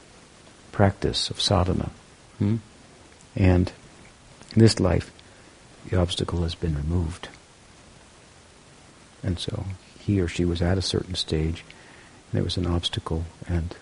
practice 0.72 1.30
of 1.30 1.42
sadhana. 1.42 1.92
Hmm? 2.38 2.58
And 3.36 3.72
in 4.54 4.60
this 4.60 4.80
life, 4.80 5.12
the 5.90 6.00
obstacle 6.00 6.44
has 6.44 6.56
been 6.56 6.76
removed. 6.76 7.30
And 9.24 9.40
so 9.40 9.66
he 10.00 10.20
or 10.20 10.28
she 10.28 10.46
was 10.46 10.62
at 10.62 10.78
a 10.78 10.82
certain 10.82 11.16
stage, 11.16 11.64
there 12.34 12.44
was 12.44 12.58
an 12.58 12.68
obstacle, 12.68 13.24
and 13.48 13.76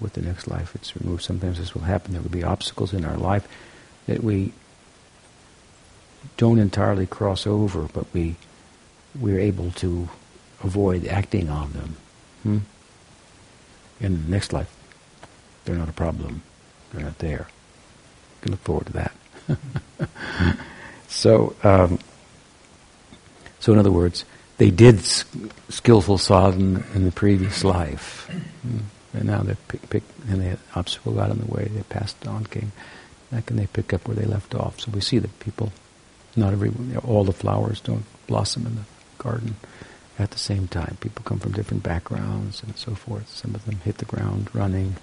with 0.00 0.14
the 0.14 0.22
next 0.22 0.48
life 0.48 0.74
it's 0.74 0.96
removed. 0.96 1.22
Sometimes 1.22 1.58
this 1.58 1.74
will 1.74 1.82
happen. 1.82 2.12
There 2.12 2.22
will 2.22 2.30
be 2.30 2.44
obstacles 2.44 2.94
in 2.94 3.04
our 3.04 3.16
life 3.16 3.46
that 4.06 4.22
we 4.22 4.52
don't 6.36 6.58
entirely 6.58 7.06
cross 7.06 7.46
over, 7.46 7.82
but 7.92 8.06
we 8.14 8.36
we're 9.18 9.40
able 9.40 9.70
to 9.72 10.08
avoid 10.62 11.06
acting 11.06 11.48
on 11.48 11.72
them. 11.72 11.96
Hmm? 12.42 12.58
In 14.00 14.24
the 14.24 14.30
next 14.30 14.52
life, 14.52 14.72
they're 15.64 15.76
not 15.76 15.88
a 15.88 15.92
problem. 15.92 16.42
They're 16.92 17.04
not 17.04 17.18
there. 17.18 17.48
You 17.48 18.42
can 18.42 18.50
look 18.52 18.60
forward 18.60 18.86
to 18.86 18.92
that. 18.92 19.12
so, 21.08 21.56
um, 21.64 21.98
so 23.58 23.72
in 23.72 23.78
other 23.78 23.90
words, 23.90 24.24
they 24.58 24.70
did 24.70 25.00
skillful 25.00 26.18
sadhana 26.18 26.84
in 26.94 27.04
the 27.04 27.12
previous 27.12 27.64
life, 27.64 28.28
and 29.14 29.24
now 29.24 29.42
they're 29.42 29.56
pick, 29.68 29.88
pick, 29.88 30.02
and 30.28 30.42
the 30.42 30.58
obstacle 30.74 31.12
got 31.12 31.30
in 31.30 31.38
the 31.38 31.46
way. 31.46 31.64
They 31.64 31.82
passed 31.82 32.26
on, 32.26 32.44
came 32.44 32.72
back, 33.30 33.50
and 33.50 33.58
they 33.58 33.66
pick 33.66 33.92
up 33.92 34.06
where 34.06 34.16
they 34.16 34.26
left 34.26 34.54
off. 34.54 34.80
So 34.80 34.90
we 34.90 35.00
see 35.00 35.18
that 35.18 35.38
people, 35.40 35.72
not 36.36 36.52
every, 36.52 36.72
all 37.04 37.24
the 37.24 37.32
flowers 37.32 37.80
don't 37.80 38.04
blossom 38.26 38.66
in 38.66 38.74
the 38.74 38.82
garden 39.18 39.56
at 40.18 40.32
the 40.32 40.38
same 40.38 40.66
time. 40.66 40.96
People 41.00 41.22
come 41.24 41.38
from 41.38 41.52
different 41.52 41.82
backgrounds 41.82 42.62
and 42.62 42.76
so 42.76 42.94
forth. 42.94 43.28
Some 43.28 43.54
of 43.54 43.64
them 43.64 43.76
hit 43.84 43.98
the 43.98 44.04
ground 44.04 44.50
running. 44.52 44.96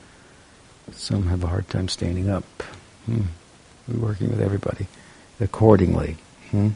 Some 0.91 1.28
have 1.28 1.43
a 1.43 1.47
hard 1.47 1.70
time 1.70 1.88
standing 1.88 2.30
up. 2.30 2.43
Hmm. 3.06 3.22
We're 3.88 4.08
working 4.08 4.30
with 4.30 4.41
everybody 4.41 4.88
accordingly. 5.39 6.18
Hmm? 6.51 6.70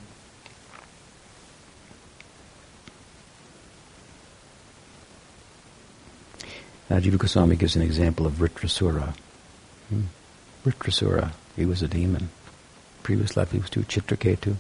Now, 6.90 7.00
Jiva 7.00 7.20
Goswami 7.20 7.56
gives 7.56 7.76
an 7.76 7.84
example 7.84 8.26
of 8.26 8.34
Vritrasura. 8.34 9.14
Hmm. 9.90 10.04
Vritrasura, 10.66 11.32
he 11.56 11.66
was 11.66 11.84
a 11.84 11.88
demon. 11.88 12.30
Previous 13.04 13.38
life 13.38 13.52
he 13.52 13.60
was 13.60 13.70
to 13.72 13.82
Chitraketu. 13.82 14.56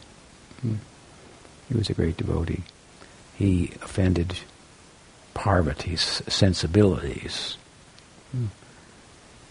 Hmm. 0.61 0.75
He 1.67 1.75
was 1.75 1.89
a 1.89 1.93
great 1.93 2.17
devotee. 2.17 2.63
He 3.35 3.71
offended 3.81 4.37
Parvati's 5.33 6.21
sensibilities. 6.27 7.57
Hmm. 8.31 8.47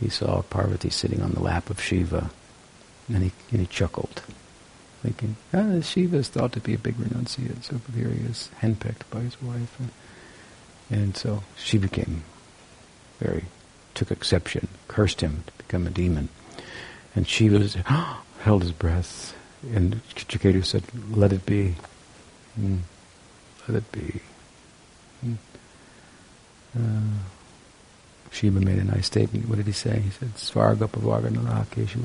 He 0.01 0.09
saw 0.09 0.43
Parvati 0.43 0.91
sitting 0.91 1.20
on 1.20 1.33
the 1.33 1.41
lap 1.41 1.70
of 1.70 1.83
Shiva, 1.83 2.31
and 3.09 3.24
he, 3.24 3.33
and 3.51 3.61
he 3.61 3.66
chuckled, 3.66 4.22
thinking, 5.03 5.37
ah, 5.53 5.81
Shiva 5.81 6.18
is 6.18 6.29
thought 6.29 6.53
to 6.53 6.61
be 6.61 6.74
a 6.74 6.79
big 6.79 6.97
renunciate, 6.97 7.64
so 7.64 7.81
here 7.93 8.11
he 8.11 8.24
is, 8.24 8.51
henpecked 8.61 9.11
by 9.11 9.20
his 9.20 9.43
wife. 9.43 9.76
And, 9.81 9.91
and 10.91 11.16
so 11.16 11.43
she 11.57 11.79
became 11.79 12.22
very, 13.19 13.45
took 13.95 14.11
exception, 14.11 14.69
cursed 14.87 15.21
him 15.21 15.45
to 15.47 15.53
become 15.59 15.87
a 15.87 15.91
demon. 15.91 16.29
And 17.14 17.27
Shiva 17.27 17.69
held 18.41 18.62
his 18.62 18.73
breath, 18.73 19.35
and 19.75 20.01
Chitraketu 20.14 20.64
said, 20.64 20.85
let 21.11 21.33
it 21.33 21.45
be. 21.45 21.75
Mm. 22.59 22.81
Let 23.66 23.79
it 23.79 23.93
be. 23.93 24.21
Mm. 25.25 25.37
Uh, 26.77 27.19
Shiva 28.31 28.61
made 28.61 28.79
a 28.79 28.85
nice 28.85 29.07
statement. 29.07 29.49
What 29.49 29.57
did 29.57 29.66
he 29.66 29.73
say? 29.73 30.01
He 30.01 30.11
said, 30.11 30.35
narakeshu 30.35 32.03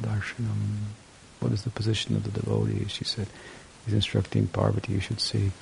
darshanam. 0.00 0.76
What 1.40 1.52
is 1.52 1.62
the 1.62 1.70
position 1.70 2.16
of 2.16 2.24
the 2.24 2.30
devotee? 2.30 2.86
She 2.88 3.04
said, 3.04 3.26
he's 3.84 3.94
instructing 3.94 4.46
Parvati, 4.46 4.92
you 4.92 5.00
should 5.00 5.20
see. 5.20 5.52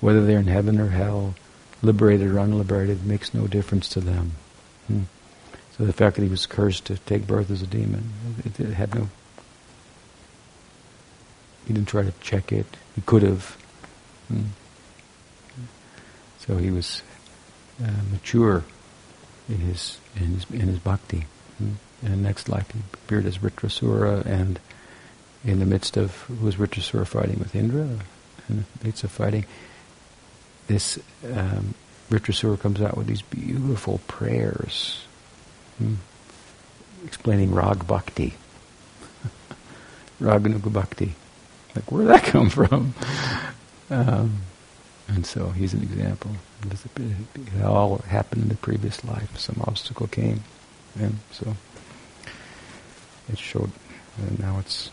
Whether 0.00 0.24
they're 0.24 0.38
in 0.38 0.46
heaven 0.46 0.80
or 0.80 0.88
hell, 0.88 1.34
liberated 1.82 2.28
or 2.28 2.38
unliberated, 2.38 3.06
makes 3.06 3.34
no 3.34 3.46
difference 3.46 3.88
to 3.90 4.00
them. 4.00 4.32
Hmm. 4.86 5.02
So 5.76 5.84
the 5.84 5.92
fact 5.92 6.16
that 6.16 6.22
he 6.22 6.28
was 6.28 6.46
cursed 6.46 6.86
to 6.86 6.96
take 6.98 7.26
birth 7.26 7.50
as 7.50 7.62
a 7.62 7.66
demon, 7.66 8.12
it, 8.44 8.58
it 8.58 8.74
had 8.74 8.94
no 8.94 9.08
he 11.68 11.74
didn't 11.74 11.88
try 11.88 12.02
to 12.02 12.12
check 12.22 12.50
it. 12.50 12.66
He 12.94 13.02
could 13.02 13.22
have. 13.22 13.56
Hmm. 14.28 14.44
So 16.38 16.56
he 16.56 16.70
was 16.70 17.02
uh, 17.84 17.90
mature 18.10 18.64
in 19.50 19.58
his 19.58 19.98
in 20.16 20.34
his 20.34 20.46
in 20.50 20.66
his 20.68 20.78
bhakti. 20.78 21.26
Hmm. 21.58 21.72
In 22.02 22.10
the 22.10 22.16
next 22.16 22.48
life, 22.48 22.70
he 22.70 22.80
appeared 22.94 23.26
as 23.26 23.38
Vritrasura, 23.38 24.24
and 24.24 24.58
in 25.44 25.58
the 25.58 25.66
midst 25.66 25.96
of 25.98 26.22
who 26.22 26.46
was 26.46 26.56
Vritrasura 26.56 27.06
fighting 27.06 27.38
with 27.38 27.54
Indra, 27.54 27.82
and 28.48 28.64
the 28.80 28.86
midst 28.86 29.04
of 29.04 29.10
fighting, 29.10 29.44
this 30.68 30.98
um, 31.24 31.74
Vritrasura 32.10 32.58
comes 32.58 32.80
out 32.80 32.96
with 32.96 33.06
these 33.06 33.22
beautiful 33.22 34.00
prayers, 34.06 35.04
hmm, 35.78 35.94
explaining 37.04 37.52
Rag 37.52 37.86
Bhakti, 37.86 38.34
Raganuga 40.20 40.72
Bhakti. 40.72 41.14
Like, 41.74 41.90
where 41.92 42.02
did 42.02 42.14
that 42.14 42.24
come 42.24 42.50
from? 42.50 42.94
Um, 43.90 44.42
and 45.08 45.24
so 45.24 45.48
he's 45.48 45.72
an 45.72 45.82
example. 45.82 46.32
It 46.70 47.64
all 47.64 47.96
happened 47.98 48.42
in 48.42 48.48
the 48.50 48.56
previous 48.56 49.02
life. 49.02 49.38
Some 49.38 49.62
obstacle 49.66 50.08
came, 50.08 50.44
and 50.98 51.18
so 51.32 51.56
it 53.32 53.38
showed. 53.38 53.70
And 54.18 54.38
now 54.38 54.58
it's 54.58 54.90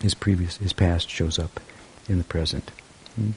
his 0.00 0.12
previous, 0.14 0.58
his 0.58 0.74
past 0.74 1.08
shows 1.08 1.38
up 1.38 1.60
in 2.08 2.18
the 2.18 2.24
present. 2.24 2.70
Hmm? 3.14 3.30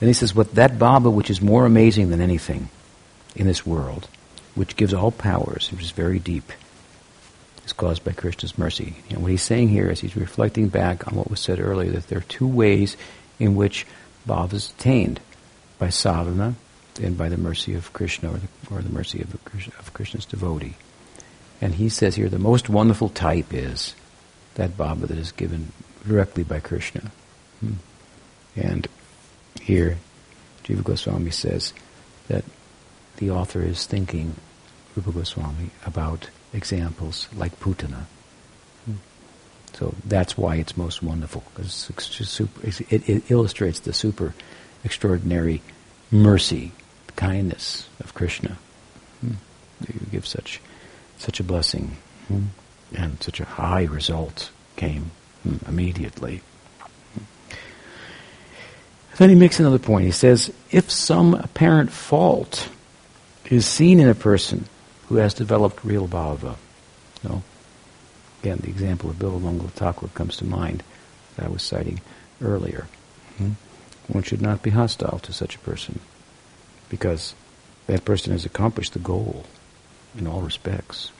Then 0.00 0.08
he 0.08 0.12
says, 0.12 0.34
"What 0.34 0.54
that 0.54 0.78
bhava 0.78 1.12
which 1.12 1.30
is 1.30 1.40
more 1.40 1.66
amazing 1.66 2.10
than 2.10 2.20
anything 2.20 2.68
in 3.34 3.46
this 3.46 3.66
world, 3.66 4.08
which 4.54 4.76
gives 4.76 4.94
all 4.94 5.10
powers, 5.10 5.70
which 5.72 5.82
is 5.82 5.90
very 5.90 6.18
deep." 6.18 6.52
is 7.66 7.72
caused 7.72 8.04
by 8.04 8.12
Krishna's 8.12 8.56
mercy. 8.56 8.94
And 9.10 9.22
what 9.22 9.32
he's 9.32 9.42
saying 9.42 9.68
here 9.70 9.90
is 9.90 10.00
he's 10.00 10.16
reflecting 10.16 10.68
back 10.68 11.08
on 11.08 11.16
what 11.16 11.28
was 11.28 11.40
said 11.40 11.58
earlier, 11.58 11.90
that 11.90 12.06
there 12.06 12.18
are 12.18 12.28
two 12.28 12.46
ways 12.46 12.96
in 13.40 13.56
which 13.56 13.86
bhava 14.26 14.54
is 14.54 14.70
attained, 14.70 15.20
by 15.78 15.90
sadhana 15.90 16.54
and 17.02 17.18
by 17.18 17.28
the 17.28 17.36
mercy 17.36 17.74
of 17.74 17.92
Krishna 17.92 18.32
or 18.32 18.38
the, 18.38 18.74
or 18.74 18.80
the 18.80 18.88
mercy 18.88 19.20
of, 19.20 19.34
of 19.34 19.92
Krishna's 19.92 20.24
devotee. 20.24 20.76
And 21.60 21.74
he 21.74 21.88
says 21.88 22.14
here 22.14 22.28
the 22.28 22.38
most 22.38 22.68
wonderful 22.68 23.08
type 23.08 23.52
is 23.52 23.94
that 24.54 24.76
bhava 24.76 25.06
that 25.08 25.18
is 25.18 25.32
given 25.32 25.72
directly 26.06 26.44
by 26.44 26.60
Krishna. 26.60 27.10
Hmm. 27.60 27.72
And 28.54 28.88
here, 29.60 29.98
Jiva 30.64 30.82
Goswami 30.82 31.30
says 31.30 31.72
that 32.28 32.44
the 33.16 33.30
author 33.30 33.62
is 33.62 33.86
thinking, 33.86 34.34
Rupa 34.94 35.12
Goswami, 35.12 35.70
about 35.84 36.28
examples 36.52 37.28
like 37.34 37.58
Putana. 37.60 38.04
Hmm. 38.84 38.94
So 39.74 39.94
that's 40.04 40.36
why 40.36 40.56
it's 40.56 40.76
most 40.76 41.02
wonderful, 41.02 41.44
because 41.54 41.90
it, 42.90 43.08
it, 43.08 43.30
illustrates 43.30 43.80
the 43.80 43.92
super 43.92 44.34
extraordinary 44.84 45.62
mercy, 46.10 46.72
kindness 47.16 47.88
of 48.00 48.14
Krishna. 48.14 48.58
Hmm. 49.20 49.32
You 49.86 50.00
give 50.10 50.26
such 50.26 50.60
such 51.18 51.40
a 51.40 51.44
blessing, 51.44 51.96
hmm. 52.28 52.44
and 52.94 53.22
such 53.22 53.40
a 53.40 53.44
high 53.44 53.84
result 53.84 54.50
came 54.76 55.10
hmm, 55.42 55.56
immediately. 55.66 56.42
Then 59.18 59.30
he 59.30 59.34
makes 59.34 59.58
another 59.58 59.78
point. 59.78 60.04
He 60.04 60.10
says, 60.10 60.52
if 60.70 60.90
some 60.90 61.34
apparent 61.34 61.90
fault 61.90 62.68
is 63.46 63.66
seen 63.66 64.00
in 64.00 64.08
a 64.08 64.14
person 64.14 64.66
who 65.08 65.16
has 65.16 65.32
developed 65.32 65.84
real 65.84 66.06
bhava, 66.06 66.56
you 67.22 67.28
know, 67.28 67.42
again, 68.42 68.58
the 68.58 68.68
example 68.68 69.08
of 69.08 69.16
Bilvamangal 69.16 69.70
Thakur 69.70 70.08
comes 70.08 70.36
to 70.38 70.44
mind 70.44 70.82
that 71.36 71.46
I 71.46 71.48
was 71.48 71.62
citing 71.62 72.00
earlier. 72.42 72.86
Mm-hmm. 73.34 73.52
One 74.12 74.22
should 74.22 74.42
not 74.42 74.62
be 74.62 74.70
hostile 74.70 75.18
to 75.20 75.32
such 75.32 75.56
a 75.56 75.60
person 75.60 75.98
because 76.88 77.34
that 77.86 78.04
person 78.04 78.32
has 78.32 78.44
accomplished 78.44 78.92
the 78.92 78.98
goal 78.98 79.44
in 80.16 80.26
all 80.26 80.40
respects. 80.40 81.10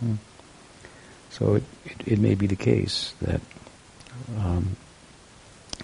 Hmm. 0.00 0.14
So 1.30 1.54
it, 1.56 1.64
it, 1.84 1.96
it, 2.06 2.18
may 2.18 2.34
be 2.34 2.46
the 2.46 2.56
case 2.56 3.14
that, 3.22 3.40
um, 4.38 4.76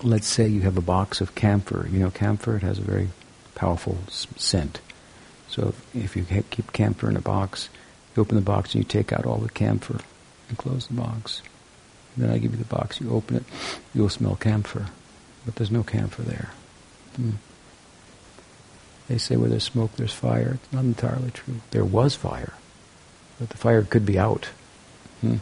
let's 0.03 0.27
say 0.27 0.49
you 0.49 0.61
have 0.63 0.77
a 0.77 0.83
box 0.83 1.21
of 1.21 1.35
camphor. 1.35 1.89
You 1.91 1.99
know, 1.99 2.11
camphor, 2.11 2.57
it 2.57 2.63
has 2.63 2.79
a 2.79 2.83
very 2.83 3.09
powerful 3.55 3.99
scent. 4.09 4.81
So 5.49 5.75
if 5.95 6.17
you 6.17 6.25
keep 6.51 6.73
camphor 6.73 7.09
in 7.09 7.17
a 7.17 7.21
box, 7.21 7.69
you 8.15 8.23
open 8.23 8.37
the 8.37 8.43
box 8.43 8.75
and 8.75 8.85
you 8.85 8.89
take 8.89 9.13
out 9.13 9.27
all 9.27 9.39
the 9.39 9.49
camphor 9.49 10.01
and 10.49 10.59
close 10.59 10.87
the 10.87 10.95
box. 10.95 11.43
And 12.15 12.25
then 12.25 12.35
I 12.35 12.39
give 12.39 12.53
you 12.53 12.59
the 12.59 12.65
box, 12.65 13.01
you 13.01 13.11
open 13.11 13.37
it, 13.37 13.45
you'll 13.95 14.09
smell 14.09 14.37
camphor 14.37 14.87
but 15.49 15.57
there's 15.57 15.71
no 15.71 15.83
camphor 15.83 16.21
there. 16.21 16.51
Hmm. 17.17 17.31
They 19.09 19.17
say 19.17 19.39
where 19.39 19.49
there's 19.49 19.65
smoke, 19.65 19.97
there's 19.97 20.13
fire. 20.13 20.59
It's 20.63 20.73
not 20.75 20.85
entirely 20.85 21.31
true. 21.31 21.55
There 21.71 21.87
was 21.87 22.15
fire, 22.15 22.53
but 23.39 23.49
the 23.49 23.57
fire 23.57 23.83
could 23.83 24.05
be 24.05 24.19
out. 24.19 24.51
Hmm. 25.23 25.37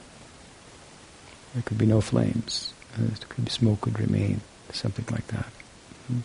There 1.54 1.62
could 1.64 1.76
be 1.76 1.86
no 1.86 2.00
flames. 2.00 2.72
Could 3.28 3.51
smoke 3.51 3.84
would 3.86 4.01
remain, 4.01 4.40
something 4.72 5.05
like 5.11 5.26
that. 5.28 5.47
Hmm. 6.07 6.20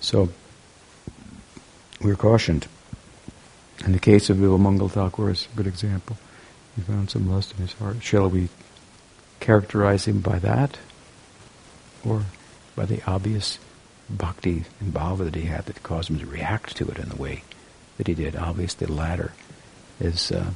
So 0.00 0.30
we're 2.00 2.16
cautioned. 2.16 2.66
In 3.84 3.92
the 3.92 3.98
case 3.98 4.30
of 4.30 4.38
Bilvamangal 4.38 4.90
Thakur 4.90 5.30
is 5.30 5.48
a 5.52 5.56
good 5.56 5.66
example. 5.66 6.16
He 6.74 6.82
found 6.82 7.10
some 7.10 7.30
lust 7.30 7.52
in 7.52 7.58
his 7.58 7.72
heart. 7.74 8.02
Shall 8.02 8.28
we 8.28 8.48
characterize 9.40 10.06
him 10.06 10.20
by 10.20 10.38
that? 10.38 10.78
Or 12.04 12.22
by 12.74 12.86
the 12.86 13.02
obvious 13.06 13.58
bhakti 14.08 14.64
and 14.80 14.92
bhava 14.92 15.24
that 15.24 15.34
he 15.34 15.42
had 15.42 15.66
that 15.66 15.82
caused 15.82 16.10
him 16.10 16.18
to 16.18 16.26
react 16.26 16.76
to 16.76 16.88
it 16.88 16.98
in 16.98 17.08
the 17.08 17.16
way 17.16 17.42
that 17.96 18.06
he 18.06 18.14
did. 18.14 18.36
Obviously, 18.36 18.86
the 18.86 18.92
latter 18.92 19.32
is 20.00 20.30
uh, 20.30 20.50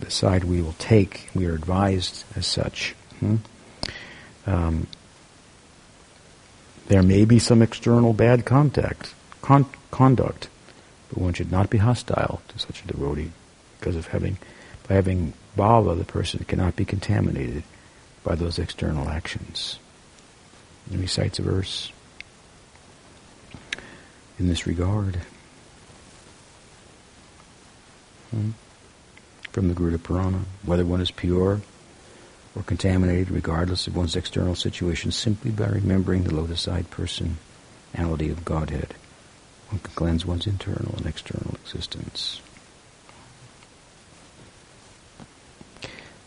the 0.00 0.10
side 0.10 0.44
we 0.44 0.62
will 0.62 0.74
take. 0.78 1.28
We 1.34 1.46
are 1.46 1.54
advised 1.54 2.24
as 2.36 2.46
such. 2.46 2.94
Hmm? 3.20 3.36
Um, 4.46 4.86
there 6.88 7.02
may 7.02 7.24
be 7.24 7.38
some 7.38 7.62
external 7.62 8.12
bad 8.12 8.44
contact, 8.44 9.14
con- 9.40 9.66
conduct, 9.90 10.48
but 11.08 11.18
one 11.18 11.32
should 11.32 11.52
not 11.52 11.70
be 11.70 11.78
hostile 11.78 12.42
to 12.48 12.58
such 12.58 12.82
a 12.82 12.86
devotee 12.86 13.30
because 13.78 13.96
of 13.96 14.08
having, 14.08 14.38
by 14.88 14.94
having 14.94 15.32
bhava, 15.56 15.96
the 15.96 16.04
person 16.04 16.44
cannot 16.44 16.76
be 16.76 16.84
contaminated 16.84 17.62
by 18.24 18.34
those 18.34 18.58
external 18.58 19.08
actions 19.08 19.78
and 20.90 21.00
recites 21.00 21.38
a 21.38 21.42
verse 21.42 21.92
in 24.38 24.48
this 24.48 24.66
regard. 24.66 25.20
Hmm? 28.30 28.50
From 29.50 29.68
the 29.68 29.74
Garuda 29.74 29.98
Purana, 29.98 30.40
whether 30.64 30.84
one 30.84 31.00
is 31.00 31.10
pure 31.10 31.60
or 32.54 32.62
contaminated, 32.62 33.30
regardless 33.30 33.86
of 33.86 33.96
one's 33.96 34.16
external 34.16 34.54
situation, 34.54 35.10
simply 35.10 35.50
by 35.50 35.66
remembering 35.66 36.24
the 36.24 36.34
lotus-eyed 36.34 36.90
personality 36.90 38.30
of 38.30 38.44
Godhead, 38.44 38.94
one 39.70 39.80
can 39.80 39.94
cleanse 39.94 40.26
one's 40.26 40.46
internal 40.46 40.94
and 40.96 41.06
external 41.06 41.54
existence. 41.54 42.40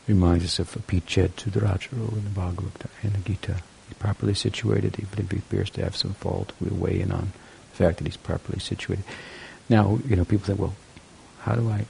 Reminds 0.08 0.46
us 0.46 0.60
of 0.60 0.72
Apiched 0.72 1.36
Sudaracharo 1.36 2.12
in 2.14 2.24
the 2.24 2.30
Bhagavad 2.30 2.72
in 3.04 3.14
the 3.14 3.20
Gita 3.20 3.58
He's 3.88 3.98
properly 3.98 4.34
situated, 4.34 5.00
even 5.00 5.26
if 5.26 5.32
he 5.32 5.38
appears 5.38 5.70
to 5.72 5.84
have 5.84 5.96
some 5.96 6.14
fault, 6.16 6.54
we'll 6.60 6.76
weigh 6.76 7.02
in 7.02 7.12
on 7.12 7.32
the 7.72 7.78
fact 7.78 7.98
that 7.98 8.08
he's 8.08 8.18
properly 8.18 8.60
situated. 8.60 9.06
Now, 9.70 10.00
you 10.08 10.16
know, 10.16 10.26
people 10.26 10.46
think, 10.46 10.60
well, 10.60 10.76
how 11.42 11.56
do 11.56 11.70
I, 11.70 11.86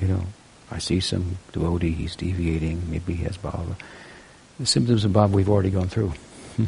you 0.00 0.08
know, 0.08 0.24
I 0.70 0.78
see 0.78 1.00
some 1.00 1.38
devotee, 1.52 1.92
he's 1.92 2.16
deviating, 2.16 2.90
maybe 2.90 3.14
he 3.14 3.24
has 3.24 3.38
bhava. 3.38 3.76
The 4.58 4.66
symptoms 4.66 5.04
of 5.04 5.12
bhava 5.12 5.30
we've 5.30 5.48
already 5.48 5.70
gone 5.70 5.88
through. 5.88 6.12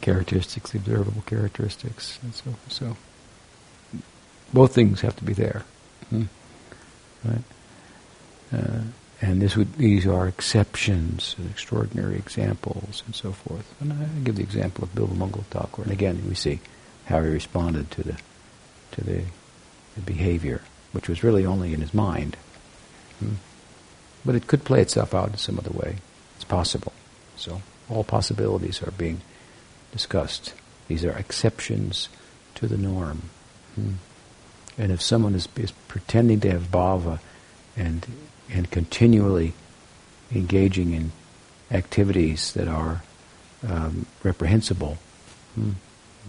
characteristics, 0.00 0.74
observable 0.74 1.22
characteristics, 1.26 2.18
and 2.22 2.34
so 2.34 2.54
so. 2.68 2.96
Both 4.52 4.74
things 4.74 5.00
have 5.00 5.16
to 5.16 5.24
be 5.24 5.32
there, 5.32 5.64
hmm. 6.10 6.24
right? 7.24 7.42
Uh, 8.52 8.80
and 9.22 9.40
this 9.40 9.56
would, 9.56 9.74
these 9.74 10.06
are 10.06 10.26
exceptions, 10.26 11.36
extraordinary 11.50 12.16
examples, 12.16 13.02
and 13.06 13.14
so 13.14 13.32
forth. 13.32 13.72
And 13.80 13.92
I 13.92 14.04
give 14.24 14.36
the 14.36 14.42
example 14.42 14.84
of 14.84 14.94
Bilvamangal 14.94 15.44
Thakur. 15.44 15.82
And 15.82 15.92
again, 15.92 16.22
we 16.28 16.34
see 16.34 16.58
how 17.06 17.22
he 17.22 17.30
responded 17.30 17.90
to 17.92 18.02
the, 18.02 18.18
to 18.90 19.04
the, 19.04 19.22
the 19.94 20.00
behavior, 20.04 20.62
which 20.90 21.08
was 21.08 21.22
really 21.22 21.46
only 21.46 21.72
in 21.72 21.80
his 21.80 21.94
mind. 21.94 22.36
Hmm. 23.22 23.34
But 24.24 24.34
it 24.34 24.46
could 24.46 24.64
play 24.64 24.80
itself 24.80 25.14
out 25.14 25.30
in 25.30 25.36
some 25.36 25.58
other 25.58 25.70
way. 25.70 25.96
It's 26.36 26.44
possible. 26.44 26.92
So 27.36 27.62
all 27.88 28.04
possibilities 28.04 28.82
are 28.82 28.92
being 28.92 29.20
discussed. 29.90 30.54
These 30.88 31.04
are 31.04 31.12
exceptions 31.12 32.08
to 32.56 32.66
the 32.66 32.78
norm. 32.78 33.30
Hmm. 33.74 33.94
And 34.78 34.92
if 34.92 35.02
someone 35.02 35.34
is, 35.34 35.48
is 35.56 35.72
pretending 35.88 36.40
to 36.40 36.50
have 36.50 36.70
bhava 36.70 37.20
and 37.76 38.06
and 38.50 38.70
continually 38.70 39.54
engaging 40.34 40.92
in 40.92 41.12
activities 41.70 42.52
that 42.52 42.68
are 42.68 43.02
um, 43.66 44.06
reprehensible 44.22 44.98
hmm, 45.54 45.70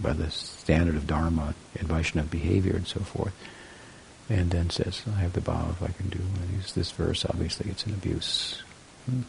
by 0.00 0.12
the 0.12 0.30
standard 0.30 0.96
of 0.96 1.06
Dharma 1.06 1.54
and 1.78 1.88
Vaishnava 1.88 2.28
behavior 2.28 2.74
and 2.74 2.86
so 2.86 3.00
forth. 3.00 3.34
And 4.30 4.50
then 4.50 4.70
says, 4.70 5.02
I 5.06 5.20
have 5.20 5.34
the 5.34 5.40
bhava 5.40 5.70
if 5.70 5.82
I 5.82 5.88
can 5.88 6.08
do. 6.08 6.18
Use 6.56 6.72
this 6.72 6.90
verse, 6.92 7.26
obviously 7.26 7.70
it's 7.70 7.84
an 7.84 7.92
abuse. 7.92 8.62
Hmm. 9.06 9.22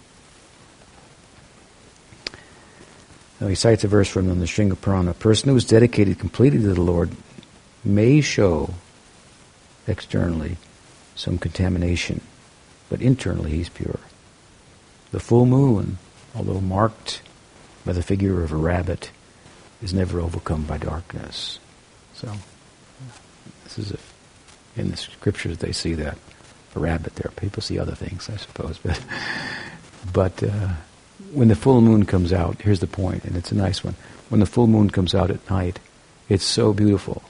Now 3.42 3.48
he 3.48 3.56
cites 3.56 3.84
a 3.84 3.90
verse 3.90 4.08
from 4.08 4.28
the 4.28 4.46
Nrsimha 4.46 4.80
Purana. 4.80 5.12
A 5.12 5.14
person 5.14 5.50
who 5.50 5.56
is 5.58 5.66
dedicated 5.66 6.20
completely 6.20 6.60
to 6.60 6.74
the 6.74 6.82
Lord 6.82 7.12
may 7.84 8.22
show 8.22 8.74
externally 9.88 10.58
some 11.16 11.38
contamination 11.38 12.22
but 12.90 13.02
internally 13.02 13.52
he's 13.52 13.70
pure. 13.70 14.00
The 15.12 15.20
full 15.20 15.46
moon, 15.46 15.98
although 16.36 16.62
marked 16.62 17.22
by 17.86 17.94
the 17.94 18.04
figure 18.04 18.44
of 18.44 18.52
a 18.52 18.58
rabbit, 18.58 19.12
is 19.82 19.94
never 19.94 20.20
overcome 20.20 20.64
by 20.64 20.78
darkness. 20.78 21.60
So, 22.14 22.32
this 23.64 23.78
is 23.78 23.92
a, 23.92 23.98
in 24.76 24.92
the 24.92 24.98
scriptures 24.98 25.58
they 25.58 25.72
see 25.72 25.94
that 25.96 26.18
a 26.76 26.80
rabbit 26.80 27.16
there. 27.16 27.32
People 27.36 27.62
see 27.62 27.80
other 27.80 27.96
things, 27.96 28.30
I 28.30 28.38
suppose, 28.38 28.78
but 28.78 29.02
but 30.14 30.44
uh, 30.44 30.70
when 31.32 31.48
the 31.48 31.56
full 31.56 31.82
moon 31.82 32.06
comes 32.06 32.34
out, 32.34 32.62
here's 32.62 32.80
the 32.80 32.88
point, 32.88 33.26
and 33.26 33.36
it's 33.36 33.52
a 33.52 33.56
nice 33.56 33.84
one. 33.84 33.96
When 34.30 34.40
the 34.40 34.46
full 34.46 34.68
moon 34.68 34.90
comes 34.90 35.14
out 35.16 35.32
at 35.32 35.50
night, 35.50 35.80
it's 36.30 36.44
so 36.44 36.74
beautiful. 36.74 37.24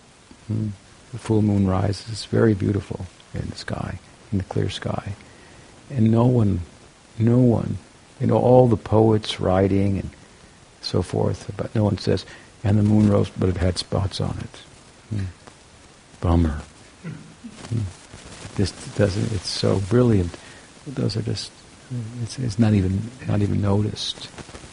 Hmm? 0.47 0.69
The 1.11 1.19
full 1.19 1.41
moon 1.41 1.67
rises; 1.67 2.09
it's 2.09 2.25
very 2.25 2.53
beautiful 2.53 3.05
in 3.33 3.49
the 3.49 3.55
sky, 3.55 3.99
in 4.31 4.37
the 4.39 4.43
clear 4.43 4.69
sky 4.69 5.15
and 5.89 6.11
no 6.11 6.25
one 6.25 6.61
no 7.17 7.37
one, 7.37 7.77
you 8.19 8.27
know, 8.27 8.37
all 8.37 8.67
the 8.67 8.75
poets 8.75 9.39
writing 9.39 9.99
and 9.99 10.09
so 10.81 11.01
forth, 11.01 11.49
but 11.55 11.73
no 11.73 11.85
one 11.85 11.97
says, 11.97 12.25
and 12.61 12.77
the 12.77 12.83
moon 12.83 13.09
rose, 13.09 13.29
but 13.29 13.47
it 13.47 13.55
had 13.55 13.77
spots 13.77 14.19
on 14.19 14.37
it. 14.39 15.15
Hmm. 15.15 15.25
Bummer. 16.19 16.61
This 18.55 18.71
doesn't. 18.95 19.31
It's 19.33 19.49
so 19.49 19.79
brilliant. 19.89 20.35
Those 20.87 21.17
are 21.17 21.21
just. 21.21 21.51
It's, 22.23 22.39
it's 22.39 22.59
not 22.59 22.73
even 22.73 22.99
not 23.27 23.41
even 23.41 23.61
noticed. 23.61 24.25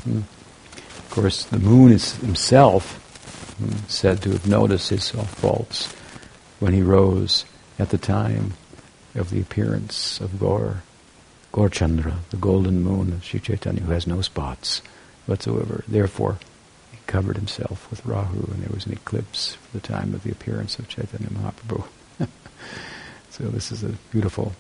Hmm. 0.05 0.19
Of 0.19 1.09
course, 1.11 1.45
the 1.45 1.59
moon 1.59 1.93
is 1.93 2.15
himself 2.17 2.97
hmm, 3.59 3.77
said 3.89 4.23
to 4.23 4.31
have 4.31 4.47
noticed 4.47 4.89
his 4.91 5.11
faults 5.11 5.93
when 6.59 6.73
he 6.73 6.81
rose 6.81 7.45
at 7.79 7.91
the 7.91 7.99
time 7.99 8.55
of 9.15 9.31
the 9.31 9.41
appearance 9.41 10.21
of 10.21 10.39
Gaur, 10.39 10.83
Gaurchandra, 11.53 12.15
the 12.31 12.37
golden 12.37 12.83
moon 12.83 13.13
of 13.13 13.25
Sri 13.25 13.41
Chaitanya, 13.41 13.83
who 13.83 13.93
has 13.93 14.07
no 14.07 14.23
spots 14.23 14.81
whatsoever. 15.27 15.85
Therefore, 15.87 16.39
he 16.91 16.99
covered 17.07 17.37
himself 17.37 17.91
with 17.91 18.05
Rahu, 18.07 18.51
and 18.53 18.63
there 18.63 18.73
was 18.73 18.87
an 18.87 18.93
eclipse 18.93 19.55
for 19.55 19.79
the 19.79 19.87
time 19.87 20.15
of 20.15 20.23
the 20.23 20.31
appearance 20.31 20.79
of 20.79 20.89
Chaitanya 20.89 21.29
Mahaprabhu. 21.29 21.85
so 23.31 23.45
this 23.45 23.73
is 23.73 23.83
a 23.83 23.91
beautiful, 24.11 24.53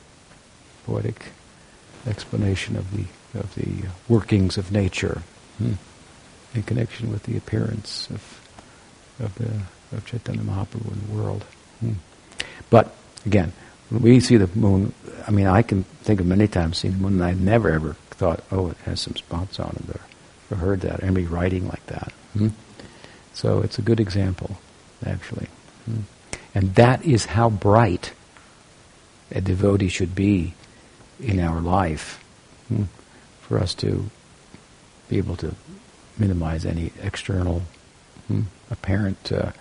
poetic 0.87 1.27
explanation 2.07 2.77
of 2.77 2.91
the 2.97 3.05
of 3.39 3.55
the 3.55 3.89
workings 4.09 4.59
of 4.59 4.71
nature 4.71 5.23
hmm, 5.59 5.73
in 6.55 6.63
connection 6.65 7.11
with 7.11 7.23
the 7.23 7.37
appearance 7.37 8.09
of 8.11 8.43
of, 9.21 9.35
the, 9.37 9.97
of 9.97 10.05
Chaitanya 10.05 10.43
Mahaprabhu 10.43 10.93
in 10.93 11.07
the 11.07 11.23
world. 11.23 11.45
Hmm. 11.81 11.93
But 12.71 12.95
again, 13.27 13.53
when 13.91 14.03
we 14.03 14.21
see 14.21 14.37
the 14.37 14.49
moon, 14.59 14.95
I 15.27 15.31
mean, 15.31 15.47
I 15.47 15.63
can 15.63 15.85
think 16.03 16.21
of 16.21 16.27
many 16.27 16.49
times 16.49 16.79
seeing 16.79 16.95
the 16.95 17.01
moon, 17.01 17.15
and 17.15 17.25
I 17.25 17.33
never 17.33 17.71
ever 17.71 17.95
thought, 18.11 18.43
oh, 18.51 18.71
it 18.71 18.77
has 18.79 19.01
some 19.01 19.17
spots 19.17 19.61
on 19.61 19.77
it, 19.77 19.97
or, 19.97 20.01
or 20.51 20.57
heard 20.59 20.81
that, 20.81 21.01
or 21.01 21.05
anybody 21.05 21.27
writing 21.27 21.69
like 21.69 21.85
that. 21.87 22.13
Hmm? 22.33 22.49
So 23.35 23.61
it's 23.61 23.79
a 23.79 23.83
good 23.83 24.01
example, 24.01 24.59
actually. 25.05 25.49
And 26.55 26.75
that 26.75 27.05
is 27.05 27.27
how 27.27 27.49
bright 27.51 28.13
a 29.31 29.41
devotee 29.41 29.89
should 29.89 30.15
be 30.15 30.55
in 31.21 31.41
our 31.41 31.61
life 31.61 32.23
hmm? 32.69 32.85
for 33.41 33.59
us 33.59 33.75
to 33.77 34.11
be 35.09 35.19
able 35.19 35.37
to 35.37 35.55
minimize 36.19 36.67
any 36.67 36.93
external 37.01 37.63
hmm, 38.29 38.43
apparent 38.71 39.33
uh, 39.33 39.53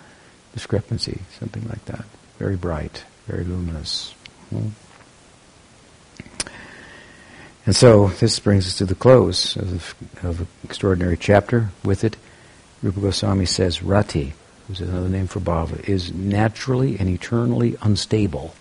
discrepancy, 0.52 1.20
something 1.38 1.66
like 1.68 1.84
that. 1.86 2.04
Very 2.38 2.56
bright, 2.56 3.04
very 3.26 3.44
luminous. 3.44 4.12
Hmm. 4.50 4.68
And 7.64 7.76
so 7.76 8.08
this 8.08 8.38
brings 8.40 8.66
us 8.66 8.78
to 8.78 8.84
the 8.84 8.94
close 8.94 9.56
of, 9.56 9.94
of 10.22 10.40
an 10.40 10.48
extraordinary 10.64 11.16
chapter. 11.16 11.68
With 11.84 12.02
it, 12.02 12.16
Rupa 12.82 13.00
Goswami 13.00 13.46
says, 13.46 13.82
Rati, 13.82 14.34
is 14.80 14.88
another 14.88 15.08
name 15.08 15.26
for 15.26 15.40
bhava, 15.40 15.88
is 15.88 16.12
naturally 16.12 16.98
and 16.98 17.08
eternally 17.08 17.76
unstable. 17.82 18.54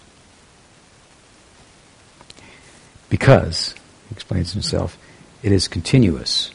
Because, 3.09 3.73
he 4.07 4.13
explains 4.13 4.53
himself, 4.53 4.97
it 5.43 5.51
is 5.51 5.67
continuous, 5.67 6.51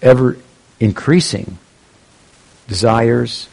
ever 0.00 0.36
increasing 0.78 1.58
desires 2.68 3.48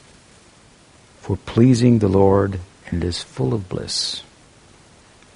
for 1.21 1.37
pleasing 1.37 1.99
the 1.99 2.07
Lord 2.07 2.59
and 2.87 3.03
is 3.03 3.21
full 3.21 3.53
of 3.53 3.69
bliss, 3.69 4.23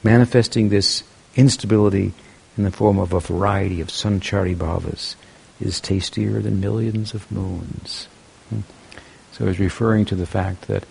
manifesting 0.03 0.69
this 0.69 1.03
instability 1.35 2.13
in 2.57 2.63
the 2.63 2.71
form 2.71 2.99
of 2.99 3.13
a 3.13 3.19
variety 3.19 3.81
of 3.81 3.87
sanchari 3.87 4.55
bhavas 4.55 5.15
is 5.59 5.79
tastier 5.79 6.41
than 6.41 6.59
millions 6.59 7.13
of 7.13 7.31
moons. 7.31 8.07
Hmm. 8.49 8.61
So 9.33 9.47
he's 9.47 9.59
referring 9.59 10.05
to 10.05 10.15
the 10.15 10.27
fact 10.27 10.67
that 10.67 10.85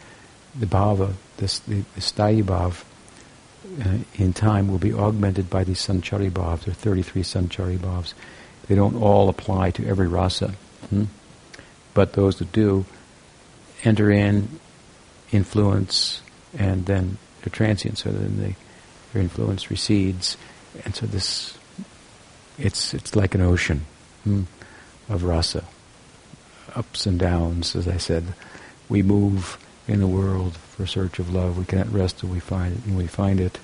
the 0.59 0.67
bhava, 0.67 1.15
this, 1.39 1.61
the, 1.61 1.85
the 1.95 2.01
sthayi 2.01 2.43
bhav, 2.43 2.85
uh, 3.85 3.99
in 4.17 4.33
time 4.33 4.69
will 4.69 4.79
be 4.79 4.93
augmented 4.93 5.49
by 5.49 5.65
these 5.65 5.79
sanchari 5.79 6.31
bhavs. 6.31 6.67
Are 6.67 6.73
33 6.73 7.23
sanchari 7.23 7.79
bhavs. 7.79 8.15
They 8.67 8.75
don't 8.75 8.97
all 8.97 9.29
apply 9.29 9.71
to 9.73 9.87
every 9.87 10.09
rasa. 10.09 10.55
Hmm? 10.91 11.05
But 11.95 12.15
those 12.15 12.39
that 12.39 12.53
do 12.53 12.85
enter 13.85 14.11
in, 14.11 14.61
influence, 15.31 16.21
and 16.57 16.87
then 16.87 17.19
they're 17.41 17.51
transient, 17.51 17.99
so 17.99 18.11
then 18.11 18.41
they, 18.41 18.57
their 19.13 19.23
influence 19.23 19.71
recedes. 19.71 20.37
And 20.85 20.95
so 20.95 21.07
this, 21.07 21.57
it's, 22.59 22.93
it's 22.93 23.15
like 23.15 23.35
an 23.35 23.41
ocean 23.41 23.87
hmm, 24.25 24.43
of 25.09 25.23
rasa. 25.23 25.65
Ups 26.75 27.07
and 27.07 27.19
downs, 27.19 27.77
as 27.77 27.87
I 27.87 27.99
said. 27.99 28.25
We 28.89 29.03
move 29.03 29.59
in 29.87 30.01
the 30.01 30.07
world 30.07 30.57
for 30.57 30.87
search 30.87 31.19
of 31.19 31.33
love. 31.33 31.59
We 31.59 31.65
cannot 31.65 31.93
rest 31.93 32.19
till 32.19 32.29
we 32.29 32.41
find 32.41 32.75
it. 32.75 32.87
When 32.87 32.97
we 32.97 33.07
find 33.07 33.41
it, 33.41 33.59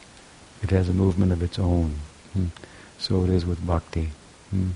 it 0.63 0.71
has 0.71 0.89
a 0.89 0.93
movement 0.93 1.33
of 1.33 1.43
its 1.43 1.59
own. 1.59 1.97
Hmm. 2.33 2.47
So 2.99 3.25
it 3.25 3.31
is 3.31 3.47
with 3.47 3.65
bhakti. 3.67 4.11
Hmm. 4.51 4.71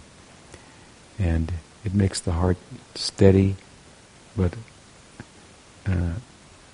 And 1.18 1.52
it 1.84 1.94
makes 1.94 2.20
the 2.20 2.32
heart 2.32 2.56
steady, 2.94 3.56
but 4.36 4.54
uh, 5.86 6.12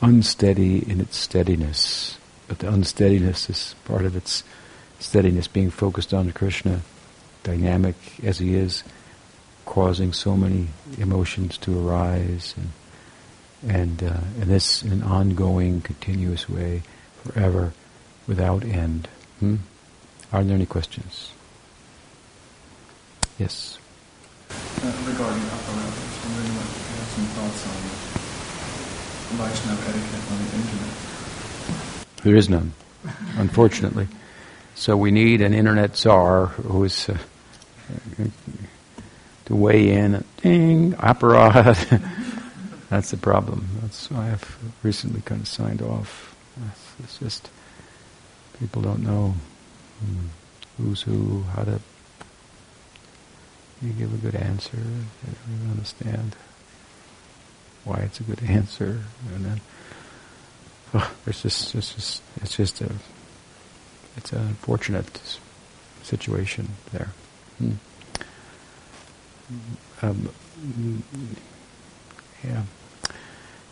unsteady 0.01 0.79
in 0.89 1.01
its 1.01 1.17
steadiness. 1.17 2.19
But 2.47 2.61
the 2.61 2.73
unsteadiness 2.73 3.51
is 3.51 3.75
part 3.85 4.05
of 4.05 4.17
its 4.17 4.45
steadiness, 4.99 5.49
being 5.49 5.71
focused 5.71 6.13
on 6.13 6.31
Krishna, 6.33 6.83
dynamic 7.43 7.97
as 8.23 8.39
he 8.39 8.55
is, 8.55 8.83
causing 9.69 10.15
so 10.15 10.35
many 10.35 10.69
emotions 10.97 11.59
to 11.59 11.87
arise, 11.87 12.55
and 12.57 12.71
and, 13.71 14.03
uh, 14.03 14.21
and 14.41 14.45
this 14.45 14.83
in 14.83 14.93
an 14.93 15.03
ongoing, 15.03 15.81
continuous 15.83 16.49
way, 16.49 16.83
forever, 17.23 17.73
without 18.27 18.65
end. 18.65 19.09
Hmm? 19.41 19.57
Are 20.33 20.45
there 20.45 20.55
any 20.55 20.67
questions? 20.67 21.33
Yes. 23.37 23.79
Uh, 24.51 24.55
regarding 25.07 25.43
aparadhas, 25.43 26.25
I'm 26.25 26.33
wondering 26.35 26.57
if 26.57 26.71
you 26.79 26.97
have 26.97 27.11
some 27.15 27.27
thoughts 27.37 27.67
on 27.67 27.77
the 29.29 29.43
Vaishnava 29.43 29.83
etiquette 29.91 30.27
on 30.31 30.39
the 30.39 30.51
internet. 30.57 30.95
There 32.23 32.37
is 32.37 32.49
none, 32.49 32.73
unfortunately. 33.37 34.09
So 34.75 34.97
we 34.97 35.11
need 35.11 35.41
an 35.43 35.53
internet 35.53 35.97
czar 35.97 36.47
who 36.47 36.85
is 36.85 37.09
uh, 37.09 37.19
to 39.49 39.57
weigh 39.57 39.91
in. 39.91 40.15
And 40.15 40.25
ding, 40.43 40.93
aparadh. 40.95 42.03
That's 42.91 43.11
the 43.11 43.17
problem. 43.17 43.69
That's 43.83 44.11
why 44.11 44.31
I've 44.31 44.59
recently 44.83 45.21
kind 45.23 45.43
of 45.43 45.49
signed 45.49 45.83
off. 45.83 46.35
It's 47.03 47.19
just 47.19 47.51
people 48.59 48.83
don't 48.83 49.03
know 49.03 49.35
hmm, 50.01 50.27
who's 50.77 51.03
who, 51.03 51.43
how 51.55 51.65
to 51.65 51.81
you 53.83 53.93
give 53.93 54.13
a 54.13 54.17
good 54.17 54.35
answer, 54.35 54.77
they 54.77 55.33
don't 55.47 55.71
understand 55.71 56.35
why 57.85 57.99
it's 57.99 58.19
a 58.21 58.25
good 58.25 58.43
answer, 58.49 59.01
and 59.35 59.45
then 59.45 59.61
oh, 60.95 61.13
it's 61.27 61.43
just 61.43 61.75
it's 61.75 61.95
just 61.95 62.23
it's 62.43 62.57
just 62.57 62.81
a 62.81 62.91
it's 64.17 64.33
an 64.33 64.41
unfortunate 64.41 65.39
situation 66.03 66.69
there. 66.93 67.11
Hmm. 67.59 67.75
Um, 70.03 70.29
yeah. 72.45 72.63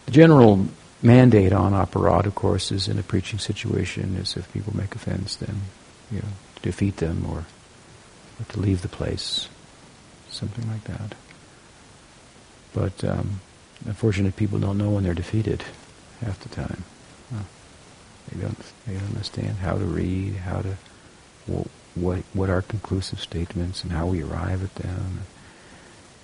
The 0.06 0.10
general 0.10 0.66
mandate 1.02 1.52
on 1.52 1.72
aparadh, 1.72 2.26
of 2.26 2.34
course, 2.34 2.72
is 2.72 2.88
in 2.88 2.98
a 2.98 3.02
preaching 3.02 3.38
situation 3.38 4.16
is 4.16 4.36
if 4.36 4.52
people 4.52 4.76
make 4.76 4.94
offense, 4.94 5.36
then 5.36 5.62
you 6.10 6.18
know, 6.18 6.28
defeat 6.62 6.98
them 6.98 7.26
or, 7.28 7.38
or 7.38 8.44
to 8.48 8.60
leave 8.60 8.82
the 8.82 8.88
place 8.88 9.48
something 10.30 10.68
like 10.70 10.84
that. 10.84 11.14
But 12.74 13.04
um, 13.04 13.40
unfortunately, 13.84 14.32
people 14.32 14.58
don't 14.58 14.78
know 14.78 14.90
when 14.90 15.04
they're 15.04 15.14
defeated 15.14 15.64
half 16.20 16.38
the 16.40 16.48
time. 16.48 16.84
They 18.32 18.40
don't. 18.40 18.58
They 18.86 18.94
don't 18.94 19.08
understand 19.08 19.58
how 19.58 19.78
to 19.78 19.84
read, 19.84 20.36
how 20.36 20.62
to 20.62 20.76
what 21.94 22.22
what 22.34 22.50
are 22.50 22.62
conclusive 22.62 23.20
statements, 23.20 23.82
and 23.82 23.92
how 23.92 24.06
we 24.06 24.22
arrive 24.22 24.64
at 24.64 24.74
them. 24.76 25.20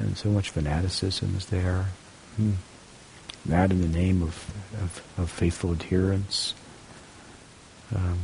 And 0.03 0.19
so 0.19 0.29
much 0.29 0.51
fanaticism 0.51 1.37
is 1.37 1.47
there. 1.47 1.87
Hmm. 2.37 2.53
That 3.47 3.71
in 3.71 3.81
the 3.81 3.89
name 3.89 4.23
of 4.23 4.53
of, 4.75 5.03
of 5.19 5.31
faithful 5.31 5.73
adherence. 5.73 6.55
Um, 7.95 8.19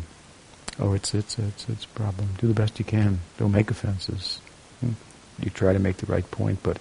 oh, 0.79 0.93
it's 0.93 1.15
it's 1.15 1.39
it's 1.39 1.69
it's 1.69 1.85
a 1.85 1.89
problem. 1.89 2.29
Do 2.39 2.49
the 2.49 2.55
best 2.55 2.79
you 2.79 2.85
can. 2.85 3.21
Don't 3.39 3.53
make 3.53 3.71
offenses. 3.71 4.41
Hmm 4.81 4.93
you 5.41 5.51
try 5.51 5.73
to 5.73 5.79
make 5.79 5.99
the 5.99 6.07
right 6.07 6.29
point, 6.31 6.63
but 6.63 6.79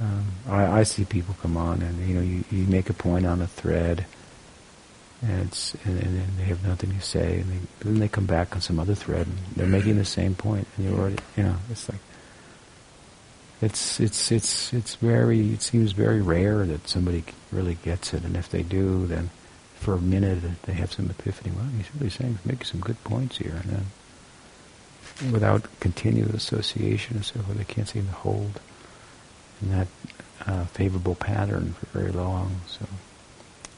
um, 0.00 0.26
I, 0.48 0.80
I, 0.80 0.82
see 0.82 1.04
people 1.04 1.36
come 1.40 1.56
on 1.56 1.80
and 1.80 2.08
you 2.08 2.14
know 2.14 2.20
you, 2.20 2.44
you 2.50 2.66
make 2.66 2.90
a 2.90 2.92
point 2.92 3.26
on 3.26 3.40
a 3.40 3.46
thread, 3.46 4.04
and 5.22 5.46
it's 5.46 5.74
and, 5.84 6.02
and 6.02 6.38
they 6.38 6.44
have 6.44 6.66
nothing 6.66 6.92
to 6.92 7.00
say, 7.00 7.40
and 7.40 7.52
they, 7.52 7.58
then 7.80 7.98
they 8.00 8.08
come 8.08 8.26
back 8.26 8.54
on 8.54 8.60
some 8.60 8.80
other 8.80 8.94
thread, 8.94 9.26
and 9.26 9.38
they're 9.54 9.66
making 9.66 9.96
the 9.96 10.04
same 10.04 10.34
point, 10.34 10.66
and 10.76 10.88
you're 10.88 10.98
already, 10.98 11.18
you 11.36 11.44
know, 11.44 11.56
it's 11.70 11.88
like 11.88 12.00
it's 13.64 14.00
it's 14.00 14.30
it's 14.30 14.72
it's 14.72 14.94
very 14.96 15.52
it 15.52 15.62
seems 15.62 15.92
very 15.92 16.20
rare 16.20 16.66
that 16.66 16.88
somebody 16.88 17.24
really 17.50 17.74
gets 17.74 18.14
it, 18.14 18.24
and 18.24 18.36
if 18.36 18.48
they 18.50 18.62
do, 18.62 19.06
then 19.06 19.30
for 19.76 19.94
a 19.94 20.00
minute 20.00 20.42
they 20.62 20.74
have 20.74 20.92
some 20.92 21.10
epiphany. 21.10 21.54
Well, 21.54 21.66
he's 21.76 21.94
really 21.94 22.10
saying 22.10 22.38
making 22.44 22.66
some 22.66 22.80
good 22.80 23.02
points 23.04 23.38
here, 23.38 23.60
and 23.62 23.70
then 25.20 25.32
without 25.32 25.66
continued 25.80 26.34
association 26.34 27.16
and 27.16 27.24
so 27.24 27.40
forth, 27.40 27.56
they 27.56 27.64
can't 27.64 27.88
seem 27.88 28.06
to 28.06 28.12
hold 28.12 28.60
in 29.62 29.70
that 29.70 29.88
uh, 30.46 30.64
favorable 30.66 31.14
pattern 31.14 31.72
for 31.74 31.98
very 31.98 32.12
long. 32.12 32.60
So 32.66 32.86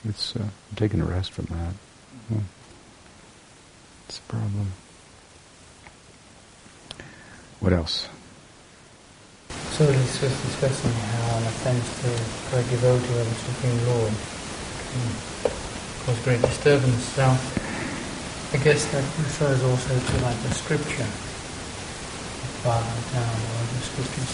it's 0.04 0.36
uh, 0.36 0.42
I'm 0.42 0.76
taking 0.76 1.00
a 1.00 1.04
rest 1.04 1.32
from 1.32 1.46
that. 1.46 1.72
Hmm. 2.28 2.44
It's 4.08 4.18
a 4.18 4.22
problem. 4.22 4.72
What 7.60 7.72
else? 7.72 8.08
So 9.76 9.84
this 9.84 10.22
was 10.24 10.32
discussing 10.40 10.88
how 10.88 11.36
an 11.36 11.44
offense 11.52 11.84
to 12.00 12.08
a 12.08 12.64
devotee 12.64 13.20
of 13.20 13.28
the 13.28 13.36
Supreme 13.44 13.76
Lord 13.92 14.08
can 14.88 15.04
cause 16.00 16.16
great 16.24 16.40
disturbance. 16.40 17.04
So 17.12 17.28
I 17.28 18.56
guess 18.64 18.88
that 18.88 19.04
refers 19.20 19.60
also 19.60 19.92
to 20.00 20.14
like 20.24 20.40
the 20.48 20.56
scripture, 20.56 21.04
Bhagavatam 22.64 23.36
or 23.36 23.60
the 23.68 23.80
scriptures. 23.84 24.32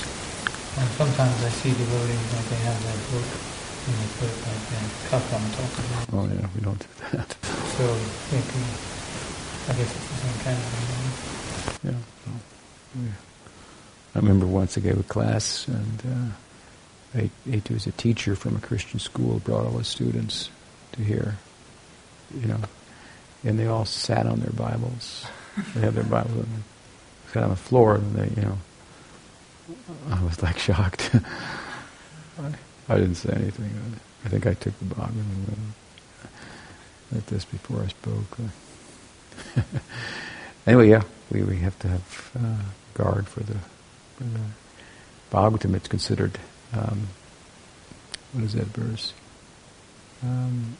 And 0.78 0.86
sometimes 0.94 1.34
I 1.42 1.50
see 1.58 1.74
devotees 1.74 2.22
like 2.38 2.46
they 2.46 2.62
have 2.62 2.78
their 2.86 3.02
book 3.10 3.26
and 3.26 3.98
they 3.98 4.10
put 4.22 4.30
like 4.46 4.62
their 4.70 4.86
cup 5.10 5.26
on 5.26 5.42
top 5.58 5.74
of 5.74 5.90
it. 5.90 6.06
Oh 6.14 6.22
yeah, 6.30 6.46
we 6.54 6.62
don't 6.62 6.78
do 6.78 6.86
that. 7.18 7.34
So 7.74 7.82
it 8.30 8.46
can, 8.46 8.62
I 9.66 9.74
guess 9.74 9.90
it's 9.90 10.06
the 10.06 10.18
same 10.22 10.38
kind 10.46 10.54
of 10.54 10.70
thing. 10.70 11.90
Yeah. 11.90 13.10
Yeah. 13.10 13.31
I 14.14 14.18
remember 14.18 14.46
once 14.46 14.76
I 14.76 14.80
gave 14.80 14.98
a 14.98 15.04
class, 15.04 15.66
and 15.68 16.02
uh, 17.16 17.18
I, 17.20 17.30
it 17.50 17.70
was 17.70 17.86
a 17.86 17.92
teacher 17.92 18.36
from 18.36 18.56
a 18.56 18.60
Christian 18.60 19.00
school 19.00 19.38
brought 19.38 19.64
all 19.64 19.78
his 19.78 19.88
students 19.88 20.50
to 20.92 21.02
hear, 21.02 21.36
you 22.38 22.46
know, 22.46 22.60
and 23.42 23.58
they 23.58 23.66
all 23.66 23.86
sat 23.86 24.26
on 24.26 24.40
their 24.40 24.52
Bibles. 24.52 25.26
They 25.74 25.80
had 25.80 25.94
their 25.94 26.04
Bibles 26.04 26.32
and 26.32 26.44
they 26.44 27.32
sat 27.32 27.42
on 27.42 27.50
the 27.50 27.56
floor, 27.56 27.94
and 27.96 28.14
they, 28.14 28.28
you 28.40 28.48
know, 28.48 28.58
I 30.10 30.22
was 30.22 30.42
like 30.42 30.58
shocked. 30.58 31.10
I, 32.88 32.96
didn't 32.96 33.14
say 33.14 33.32
anything. 33.32 33.70
I 34.24 34.28
think 34.28 34.46
I 34.46 34.54
took 34.54 34.78
the 34.78 34.94
Bible 34.94 35.12
and 35.14 35.72
like 37.12 37.26
this 37.26 37.44
before 37.44 37.82
I 37.82 37.88
spoke. 37.88 38.38
anyway, 40.66 40.88
yeah, 40.90 41.02
we, 41.30 41.42
we 41.42 41.58
have 41.58 41.78
to 41.80 41.88
have 41.88 42.30
uh, 42.38 42.62
guard 42.94 43.28
for 43.28 43.40
the 43.40 43.56
Bhagavatam, 45.30 45.74
it's 45.74 45.88
considered, 45.88 46.38
um, 46.72 47.08
what 48.32 48.44
is 48.44 48.52
that 48.54 48.66
verse? 48.66 49.12
Um, 50.22 50.76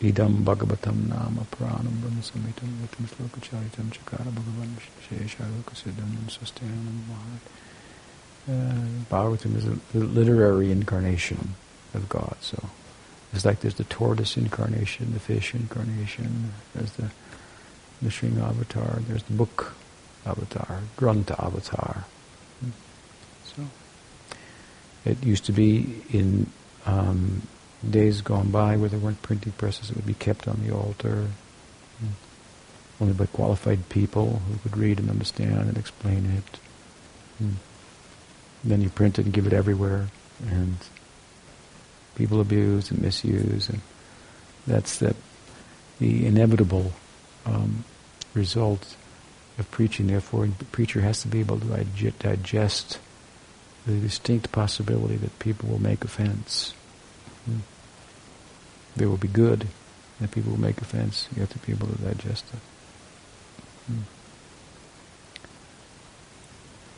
Idam 0.00 0.44
Bhagavatam 0.44 1.08
Nama 1.08 1.44
Pranam 1.50 2.00
Brahma 2.00 2.22
Samitam 2.22 2.70
Vitam 2.78 3.06
Sloka 3.08 3.40
Charitam 3.40 3.90
Chakara 3.90 4.30
Bhagavan 4.30 4.76
Sheshaloka 5.08 5.74
Siddhanam 5.74 6.28
Sustanam 6.28 7.00
uh, 8.48 9.04
Bhagavatam 9.10 9.56
is 9.56 9.66
a 9.66 9.98
literary 9.98 10.70
incarnation 10.70 11.54
of 11.94 12.08
God. 12.08 12.36
So 12.40 12.70
it's 13.32 13.44
like 13.44 13.60
there's 13.60 13.74
the 13.74 13.84
tortoise 13.84 14.36
incarnation, 14.36 15.12
the 15.12 15.20
fish 15.20 15.54
incarnation, 15.54 16.52
there's 16.74 16.92
the 16.92 17.10
the 18.00 18.10
Sring 18.12 18.38
avatar, 18.38 19.00
there's 19.08 19.24
the 19.24 19.32
book 19.32 19.74
avatar, 20.28 20.80
Grantha 20.96 21.42
avatar. 21.42 22.04
So 23.44 23.62
it 25.04 25.22
used 25.24 25.46
to 25.46 25.52
be 25.52 26.02
in 26.10 26.50
um, 26.86 27.42
days 27.88 28.20
gone 28.20 28.50
by 28.50 28.76
where 28.76 28.88
there 28.88 28.98
weren't 28.98 29.22
printing 29.22 29.52
presses, 29.52 29.90
it 29.90 29.96
would 29.96 30.06
be 30.06 30.14
kept 30.14 30.48
on 30.48 30.60
the 30.64 30.74
altar. 30.74 31.28
Only 33.00 33.14
by 33.14 33.26
qualified 33.26 33.88
people 33.88 34.42
who 34.48 34.58
could 34.58 34.76
read 34.76 34.98
and 34.98 35.08
understand 35.08 35.68
and 35.68 35.78
explain 35.78 36.26
it. 36.26 36.58
Then 38.64 38.82
you 38.82 38.90
print 38.90 39.20
it 39.20 39.24
and 39.24 39.32
give 39.32 39.46
it 39.46 39.52
everywhere, 39.52 40.08
and 40.44 40.76
people 42.16 42.40
abuse 42.40 42.90
and 42.90 43.00
misuse, 43.00 43.68
and 43.68 43.80
that's 44.66 44.98
the 44.98 45.14
the 46.00 46.26
inevitable 46.26 46.92
um, 47.46 47.84
result 48.34 48.96
of 49.58 49.70
preaching. 49.70 50.06
Therefore, 50.06 50.46
the 50.46 50.64
preacher 50.66 51.00
has 51.00 51.22
to 51.22 51.28
be 51.28 51.40
able 51.40 51.58
to 51.60 52.10
digest 52.18 52.98
the 53.86 53.98
distinct 53.98 54.52
possibility 54.52 55.16
that 55.16 55.38
people 55.38 55.68
will 55.68 55.80
make 55.80 56.04
offense. 56.04 56.74
Hmm. 57.44 57.58
They 58.96 59.06
will 59.06 59.16
be 59.16 59.28
good, 59.28 59.66
and 60.20 60.30
people 60.30 60.52
will 60.52 60.60
make 60.60 60.80
offense. 60.80 61.28
You 61.34 61.40
have 61.40 61.50
to 61.50 61.58
be 61.58 61.72
able 61.72 61.88
to 61.88 61.98
digest 62.02 62.44
it. 62.52 62.60
Hmm. 63.86 64.02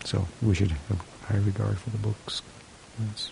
So 0.05 0.27
we 0.43 0.55
should 0.55 0.73
have 0.89 1.05
high 1.27 1.39
regard 1.39 1.79
for 1.79 1.91
the 1.91 1.99
books. 1.99 2.43
Yes. 2.99 3.31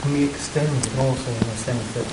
Can 0.00 0.12
we 0.12 0.24
extend 0.24 0.68
it 0.84 0.98
also 0.98 1.30
in 1.30 1.38
the 1.40 1.56
sense 1.56 1.94
that 1.94 2.06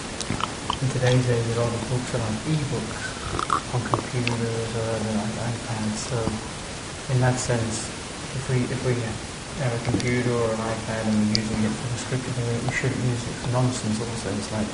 in 0.81 0.89
today's 0.89 1.29
age 1.29 1.57
a 1.57 1.59
lot 1.59 1.73
of 1.73 1.89
books 1.89 2.15
are 2.15 2.19
like 2.19 2.47
e-books? 2.47 3.20
On 3.31 3.81
computers 3.87 4.69
or 4.75 4.91
on 4.91 5.29
iPads. 5.47 5.97
So 6.11 6.17
in 7.13 7.19
that 7.21 7.39
sense, 7.39 7.87
if 8.35 8.49
we 8.49 8.57
if 8.67 8.85
we 8.85 8.93
have 9.63 9.73
a 9.75 9.83
computer 9.91 10.31
or 10.31 10.51
an 10.51 10.59
iPad 10.59 11.05
and 11.07 11.15
we're 11.15 11.39
using 11.39 11.63
it 11.63 11.71
for 11.71 11.87
the 11.91 11.99
scripture, 11.99 12.31
then 12.31 12.67
we 12.67 12.73
shouldn't 12.73 13.03
use 13.05 13.23
it 13.27 13.35
for 13.43 13.51
nonsense. 13.51 13.99
Also, 13.99 14.29
it's 14.35 14.51
like 14.51 14.67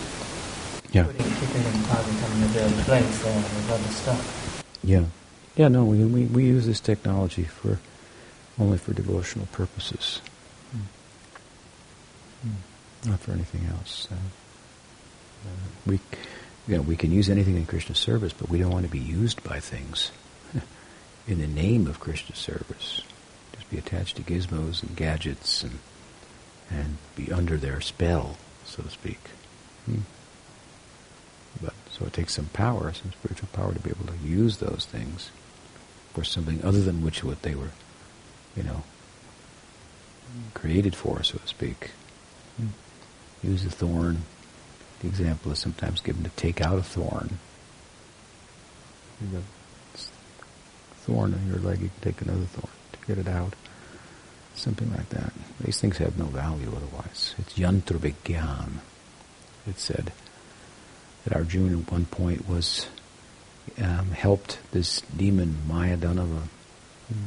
yeah. 0.91 1.03
putting, 1.03 1.25
keeping 1.37 1.63
the 1.63 1.69
Bhagavatam 1.85 2.35
in 2.37 2.43
a 2.43 2.47
their 2.47 2.69
place 2.85 3.23
there 3.23 3.35
with 3.35 3.71
other 3.71 3.89
stuff. 3.89 4.63
Yeah, 4.83 5.05
yeah. 5.55 5.67
No, 5.67 5.85
we 5.85 6.05
we 6.05 6.25
we 6.25 6.45
use 6.45 6.65
this 6.65 6.79
technology 6.79 7.43
for 7.43 7.79
only 8.59 8.77
for 8.77 8.93
devotional 8.93 9.47
purposes, 9.51 10.21
mm. 10.75 12.55
not 13.05 13.19
for 13.19 13.31
anything 13.31 13.67
else. 13.71 14.07
Uh, 14.11 14.15
we 15.85 15.99
you 16.67 16.75
know, 16.75 16.81
we 16.81 16.95
can 16.95 17.11
use 17.11 17.29
anything 17.29 17.55
in 17.55 17.65
Krishna 17.65 17.95
service, 17.95 18.33
but 18.33 18.49
we 18.49 18.59
don't 18.59 18.71
want 18.71 18.85
to 18.85 18.91
be 18.91 18.99
used 18.99 19.43
by 19.43 19.59
things 19.59 20.11
in 21.27 21.39
the 21.39 21.47
name 21.47 21.87
of 21.87 21.99
Krishna 21.99 22.35
service. 22.35 23.01
Just 23.53 23.69
be 23.69 23.77
attached 23.77 24.17
to 24.17 24.23
gizmos 24.23 24.83
and 24.83 24.95
gadgets 24.95 25.63
and 25.63 25.79
and 26.69 26.97
be 27.15 27.31
under 27.31 27.55
their 27.55 27.79
spell, 27.79 28.37
so 28.65 28.83
to 28.83 28.89
speak. 28.89 29.19
Hmm. 29.85 29.99
But 31.61 31.73
so 31.89 32.05
it 32.05 32.11
takes 32.11 32.33
some 32.33 32.47
power, 32.47 32.91
some 32.91 33.13
spiritual 33.13 33.47
power, 33.53 33.73
to 33.73 33.79
be 33.79 33.89
able 33.89 34.05
to 34.07 34.27
use 34.27 34.57
those 34.57 34.85
things 34.85 35.31
for 36.13 36.25
something 36.25 36.61
other 36.65 36.81
than 36.81 37.03
which 37.03 37.23
what 37.23 37.41
they 37.43 37.55
were, 37.55 37.71
you 38.57 38.63
know, 38.63 38.83
created 40.53 40.93
for, 40.93 41.23
so 41.23 41.37
to 41.37 41.47
speak. 41.47 41.91
Hmm. 42.57 42.67
Use 43.41 43.63
the 43.63 43.71
thorn 43.71 44.23
the 45.01 45.07
example 45.07 45.51
is 45.51 45.59
sometimes 45.59 46.01
given 46.01 46.23
to 46.23 46.29
take 46.31 46.61
out 46.61 46.77
a 46.77 46.83
thorn. 46.83 47.37
You 49.21 49.27
have 49.35 49.43
a 49.93 49.97
thorn 50.97 51.33
in 51.33 51.47
your 51.47 51.59
leg, 51.59 51.81
you 51.81 51.89
can 51.89 52.13
take 52.13 52.21
another 52.21 52.45
thorn 52.45 52.73
to 52.93 53.07
get 53.07 53.17
it 53.17 53.27
out. 53.27 53.53
Something 54.55 54.91
like 54.91 55.09
that. 55.09 55.33
These 55.63 55.79
things 55.79 55.97
have 55.97 56.17
no 56.17 56.25
value 56.25 56.71
otherwise. 56.75 57.35
It's 57.37 57.53
yantra. 57.53 58.03
It 59.67 59.79
said 59.79 60.11
that 61.23 61.35
Arjuna 61.35 61.79
at 61.79 61.91
one 61.91 62.05
point 62.05 62.49
was 62.49 62.87
um, 63.81 64.11
helped 64.11 64.59
this 64.71 65.01
demon 65.15 65.57
Maya 65.67 65.97
Danava, 65.97 66.43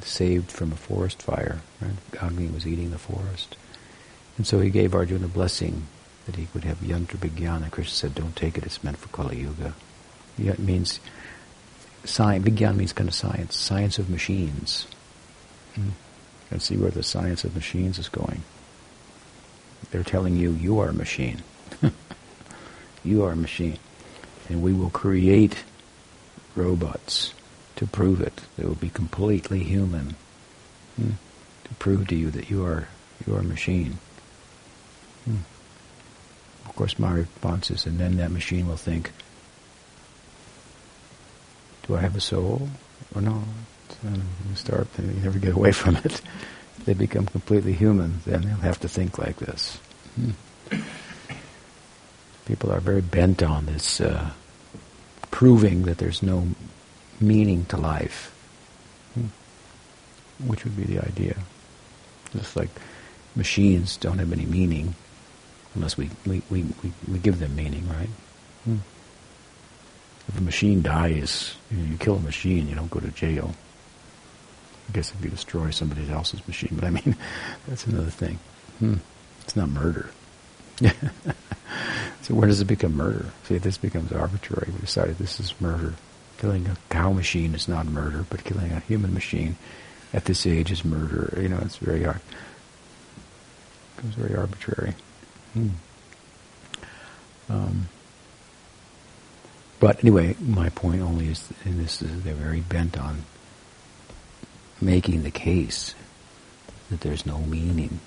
saved 0.03 0.51
from 0.51 0.73
a 0.73 0.77
forest 0.77 1.23
fire. 1.23 1.61
Right? 1.81 1.93
Agni 2.21 2.49
was 2.49 2.67
eating 2.67 2.91
the 2.91 2.99
forest. 2.99 3.57
And 4.37 4.47
so 4.47 4.61
he 4.61 4.71
gave 4.71 4.95
Arjuna 4.95 5.27
a 5.27 5.29
blessing 5.29 5.87
that 6.31 6.39
he 6.39 6.49
would 6.55 6.65
have 6.65 6.79
yantra 6.79 7.17
vijnana. 7.17 7.71
Krishna 7.71 7.93
said, 7.93 8.15
don't 8.15 8.37
take 8.37 8.57
it, 8.57 8.65
it's 8.65 8.85
meant 8.85 8.97
for 8.97 9.09
Kali 9.09 9.41
Yuga. 9.41 9.75
It 10.39 10.59
means, 10.59 11.01
science, 12.05 12.45
vijnana 12.47 12.77
means 12.77 12.93
kind 12.93 13.09
of 13.09 13.15
science, 13.15 13.57
science 13.57 13.99
of 13.99 14.09
machines. 14.09 14.87
Mm. 15.75 15.91
And 16.51 16.63
see 16.63 16.77
where 16.77 16.91
the 16.91 17.03
science 17.03 17.45
of 17.45 17.55
machines 17.55 17.99
is 17.99 18.09
going. 18.09 18.43
They're 19.91 20.03
telling 20.03 20.37
you, 20.37 20.53
you 20.53 20.79
are 20.79 20.89
a 20.89 20.93
machine. 20.93 21.43
you 23.05 23.25
are 23.25 23.33
a 23.33 23.37
machine. 23.37 23.79
And 24.49 24.63
we 24.63 24.73
will 24.73 24.91
create 24.91 25.65
robots 26.55 27.35
to 27.77 27.87
prove 27.87 28.21
it. 28.21 28.41
They 28.57 28.65
will 28.65 28.75
be 28.75 28.91
completely 28.91 29.61
human. 29.61 30.17
Mm. 31.01 31.15
To 31.65 31.75
prove 31.79 32.09
to 32.09 32.17
you 32.17 32.31
that 32.31 32.51
you 32.51 32.65
are 32.65 32.89
you 33.27 33.35
are 33.35 33.41
a 33.41 33.45
machine. 33.45 33.99
Of 36.71 36.77
course, 36.77 36.99
my 37.01 37.11
response 37.11 37.71
is, 37.73 37.85
and 37.85 37.99
then 37.99 38.17
that 38.19 38.31
machine 38.31 38.69
will 38.69 38.77
think, 38.77 39.11
do 41.87 41.97
I 41.97 42.01
have 42.01 42.15
a 42.15 42.21
soul 42.21 42.69
or 43.13 43.21
not? 43.21 43.43
And 44.05 44.23
you 44.49 44.55
start, 44.55 44.87
you 44.97 45.07
never 45.21 45.41
get 45.41 45.55
away 45.55 45.73
from 45.81 45.97
it. 45.97 46.23
They 46.85 46.95
become 46.95 47.27
completely 47.27 47.73
human, 47.73 48.21
then 48.25 48.43
they'll 48.43 48.55
have 48.59 48.79
to 48.81 48.89
think 48.89 49.19
like 49.19 49.37
this. 49.37 49.79
Hmm. 50.15 50.31
People 52.47 52.71
are 52.73 52.81
very 52.81 53.03
bent 53.03 53.43
on 53.43 53.67
this, 53.67 54.01
uh, 54.01 54.31
proving 55.33 55.83
that 55.83 55.99
there's 55.99 56.23
no 56.23 56.47
meaning 57.21 57.65
to 57.67 57.77
life, 57.77 58.33
hmm. 59.15 59.27
which 60.47 60.63
would 60.63 60.77
be 60.77 60.85
the 60.85 61.01
idea. 61.01 61.37
Just 62.33 62.55
like 62.55 62.71
machines 63.35 63.97
don't 63.97 64.19
have 64.19 64.33
any 64.33 64.47
meaning 64.47 64.95
unless 65.75 65.97
we, 65.97 66.11
we, 66.27 66.43
we, 66.51 66.65
we, 66.83 66.93
we 67.09 67.19
give 67.19 67.39
them 67.39 67.55
meaning, 67.57 67.89
right? 67.89 68.09
Hmm. 68.65 68.77
If 70.29 70.39
a 70.39 70.43
machine 70.43 70.83
dies, 70.83 71.55
you, 71.71 71.79
know, 71.79 71.91
you 71.91 71.97
kill 71.99 72.17
a 72.17 72.21
machine, 72.21 72.69
you 72.69 72.75
don't 72.75 72.91
go 72.91 73.01
to 73.01 73.11
jail. 73.11 73.55
I 74.89 74.93
guess 74.93 75.13
if 75.13 75.25
you 75.25 75.31
destroy 75.31 75.71
somebody 75.71 76.11
else's 76.11 76.47
machine, 76.47 76.71
but 76.73 76.85
I 76.85 76.91
mean, 76.91 77.17
that's 77.69 77.87
another 77.87 78.11
thing. 78.11 78.39
Hmm. 78.79 78.97
It's 79.43 79.57
not 79.57 79.69
murder. 79.69 80.11
so 82.23 82.35
where 82.35 82.49
does 82.49 82.61
it 82.61 82.67
become 82.67 82.97
murder? 82.97 83.27
See, 83.45 83.59
this 83.59 83.79
becomes 83.79 84.13
arbitrary. 84.13 84.73
We 84.73 84.81
decided 84.81 85.19
this 85.19 85.41
is 85.41 85.59
murder. 85.61 85.95
Killing 86.39 86.67
a 86.67 86.77
cow 86.89 87.13
machine 87.13 87.55
is 87.55 87.69
not 87.69 87.87
murder, 87.87 88.25
but 88.31 88.45
killing 88.45 88.73
a 88.73 88.81
human 88.81 89.13
machine 89.13 89.57
at 90.13 90.25
this 90.25 90.47
age 90.47 90.71
is 90.71 90.85
murder. 90.85 91.39
You 91.41 91.49
know, 91.49 91.59
it's 91.59 91.77
very 91.77 92.05
hard. 92.05 92.17
It 92.17 93.97
becomes 93.97 94.15
very 94.15 94.37
arbitrary. 94.37 94.95
Hmm. 95.55 95.69
Um, 97.49 97.89
but 99.81 100.01
anyway, 100.01 100.37
my 100.41 100.69
point 100.69 101.01
only 101.01 101.29
is, 101.29 101.49
and 101.65 101.81
this 101.81 102.03
is, 102.03 102.23
they're 102.23 102.35
very 102.35 102.61
bent 102.61 102.99
on 102.99 103.25
making 104.81 105.23
the 105.23 105.31
case 105.31 105.95
that 106.91 107.01
there's 107.01 107.27
no 107.27 107.39
meaning 107.39 108.01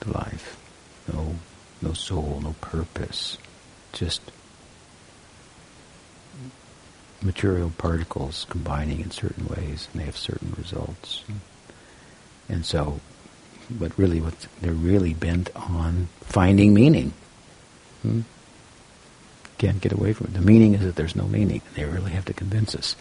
to 0.00 0.12
life, 0.12 0.58
no, 1.12 1.36
no 1.82 1.92
soul, 1.92 2.40
no 2.42 2.54
purpose, 2.60 3.38
just 3.92 4.20
material 7.22 7.72
particles 7.78 8.46
combining 8.48 9.00
in 9.00 9.10
certain 9.10 9.46
ways, 9.46 9.88
and 9.92 10.00
they 10.00 10.06
have 10.06 10.16
certain 10.16 10.54
results. 10.56 11.22
And 12.48 12.64
so, 12.64 13.00
but 13.70 13.96
really, 13.98 14.20
what 14.20 14.46
they're 14.60 14.72
really 14.72 15.14
bent 15.14 15.50
on 15.56 16.08
finding 16.20 16.74
meaning. 16.74 17.12
Hmm? 18.02 18.20
Can't 19.58 19.80
get 19.80 19.92
away 19.92 20.12
from 20.12 20.26
it. 20.26 20.34
The 20.34 20.40
meaning 20.40 20.74
is 20.74 20.82
that 20.82 20.96
there's 20.96 21.16
no 21.16 21.26
meaning. 21.26 21.62
They 21.74 21.84
really 21.84 22.12
have 22.12 22.26
to 22.26 22.34
convince 22.34 22.74
us 22.74 22.94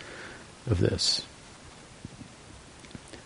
of 0.68 0.80
this. 0.80 1.26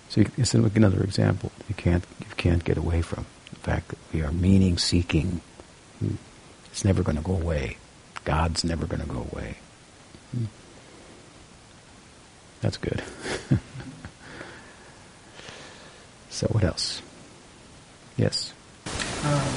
So 0.10 0.24
it's 0.38 0.54
another 0.56 1.04
example. 1.04 1.52
You 1.68 1.76
can't 1.76 2.04
you 2.20 2.26
can't 2.36 2.64
get 2.64 2.78
away 2.78 3.02
from 3.02 3.26
the 3.52 3.60
fact 3.60 3.90
that 3.90 4.00
we 4.12 4.24
are 4.24 4.32
meaning 4.32 4.78
seeking. 4.78 5.42
Hmm. 6.00 6.16
It's 6.72 6.84
never 6.84 7.04
going 7.04 7.18
to 7.18 7.24
go 7.24 7.34
away. 7.34 7.78
God's 8.26 8.64
never 8.64 8.86
going 8.86 9.02
to 9.02 9.08
go 9.08 9.28
away. 9.32 9.58
Hmm. 10.32 10.46
That's 12.62 12.78
good. 12.78 13.04
so 16.30 16.48
what 16.48 16.64
else? 16.64 17.02
Yes. 18.20 18.52
Um, 19.24 19.56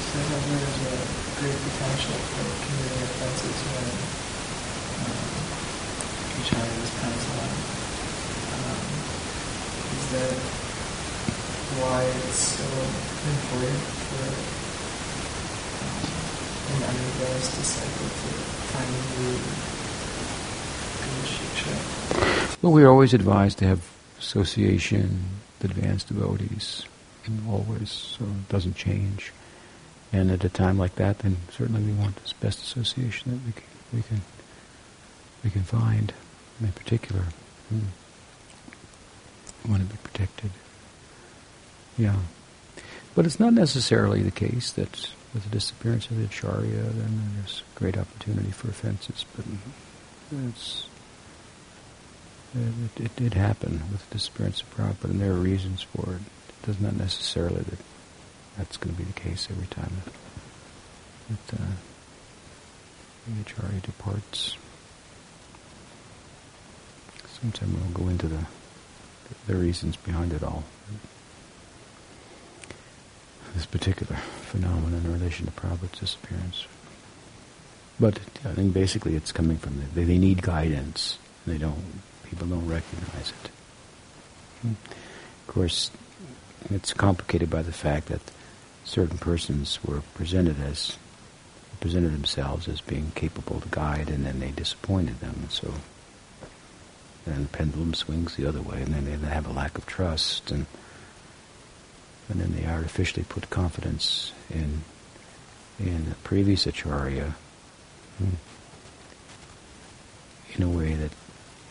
so 0.00 0.16
there's 0.16 0.80
a 0.80 0.96
great 1.44 1.60
potential 1.60 2.16
for 2.32 2.48
committing 2.64 3.04
offenses 3.04 3.58
when 3.68 3.84
um, 5.04 5.28
each 6.40 6.56
other 6.56 6.72
is 6.80 6.88
pencil 7.04 7.36
um, 8.64 8.80
Is 9.92 10.08
that 10.08 10.40
why 11.84 12.00
it's 12.00 12.56
so 12.56 12.64
important 12.64 13.80
for 14.08 14.24
um, 15.84 16.00
an 16.64 16.80
unrealized 16.80 17.52
disciple 17.60 18.08
to 18.08 18.30
find 18.72 18.88
a 18.88 19.20
new 19.20 19.36
well, 22.62 22.72
we're 22.72 22.88
always 22.88 23.14
advised 23.14 23.58
to 23.58 23.66
have 23.66 23.86
association 24.18 25.24
with 25.60 25.70
advanced 25.70 26.08
devotees, 26.08 26.84
always, 27.48 27.90
so 27.90 28.24
it 28.24 28.48
doesn't 28.48 28.76
change. 28.76 29.32
And 30.12 30.30
at 30.30 30.44
a 30.44 30.48
time 30.48 30.78
like 30.78 30.96
that, 30.96 31.20
then 31.20 31.36
certainly 31.50 31.82
we 31.82 31.92
want 31.92 32.16
this 32.16 32.32
best 32.32 32.62
association 32.62 33.30
that 33.30 33.46
we 33.46 33.52
can 33.52 33.64
we 33.92 34.02
can 34.02 34.20
we 35.44 35.50
can 35.50 35.62
find, 35.62 36.12
in 36.60 36.72
particular. 36.72 37.24
Hmm. 37.68 37.78
We 39.64 39.70
want 39.70 39.88
to 39.88 39.94
be 39.94 40.02
protected. 40.02 40.50
Yeah, 41.96 42.16
but 43.14 43.26
it's 43.26 43.38
not 43.38 43.52
necessarily 43.52 44.22
the 44.22 44.30
case 44.30 44.72
that 44.72 45.10
with 45.32 45.44
the 45.44 45.50
disappearance 45.50 46.10
of 46.10 46.16
the 46.16 46.24
acharya, 46.24 46.82
then 46.82 47.32
there's 47.36 47.62
great 47.74 47.96
opportunity 47.96 48.50
for 48.50 48.68
offenses. 48.68 49.24
But 49.36 49.44
it's 50.48 50.88
it, 52.54 53.04
it 53.04 53.16
did 53.16 53.34
happen 53.34 53.82
with 53.92 54.08
the 54.08 54.16
disappearance 54.16 54.62
of 54.62 54.74
Prabhupada, 54.74 55.10
and 55.10 55.20
there 55.20 55.32
are 55.32 55.36
reasons 55.36 55.82
for 55.82 56.14
it. 56.14 56.20
Does 56.64 56.80
not 56.80 56.94
necessarily 56.94 57.62
that 57.62 57.78
that's 58.56 58.76
going 58.76 58.94
to 58.94 58.98
be 58.98 59.04
the 59.04 59.18
case 59.18 59.48
every 59.50 59.66
time 59.68 59.90
that, 60.04 61.46
that 61.48 61.60
uh, 61.60 61.66
the 63.26 63.40
Acharya 63.40 63.80
departs. 63.80 64.56
Sometime 67.40 67.74
we'll 67.74 68.04
go 68.04 68.10
into 68.10 68.28
the, 68.28 68.44
the 69.46 69.54
reasons 69.56 69.96
behind 69.96 70.32
it 70.32 70.42
all. 70.42 70.64
This 73.54 73.66
particular 73.66 74.16
phenomenon 74.16 75.02
in 75.04 75.12
relation 75.12 75.46
to 75.46 75.52
Prabhupada's 75.52 76.00
disappearance. 76.00 76.66
But 77.98 78.18
I 78.44 78.52
think 78.52 78.72
basically 78.74 79.16
it's 79.16 79.32
coming 79.32 79.56
from 79.56 79.78
the, 79.78 79.86
they, 79.94 80.04
they 80.04 80.18
need 80.18 80.42
guidance. 80.42 81.18
They 81.46 81.58
don't 81.58 82.00
people 82.24 82.46
don't 82.46 82.68
recognize 82.68 83.32
it. 83.44 83.50
Of 84.64 85.46
course, 85.46 85.90
it's 86.68 86.92
complicated 86.92 87.48
by 87.48 87.62
the 87.62 87.72
fact 87.72 88.06
that 88.08 88.20
certain 88.84 89.18
persons 89.18 89.78
were 89.84 90.02
presented 90.14 90.60
as 90.60 90.96
presented 91.80 92.12
themselves 92.12 92.68
as 92.68 92.80
being 92.82 93.10
capable 93.14 93.60
to 93.60 93.68
guide, 93.70 94.10
and 94.10 94.26
then 94.26 94.38
they 94.38 94.50
disappointed 94.50 95.18
them. 95.20 95.46
So 95.48 95.72
then 97.24 97.44
the 97.44 97.48
pendulum 97.48 97.94
swings 97.94 98.36
the 98.36 98.46
other 98.46 98.60
way, 98.60 98.82
and 98.82 98.92
then 98.92 99.04
they 99.04 99.28
have 99.28 99.46
a 99.46 99.52
lack 99.52 99.78
of 99.78 99.86
trust, 99.86 100.50
and 100.50 100.66
and 102.28 102.40
then 102.40 102.54
they 102.54 102.66
artificially 102.66 103.24
put 103.28 103.50
confidence 103.50 104.32
in 104.50 104.82
in 105.78 106.10
the 106.10 106.14
previous 106.16 106.66
acharya 106.66 107.34
hmm, 108.18 108.34
in 110.54 110.62
a 110.62 110.68
way 110.68 110.94
that 110.94 111.10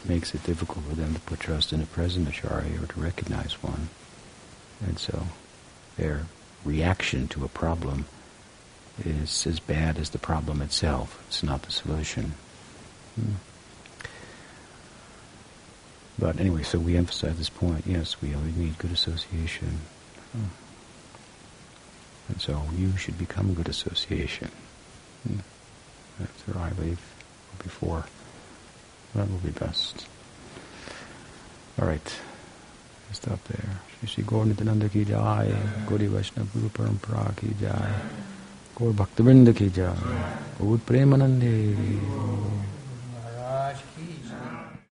makes 0.05 0.33
it 0.33 0.43
difficult 0.43 0.83
for 0.85 0.95
them 0.95 1.13
to 1.13 1.19
put 1.21 1.39
trust 1.39 1.71
in 1.71 1.81
a 1.81 1.85
present 1.85 2.27
acharya 2.27 2.81
or 2.81 2.87
to 2.87 2.99
recognize 2.99 3.61
one. 3.61 3.89
And 4.85 4.97
so 4.97 5.27
their 5.97 6.25
reaction 6.63 7.27
to 7.29 7.43
a 7.43 7.49
problem 7.49 8.05
is 9.05 9.47
as 9.47 9.59
bad 9.59 9.97
as 9.97 10.09
the 10.09 10.17
problem 10.17 10.61
itself. 10.61 11.23
It's 11.27 11.43
not 11.43 11.63
the 11.63 11.71
solution. 11.71 12.33
Hmm. 13.15 13.33
But 16.17 16.39
anyway, 16.39 16.63
so 16.63 16.79
we 16.79 16.97
emphasize 16.97 17.37
this 17.37 17.49
point. 17.49 17.85
Yes, 17.87 18.21
we 18.21 18.33
always 18.33 18.55
need 18.55 18.77
good 18.77 18.91
association. 18.91 19.79
Hmm. 20.33 20.43
And 22.27 22.41
so 22.41 22.63
you 22.75 22.95
should 22.97 23.17
become 23.17 23.49
a 23.49 23.53
good 23.53 23.69
association. 23.69 24.51
Hmm. 25.27 25.39
That's 26.19 26.47
where 26.47 26.63
I 26.63 26.71
leave 26.81 27.01
before. 27.59 28.05
That 29.15 29.29
will 29.29 29.37
be 29.39 29.51
best. 29.51 30.07
All 31.81 31.87
right. 31.87 32.15
Stop 33.11 33.43
there. 33.45 33.79
Shri 33.99 34.07
Shri 34.07 34.23
Gaur 34.23 34.45
Nityananda 34.45 34.87
ki 34.87 35.03
jai, 35.03 35.51
Gaudiya 35.85 36.09
Vaishnava 36.09 36.47
Guru 36.53 36.69
Parampara 36.69 37.35
ki 37.35 37.53
jai, 37.59 37.91
Gaur 38.73 38.93
Bhaktivinoda 38.93 39.53
ki 39.53 39.69
jai, 39.69 39.93
Gaur 40.57 40.77
Premanande. 40.77 42.78